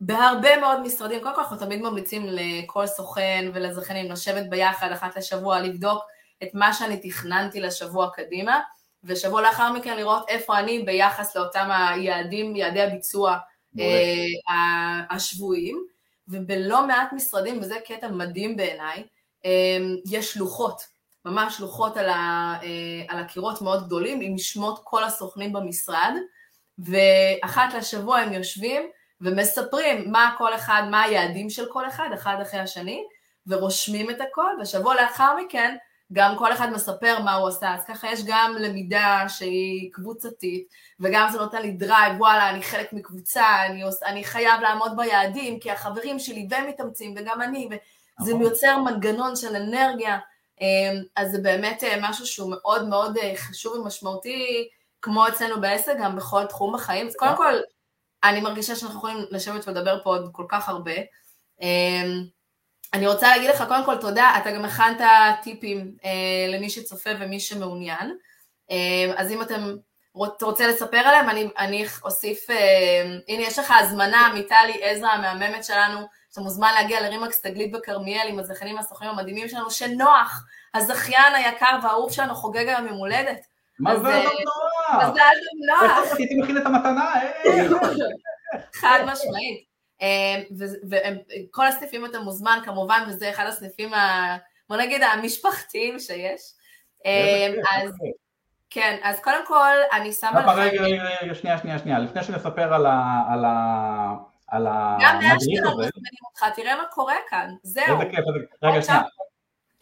בהרבה 0.00 0.60
מאוד 0.60 0.80
משרדים, 0.80 1.22
קודם 1.22 1.34
כל 1.34 1.40
אנחנו 1.40 1.56
תמיד 1.56 1.80
ממליצים 1.80 2.26
לכל 2.26 2.86
סוכן 2.86 3.50
ולזכיינים 3.54 4.12
לשבת 4.12 4.46
ביחד 4.48 4.92
אחת 4.92 5.16
לשבוע, 5.16 5.60
לבדוק 5.60 6.02
את 6.42 6.48
מה 6.54 6.72
שאני 6.72 7.10
תכננתי 7.10 7.60
לשבוע 7.60 8.10
קדימה, 8.14 8.60
ושבוע 9.04 9.42
לאחר 9.42 9.72
מכן 9.72 9.96
לראות 9.96 10.28
איפה 10.28 10.58
אני 10.58 10.82
ביחס 10.82 11.36
לאותם 11.36 11.68
היעדים, 11.70 12.56
יעדי 12.56 12.82
הביצוע 12.82 13.36
אה, 13.80 15.00
השבועיים, 15.10 15.84
ובלא 16.28 16.86
מעט 16.86 17.12
משרדים, 17.12 17.60
וזה 17.60 17.76
קטע 17.86 18.08
מדהים 18.08 18.56
בעיניי, 18.56 19.04
אה, 19.44 19.78
יש 20.10 20.32
שלוחות, 20.32 20.82
ממש 21.24 21.56
שלוחות 21.56 21.96
על, 21.96 22.08
ה, 22.08 22.54
אה, 22.62 23.02
על 23.08 23.18
הקירות 23.18 23.62
מאוד 23.62 23.86
גדולים, 23.86 24.20
עם 24.20 24.38
שמות 24.38 24.80
כל 24.84 25.04
הסוכנים 25.04 25.52
במשרד, 25.52 26.12
ואחת 26.78 27.74
לשבוע 27.74 28.18
הם 28.18 28.32
יושבים 28.32 28.82
ומספרים 29.20 30.12
מה 30.12 30.34
כל 30.38 30.54
אחד, 30.54 30.82
מה 30.90 31.02
היעדים 31.02 31.50
של 31.50 31.66
כל 31.72 31.88
אחד, 31.88 32.08
אחד 32.14 32.36
אחרי 32.42 32.60
השני, 32.60 33.04
ורושמים 33.46 34.10
את 34.10 34.20
הכל, 34.20 34.50
ושבוע 34.60 34.94
לאחר 34.94 35.36
מכן 35.36 35.76
גם 36.12 36.36
כל 36.38 36.52
אחד 36.52 36.70
מספר 36.70 37.18
מה 37.24 37.34
הוא 37.34 37.48
עשה, 37.48 37.74
אז 37.74 37.84
ככה 37.84 38.12
יש 38.12 38.20
גם 38.26 38.56
למידה 38.58 39.24
שהיא 39.28 39.92
קבוצתית, 39.92 40.68
וגם 41.00 41.28
זה 41.32 41.38
נותן 41.38 41.62
לי 41.62 41.70
drive, 41.70 42.20
וואלה, 42.20 42.50
אני 42.50 42.62
חלק 42.62 42.92
מקבוצה, 42.92 43.66
אני, 43.66 43.82
אני 44.04 44.24
חייב 44.24 44.60
לעמוד 44.60 44.96
ביעדים, 44.96 45.60
כי 45.60 45.70
החברים 45.70 46.18
שלי 46.18 46.48
ומתאמצים, 46.50 47.14
וגם 47.16 47.42
אני, 47.42 47.68
וזה 48.20 48.30
נכון. 48.30 48.42
יוצר 48.42 48.78
מנגנון 48.78 49.36
של 49.36 49.56
אנרגיה, 49.56 50.18
אמ, 50.60 51.02
אז 51.16 51.30
זה 51.30 51.38
באמת 51.42 51.84
אה, 51.84 51.98
משהו 52.02 52.26
שהוא 52.26 52.50
מאוד 52.50 52.88
מאוד 52.88 53.16
אה, 53.16 53.32
חשוב 53.36 53.76
ומשמעותי, 53.76 54.68
כמו 55.02 55.28
אצלנו 55.28 55.60
בעסק, 55.60 55.94
גם 56.00 56.16
בכל 56.16 56.46
תחום 56.46 56.74
בחיים. 56.74 57.06
אז 57.06 57.16
קודם 57.16 57.36
כל, 57.36 57.54
אני 58.24 58.40
מרגישה 58.40 58.76
שאנחנו 58.76 58.98
יכולים 58.98 59.18
לשבת 59.30 59.68
ולדבר 59.68 60.02
פה 60.02 60.10
עוד 60.10 60.30
כל 60.32 60.44
כך 60.48 60.68
הרבה. 60.68 60.94
אמ, 61.60 62.24
אני 62.94 63.06
רוצה 63.06 63.28
להגיד 63.28 63.50
לך 63.50 63.64
קודם 63.68 63.84
כל 63.84 63.96
תודה, 63.96 64.34
אתה 64.42 64.50
גם 64.50 64.64
הכנת 64.64 65.00
טיפים 65.42 65.96
אה, 66.04 66.56
למי 66.56 66.70
שצופה 66.70 67.10
ומי 67.20 67.40
שמעוניין, 67.40 68.16
אה, 68.70 69.12
אז 69.16 69.30
אם 69.30 69.42
אתם 69.42 69.76
רוצ, 70.14 70.42
רוצה 70.42 70.66
לספר 70.66 70.96
עליהם, 70.96 71.30
אני, 71.30 71.48
אני 71.58 71.84
אוסיף, 72.04 72.50
אה, 72.50 73.16
הנה 73.28 73.42
יש 73.42 73.58
לך 73.58 73.74
הזמנה 73.78 74.32
מטלי 74.34 74.82
עזרא 74.82 75.08
המהממת 75.08 75.64
שלנו, 75.64 76.00
אתה 76.32 76.40
מוזמן 76.40 76.72
להגיע 76.74 77.00
לרימקס 77.00 77.40
תגלית 77.40 77.72
בכרמיאל 77.72 78.28
עם 78.28 78.38
הזכיינים 78.38 78.76
והסוכנים 78.76 79.10
המדהימים 79.10 79.48
שלנו, 79.48 79.70
שנוח, 79.70 80.44
הזכיין 80.74 81.34
היקר 81.34 81.78
והאהוב 81.82 82.12
שלנו 82.12 82.34
חוגג 82.34 82.68
היום 82.68 82.86
יום 82.86 82.96
הולדת. 82.96 83.49
מזל 83.80 84.22
טוב 84.22 84.32
נוח! 84.44 85.02
מזל 85.02 85.12
טוב 85.14 85.82
נוח! 85.82 86.04
איך 86.04 86.16
הייתי 86.18 86.34
מכין 86.34 86.56
את 86.56 86.66
המתנה? 86.66 87.14
חד 88.74 89.00
משמעית. 89.06 89.70
אה, 90.02 90.42
וכל 90.90 91.66
הסניפים 91.66 92.06
אתה 92.06 92.20
מוזמן 92.20 92.58
כמובן, 92.64 93.04
וזה 93.08 93.30
אחד 93.30 93.46
הסניפים, 93.46 93.90
בוא 94.68 94.76
נגיד, 94.76 95.02
המשפחתיים 95.02 95.98
שיש. 95.98 96.40
אה, 97.06 97.48
אז 97.70 97.92
כן, 98.70 98.98
אז 99.02 99.20
קודם 99.20 99.46
כל 99.46 99.72
אני 99.92 100.12
שמה 100.12 100.40
לך... 100.40 100.48
רגע, 100.56 100.82
רגע, 100.82 101.04
רגע, 101.22 101.34
שנייה, 101.34 101.58
שנייה, 101.58 101.78
שנייה, 101.78 101.98
לפני 101.98 102.22
שנספר 102.22 102.74
על 102.74 102.86
ה... 102.86 103.22
על 103.32 103.44
ה... 103.44 104.14
על 104.48 104.66
המדריך 104.66 105.10
הזה. 105.10 105.24
גם 105.24 105.34
מאשקלון 105.34 105.72
מזמינים 105.72 106.22
אותך, 106.30 106.44
תראה 106.56 106.76
מה 106.76 106.84
קורה 106.90 107.14
כאן, 107.28 107.54
זהו. 107.62 108.00
איזה 108.00 108.10
כיף, 108.10 108.24
רגע, 108.62 108.82
שנייה. 108.82 109.00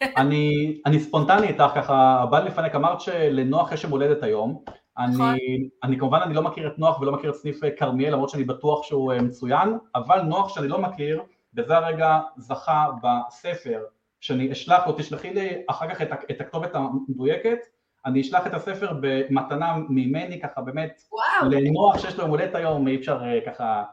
אני, 0.03 0.77
אני 0.85 0.99
ספונטני 0.99 1.47
איתך 1.47 1.71
ככה, 1.75 2.25
בא 2.31 2.39
לפניק, 2.39 2.75
אמרת 2.75 3.01
שלנוח 3.01 3.71
יש 3.71 3.83
יום 3.83 3.91
הולדת 3.91 4.23
היום, 4.23 4.63
נכון. 4.99 5.21
אני, 5.21 5.69
אני 5.83 5.99
כמובן 5.99 6.19
אני 6.23 6.33
לא 6.33 6.41
מכיר 6.41 6.67
את 6.67 6.79
נוח 6.79 7.01
ולא 7.01 7.11
מכיר 7.11 7.29
את 7.29 7.35
סניף 7.35 7.63
אה, 7.63 7.71
כרמיאל 7.71 8.13
למרות 8.13 8.29
שאני 8.29 8.43
בטוח 8.43 8.83
שהוא 8.83 9.13
אה, 9.13 9.21
מצוין, 9.21 9.77
אבל 9.95 10.21
נוח 10.21 10.55
שאני 10.55 10.67
לא 10.67 10.81
מכיר, 10.81 11.21
בזה 11.53 11.77
הרגע 11.77 12.19
זכה 12.37 12.87
בספר 13.03 13.81
שאני 14.19 14.51
אשלח 14.51 14.87
לו, 14.87 14.93
תשלחי 14.97 15.33
לי 15.33 15.49
אחר 15.67 15.89
כך 15.89 16.01
את, 16.01 16.09
את 16.31 16.41
הכתובת 16.41 16.75
המדויקת, 16.75 17.57
אני 18.05 18.21
אשלח 18.21 18.47
את 18.47 18.53
הספר 18.53 18.93
במתנה 19.01 19.75
ממני 19.89 20.41
ככה 20.41 20.61
באמת, 20.61 21.01
וואו. 21.11 21.51
לנוח 21.51 21.97
שיש 21.97 22.15
לו 22.15 22.21
יום 22.21 22.29
הולדת 22.29 22.55
היום, 22.55 22.87
אי 22.87 22.95
אפשר 22.95 23.23
אה, 23.23 23.39
ככה 23.45 23.83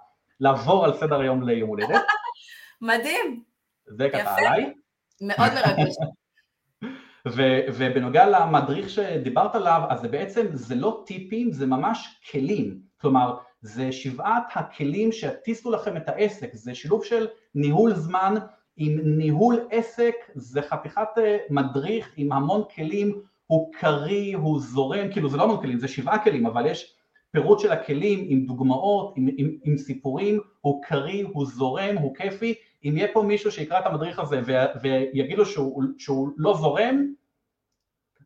לעבור 0.41 0.85
על 0.85 0.95
סדר 0.95 1.21
היום 1.21 1.43
ליום 1.43 1.69
הולדת. 1.69 2.03
מדהים. 2.81 3.43
זה 3.87 4.09
ככה 4.13 4.37
עליי. 4.39 4.73
מאוד 5.21 5.51
מרגש. 5.55 5.95
ו, 7.37 7.43
ובנוגע 7.75 8.27
למדריך 8.27 8.91
שדיברת 8.91 9.55
עליו, 9.55 9.83
אז 9.89 10.01
זה 10.01 10.09
בעצם, 10.09 10.47
זה 10.53 10.75
לא 10.75 11.03
טיפים, 11.07 11.53
זה 11.53 11.67
ממש 11.67 12.21
כלים. 12.31 12.81
כלומר, 13.01 13.37
זה 13.61 13.93
שבעת 13.93 14.45
הכלים 14.55 15.13
שיטיסו 15.13 15.71
לכם 15.71 15.97
את 15.97 16.09
העסק, 16.09 16.51
זה 16.53 16.75
שילוב 16.75 17.05
של 17.05 17.27
ניהול 17.55 17.95
זמן. 17.95 18.35
עם 18.77 19.01
ניהול 19.05 19.69
עסק, 19.71 20.15
זה 20.35 20.63
חתיכת 20.63 21.09
אה, 21.19 21.37
מדריך 21.51 22.13
עם 22.17 22.33
המון 22.33 22.63
כלים, 22.75 23.21
הוא 23.47 23.73
קריא, 23.73 24.37
הוא 24.37 24.61
זורם, 24.61 25.13
כאילו 25.13 25.29
זה 25.29 25.37
לא 25.37 25.43
המון 25.43 25.61
כלים, 25.61 25.79
זה 25.79 25.89
שבעה 25.89 26.25
כלים, 26.25 26.47
אבל 26.47 26.67
יש 26.67 26.97
פירוט 27.31 27.59
של 27.59 27.73
הכלים 27.73 28.27
עם 28.29 28.47
דוגמאות, 28.47 29.15
עם, 29.17 29.29
עם, 29.37 29.51
עם 29.65 29.79
סיפורים, 29.79 30.41
הוא 30.61 30.83
קריא, 30.83 31.25
הוא 31.33 31.47
זורם, 31.47 31.97
הוא 31.97 32.15
כיפי, 32.15 32.55
אם 32.89 32.97
יהיה 32.97 33.09
פה 33.13 33.23
מישהו 33.23 33.51
שיקרא 33.51 33.79
את 33.79 33.87
המדריך 33.87 34.19
הזה 34.19 34.41
ויגיד 34.83 35.39
לו 35.39 35.47
שהוא, 35.47 35.83
שהוא 35.99 36.29
לא 36.37 36.55
זורם, 36.55 37.07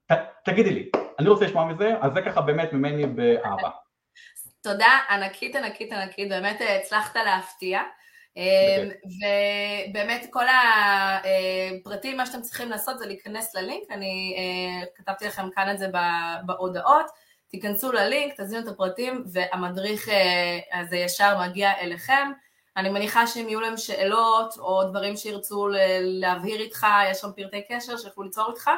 ת, 0.07 0.13
תגידי 0.45 0.71
לי, 0.71 0.91
אני 1.19 1.29
רוצה 1.29 1.45
לשמוע 1.45 1.65
מזה, 1.65 1.95
אז 2.01 2.13
זה 2.13 2.23
ככה 2.23 2.41
באמת 2.41 2.73
ממני 2.73 3.07
באהבה. 3.07 3.71
תודה 4.63 4.99
ענקית 5.11 5.57
ענקית 5.57 5.93
ענקית, 5.93 6.29
באמת 6.29 6.63
אה, 6.63 6.77
הצלחת 6.77 7.17
להפתיע. 7.17 7.81
אה, 8.37 8.89
ובאמת 9.05 10.27
כל 10.31 10.45
הפרטים, 10.49 12.17
מה 12.17 12.27
שאתם 12.27 12.41
צריכים 12.41 12.71
לעשות 12.71 12.99
זה 12.99 13.07
להיכנס 13.07 13.55
ללינק, 13.55 13.91
אני 13.91 14.37
אה, 14.39 14.87
כתבתי 14.97 15.27
לכם 15.27 15.51
כאן 15.55 15.71
את 15.71 15.79
זה 15.79 15.87
בהודעות, 16.47 17.07
תיכנסו 17.49 17.93
ללינק, 17.93 18.41
תזינו 18.41 18.63
את 18.63 18.69
הפרטים 18.69 19.25
והמדריך 19.33 20.09
הזה 20.73 20.97
ישר 20.97 21.39
מגיע 21.41 21.71
אליכם. 21.81 22.31
אני 22.77 22.89
מניחה 22.89 23.27
שאם 23.27 23.49
יהיו 23.49 23.61
להם 23.61 23.77
שאלות 23.77 24.55
או 24.59 24.85
דברים 24.85 25.17
שירצו 25.17 25.69
להבהיר 26.01 26.61
איתך, 26.61 26.87
יש 27.11 27.19
שם 27.19 27.29
פרטי 27.37 27.63
קשר 27.69 27.97
שיכולו 27.97 28.27
ליצור 28.27 28.51
איתך. 28.51 28.71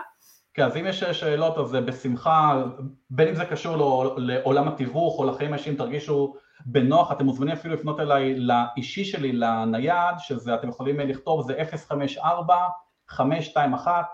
כן, 0.55 0.63
אז 0.63 0.77
אם 0.77 0.87
יש 0.87 1.05
שאלות 1.05 1.59
אז 1.59 1.73
בשמחה, 1.73 2.65
בין 3.11 3.29
אם 3.29 3.35
זה 3.35 3.45
קשור 3.45 3.77
לעולם 4.17 4.69
התיווך 4.69 5.19
או 5.19 5.25
לחיים 5.25 5.53
האישיים, 5.53 5.77
תרגישו 5.77 6.35
בנוח, 6.67 7.13
אתם 7.13 7.25
מוזמנים 7.25 7.53
אפילו 7.53 7.75
לפנות 7.75 8.01
אליי 8.01 8.35
לאישי 8.39 9.05
שלי, 9.05 9.33
לנייד, 9.33 10.15
שזה 10.19 10.55
אתם 10.55 10.69
יכולים 10.69 11.01
לכתוב, 11.01 11.47
זה 11.47 11.55
054 11.89 12.57
521 13.09 14.05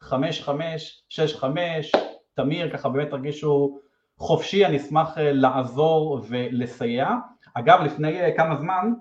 5565 0.00 1.92
תמיר, 2.34 2.72
ככה 2.72 2.88
באמת 2.88 3.10
תרגישו 3.10 3.78
חופשי, 4.18 4.66
אני 4.66 4.76
אשמח 4.76 5.18
אה, 5.18 5.32
לעזור 5.32 6.20
ולסייע. 6.28 7.10
אגב, 7.54 7.80
לפני 7.80 8.20
אה, 8.20 8.36
כמה 8.36 8.56
זמן 8.56 8.92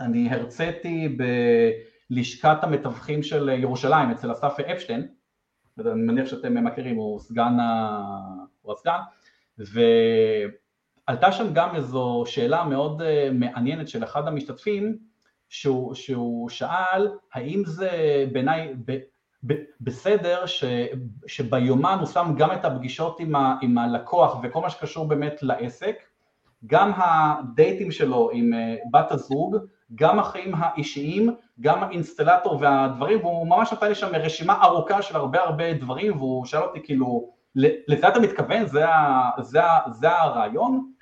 אני 0.00 0.30
הרציתי 0.30 1.16
בלשכת 2.10 2.58
המתווכים 2.62 3.22
של 3.22 3.48
ירושלים 3.48 4.10
אצל 4.10 4.32
אסף 4.32 4.60
אפשטיין, 4.60 5.08
אני 5.80 5.90
מניח 5.94 6.26
שאתם 6.26 6.64
מכירים, 6.64 6.96
הוא 6.96 7.20
סגן, 7.20 7.56
הוא 8.62 8.72
הסגן, 8.72 8.98
ועלתה 11.08 11.32
שם 11.32 11.52
גם 11.52 11.76
איזו 11.76 12.24
שאלה 12.26 12.64
מאוד 12.64 13.02
אה, 13.02 13.28
מעניינת 13.32 13.88
של 13.88 14.04
אחד 14.04 14.28
המשתתפים, 14.28 14.98
שהוא, 15.48 15.94
שהוא 15.94 16.48
שאל 16.48 17.08
האם 17.32 17.62
זה 17.66 17.90
בעיניי 18.32 18.74
בסדר 19.80 20.46
ש, 20.46 20.64
שביומן 21.26 21.96
הוא 22.00 22.06
שם 22.06 22.34
גם 22.38 22.52
את 22.52 22.64
הפגישות 22.64 23.20
עם, 23.20 23.36
ה, 23.36 23.56
עם 23.62 23.78
הלקוח 23.78 24.38
וכל 24.42 24.60
מה 24.60 24.70
שקשור 24.70 25.08
באמת 25.08 25.42
לעסק, 25.42 25.96
גם 26.66 26.92
הדייטים 26.96 27.90
שלו 27.90 28.30
עם 28.32 28.54
אה, 28.54 28.76
בת 28.92 29.12
הזוג, 29.12 29.56
גם 29.94 30.18
החיים 30.18 30.54
האישיים, 30.56 31.34
גם 31.60 31.82
האינסטלטור 31.82 32.58
והדברים, 32.60 33.18
והוא 33.24 33.46
ממש 33.46 33.72
נתן 33.72 33.88
לי 33.88 33.94
שם 33.94 34.06
רשימה 34.14 34.62
ארוכה 34.62 35.02
של 35.02 35.16
הרבה 35.16 35.40
הרבה 35.42 35.72
דברים, 35.74 36.16
והוא 36.16 36.44
שאל 36.44 36.62
אותי 36.62 36.82
כאילו, 36.84 37.30
לזה 37.88 38.08
אתה 38.08 38.20
מתכוון? 38.20 38.66
זה, 38.66 38.88
ה, 38.88 39.30
זה, 39.40 39.64
ה, 39.64 39.78
זה 39.90 40.10
הרעיון? 40.10 40.92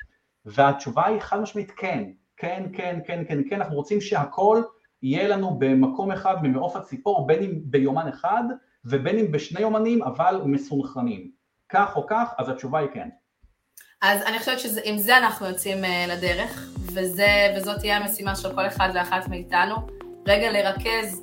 והתשובה 0.45 1.07
היא 1.07 1.21
חד 1.21 1.41
משמעית 1.41 1.71
כן, 1.71 2.11
כן, 2.37 2.65
כן, 2.73 3.01
כן, 3.07 3.23
כן, 3.29 3.43
כן, 3.51 3.57
אנחנו 3.57 3.77
רוצים 3.77 4.01
שהכל 4.01 4.63
יהיה 5.03 5.29
לנו 5.29 5.57
במקום 5.59 6.13
אחד 6.13 6.37
ממעוף 6.43 6.77
הציפור, 6.77 7.27
בין 7.27 7.43
אם 7.43 7.61
ביומן 7.65 8.09
אחד 8.09 8.43
ובין 8.85 9.19
אם 9.19 9.33
בשני 9.33 9.61
יומנים, 9.61 10.03
אבל 10.03 10.41
מסונכרנים. 10.45 11.31
כך 11.69 11.97
או 11.97 12.07
כך, 12.07 12.35
אז 12.39 12.49
התשובה 12.49 12.79
היא 12.79 12.89
כן. 12.95 13.09
אז 14.05 14.23
אני 14.27 14.39
חושבת 14.39 14.61
שעם 14.61 14.99
זה 14.99 15.19
אנחנו 15.19 15.47
יוצאים 15.47 15.85
uh, 15.85 15.87
לדרך, 16.09 16.71
וזה, 16.79 17.55
וזאת 17.57 17.79
תהיה 17.79 17.97
המשימה 17.97 18.37
של 18.37 18.55
כל 18.55 18.67
אחד 18.67 18.89
ואחת 18.95 19.29
מאיתנו, 19.29 19.75
רגע 20.27 20.53
לרכז 20.53 21.23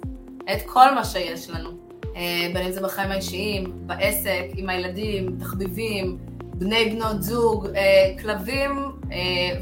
את 0.54 0.62
כל 0.66 0.96
מה 0.96 1.06
שיש 1.06 1.50
לנו, 1.50 1.70
uh, 2.02 2.18
בין 2.54 2.66
אם 2.66 2.72
זה 2.72 2.82
בחיים 2.82 3.12
האישיים, 3.12 3.64
בעסק, 3.86 4.46
עם 4.56 4.70
הילדים, 4.70 5.36
תחביבים, 5.40 6.18
בני 6.44 6.90
בנות 6.90 7.24
זוג, 7.24 7.66
uh, 7.66 8.22
כלבים 8.22 8.72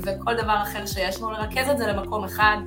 וכל 0.04 0.36
דבר 0.36 0.58
אחר 0.64 0.86
שיש 0.86 1.18
לנו, 1.18 1.32
לרכז 1.32 1.70
את 1.70 1.78
זה 1.78 1.88
למקום 1.88 2.24
אחד. 2.24 2.58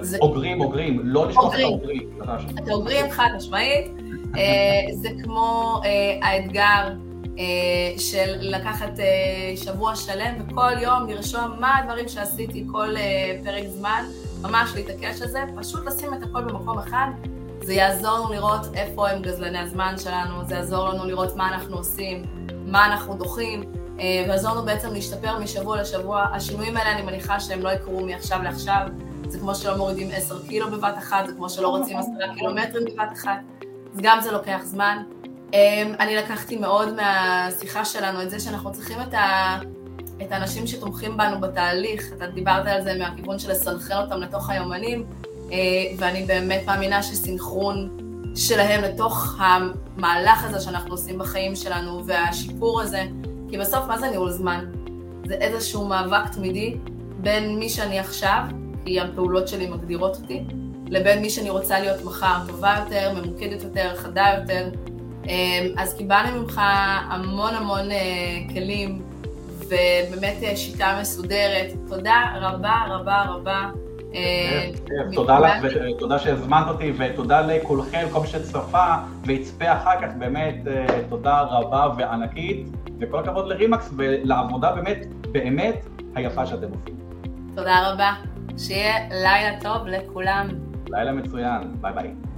זה... 0.00 0.18
אוגרים, 0.20 0.60
אוגרים, 0.60 1.00
לא 1.04 1.28
לשכוח 1.28 1.54
את 1.54 1.60
האוגרים. 1.60 2.10
את 2.58 2.68
האוגרים 2.68 3.10
חד 3.10 3.28
משמעית. 3.36 3.86
זה 4.92 5.08
כמו 5.24 5.80
האתגר 6.22 6.60
אה, 6.60 6.92
של 7.98 8.36
לקחת 8.40 9.00
אה, 9.00 9.56
שבוע 9.56 9.96
שלם 9.96 10.34
וכל 10.40 10.72
יום 10.80 11.06
לרשום 11.08 11.50
מה 11.60 11.78
הדברים 11.78 12.08
שעשיתי 12.08 12.66
כל 12.72 12.96
אה, 12.96 13.38
פרק 13.44 13.64
זמן, 13.68 14.04
ממש 14.42 14.70
להתעקש 14.74 15.22
על 15.22 15.28
זה, 15.28 15.44
פשוט 15.56 15.86
לשים 15.86 16.14
את 16.14 16.22
הכל 16.22 16.42
במקום 16.42 16.78
אחד, 16.78 17.06
זה 17.62 17.74
יעזור 17.74 18.18
לנו 18.18 18.32
לראות 18.32 18.60
איפה 18.74 19.08
הם 19.08 19.22
גזלני 19.22 19.58
הזמן 19.58 19.94
שלנו, 19.98 20.44
זה 20.48 20.54
יעזור 20.54 20.88
לנו 20.88 21.04
לראות 21.04 21.36
מה 21.36 21.48
אנחנו 21.48 21.76
עושים, 21.76 22.24
מה 22.66 22.86
אנחנו 22.86 23.14
דוחים, 23.14 23.62
ויעזור 23.96 24.52
לנו 24.52 24.62
בעצם 24.62 24.92
להשתפר 24.92 25.38
משבוע 25.38 25.80
לשבוע. 25.80 26.26
השינויים 26.32 26.76
האלה 26.76 26.92
אני 26.92 27.02
מניחה 27.02 27.40
שהם 27.40 27.60
לא 27.60 27.68
יקרו 27.68 28.00
מעכשיו 28.00 28.42
לעכשיו, 28.42 28.86
זה 29.28 29.38
כמו 29.38 29.54
שלא 29.54 29.76
מורידים 29.76 30.08
10 30.12 30.46
קילו 30.46 30.70
בבת 30.70 30.98
אחת, 30.98 31.26
זה 31.26 31.32
כמו 31.32 31.50
שלא 31.50 31.68
רוצים 31.68 31.98
10 31.98 32.10
קילומטרים 32.34 32.84
בבת 32.84 33.12
אחת, 33.12 33.38
אז 33.94 34.00
גם 34.02 34.20
זה 34.20 34.32
לוקח 34.32 34.60
זמן. 34.64 35.02
אמ, 35.52 35.94
אני 36.00 36.16
לקחתי 36.16 36.56
מאוד 36.56 36.94
מהשיחה 36.94 37.84
שלנו 37.84 38.22
את 38.22 38.30
זה 38.30 38.40
שאנחנו 38.40 38.72
צריכים 38.72 39.00
את, 39.00 39.14
ה... 39.14 39.58
את 40.22 40.32
האנשים 40.32 40.66
שתומכים 40.66 41.16
בנו 41.16 41.40
בתהליך, 41.40 42.12
אתה 42.16 42.26
דיברת 42.26 42.66
על 42.66 42.82
זה 42.82 42.98
מהכיוון 42.98 43.38
של 43.38 43.50
לסנכרן 43.50 44.02
אותם 44.04 44.20
לתוך 44.20 44.50
היומנים, 44.50 45.04
אה, 45.52 45.58
ואני 45.98 46.24
באמת 46.24 46.62
מאמינה 46.66 47.02
שסינכרון 47.02 47.98
שלהם 48.36 48.82
לתוך 48.82 49.36
המהלך 49.38 50.44
הזה 50.44 50.60
שאנחנו 50.60 50.90
עושים 50.90 51.18
בחיים 51.18 51.56
שלנו 51.56 52.06
והשיפור 52.06 52.80
הזה, 52.80 53.04
כי 53.50 53.58
בסוף 53.58 53.86
מה 53.88 53.98
זה 53.98 54.10
ניהול 54.10 54.30
זמן? 54.30 54.64
זה 55.26 55.34
איזשהו 55.34 55.88
מאבק 55.88 56.28
תמידי 56.32 56.76
בין 57.20 57.58
מי 57.58 57.68
שאני 57.68 57.98
עכשיו, 57.98 58.42
כי 58.84 59.00
הפעולות 59.00 59.48
שלי 59.48 59.66
מגדירות 59.66 60.16
אותי, 60.16 60.44
לבין 60.88 61.22
מי 61.22 61.30
שאני 61.30 61.50
רוצה 61.50 61.80
להיות 61.80 62.04
מחר, 62.04 62.38
טובה 62.48 62.76
יותר, 62.84 63.12
ממוקדת 63.14 63.62
יותר, 63.62 63.96
חדה 63.96 64.26
יותר, 64.38 64.68
אז 65.76 65.94
קיבלנו 65.94 66.40
ממך 66.40 66.60
המון 67.10 67.54
המון 67.54 67.90
אה, 67.90 67.96
כלים 68.52 69.02
ובאמת 69.58 70.36
אה, 70.42 70.56
שיטה 70.56 70.98
מסודרת. 71.00 71.72
תודה 71.88 72.22
רבה 72.40 72.74
רבה 72.88 73.22
רבה. 73.22 73.70
אה, 74.14 74.70
תודה 75.14 75.38
לך 75.38 75.52
ותודה 75.62 76.18
שהזמנת 76.18 76.68
אותי 76.68 76.92
ותודה 76.98 77.40
לכולכם, 77.40 78.06
כל 78.12 78.20
מי 78.20 78.26
שצפה 78.26 78.94
ויצפה 79.26 79.72
אחר 79.72 80.00
כך, 80.02 80.08
באמת 80.18 80.54
תודה 81.08 81.40
רבה 81.40 81.88
וענקית 81.96 82.66
וכל 83.00 83.18
הכבוד 83.18 83.48
לרימקס 83.48 83.90
ולעבודה 83.96 84.72
באמת 84.72 85.06
באמת 85.32 85.86
היפה 86.14 86.46
שאתם 86.46 86.66
עושים. 86.66 86.96
תודה 87.54 87.92
רבה, 87.92 88.12
שיהיה 88.58 88.94
לילה 89.10 89.60
טוב 89.60 89.86
לכולם. 89.86 90.48
לילה 90.88 91.12
מצוין, 91.12 91.60
ביי 91.80 91.92
ביי. 91.92 92.31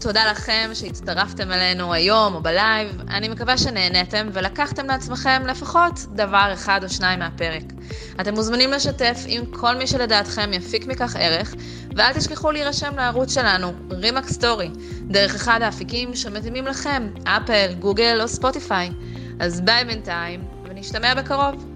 תודה 0.00 0.30
לכם 0.30 0.70
שהצטרפתם 0.74 1.52
אלינו 1.52 1.94
היום 1.94 2.34
או 2.34 2.42
בלייב. 2.42 3.00
אני 3.10 3.28
מקווה 3.28 3.58
שנהניתם 3.58 4.28
ולקחתם 4.32 4.86
לעצמכם 4.86 5.42
לפחות 5.46 6.00
דבר 6.14 6.50
אחד 6.52 6.80
או 6.82 6.88
שניים 6.88 7.18
מהפרק. 7.18 7.62
אתם 8.20 8.34
מוזמנים 8.34 8.72
לשתף 8.72 9.18
עם 9.26 9.46
כל 9.46 9.76
מי 9.76 9.86
שלדעתכם 9.86 10.50
יפיק 10.52 10.86
מכך 10.86 11.16
ערך, 11.18 11.54
ואל 11.96 12.12
תשכחו 12.12 12.50
להירשם 12.50 12.96
לערוץ 12.96 13.34
שלנו, 13.34 13.72
רימקס 13.90 14.28
סטורי, 14.28 14.70
דרך 15.08 15.34
אחד 15.34 15.62
האפיקים 15.62 16.14
שמתאימים 16.14 16.66
לכם, 16.66 17.08
אפל, 17.24 17.74
גוגל 17.78 18.18
או 18.22 18.28
ספוטיפיי. 18.28 18.90
אז 19.40 19.60
ביי 19.60 19.84
בינתיים, 19.84 20.44
ונשתמע 20.64 21.14
בקרוב. 21.14 21.75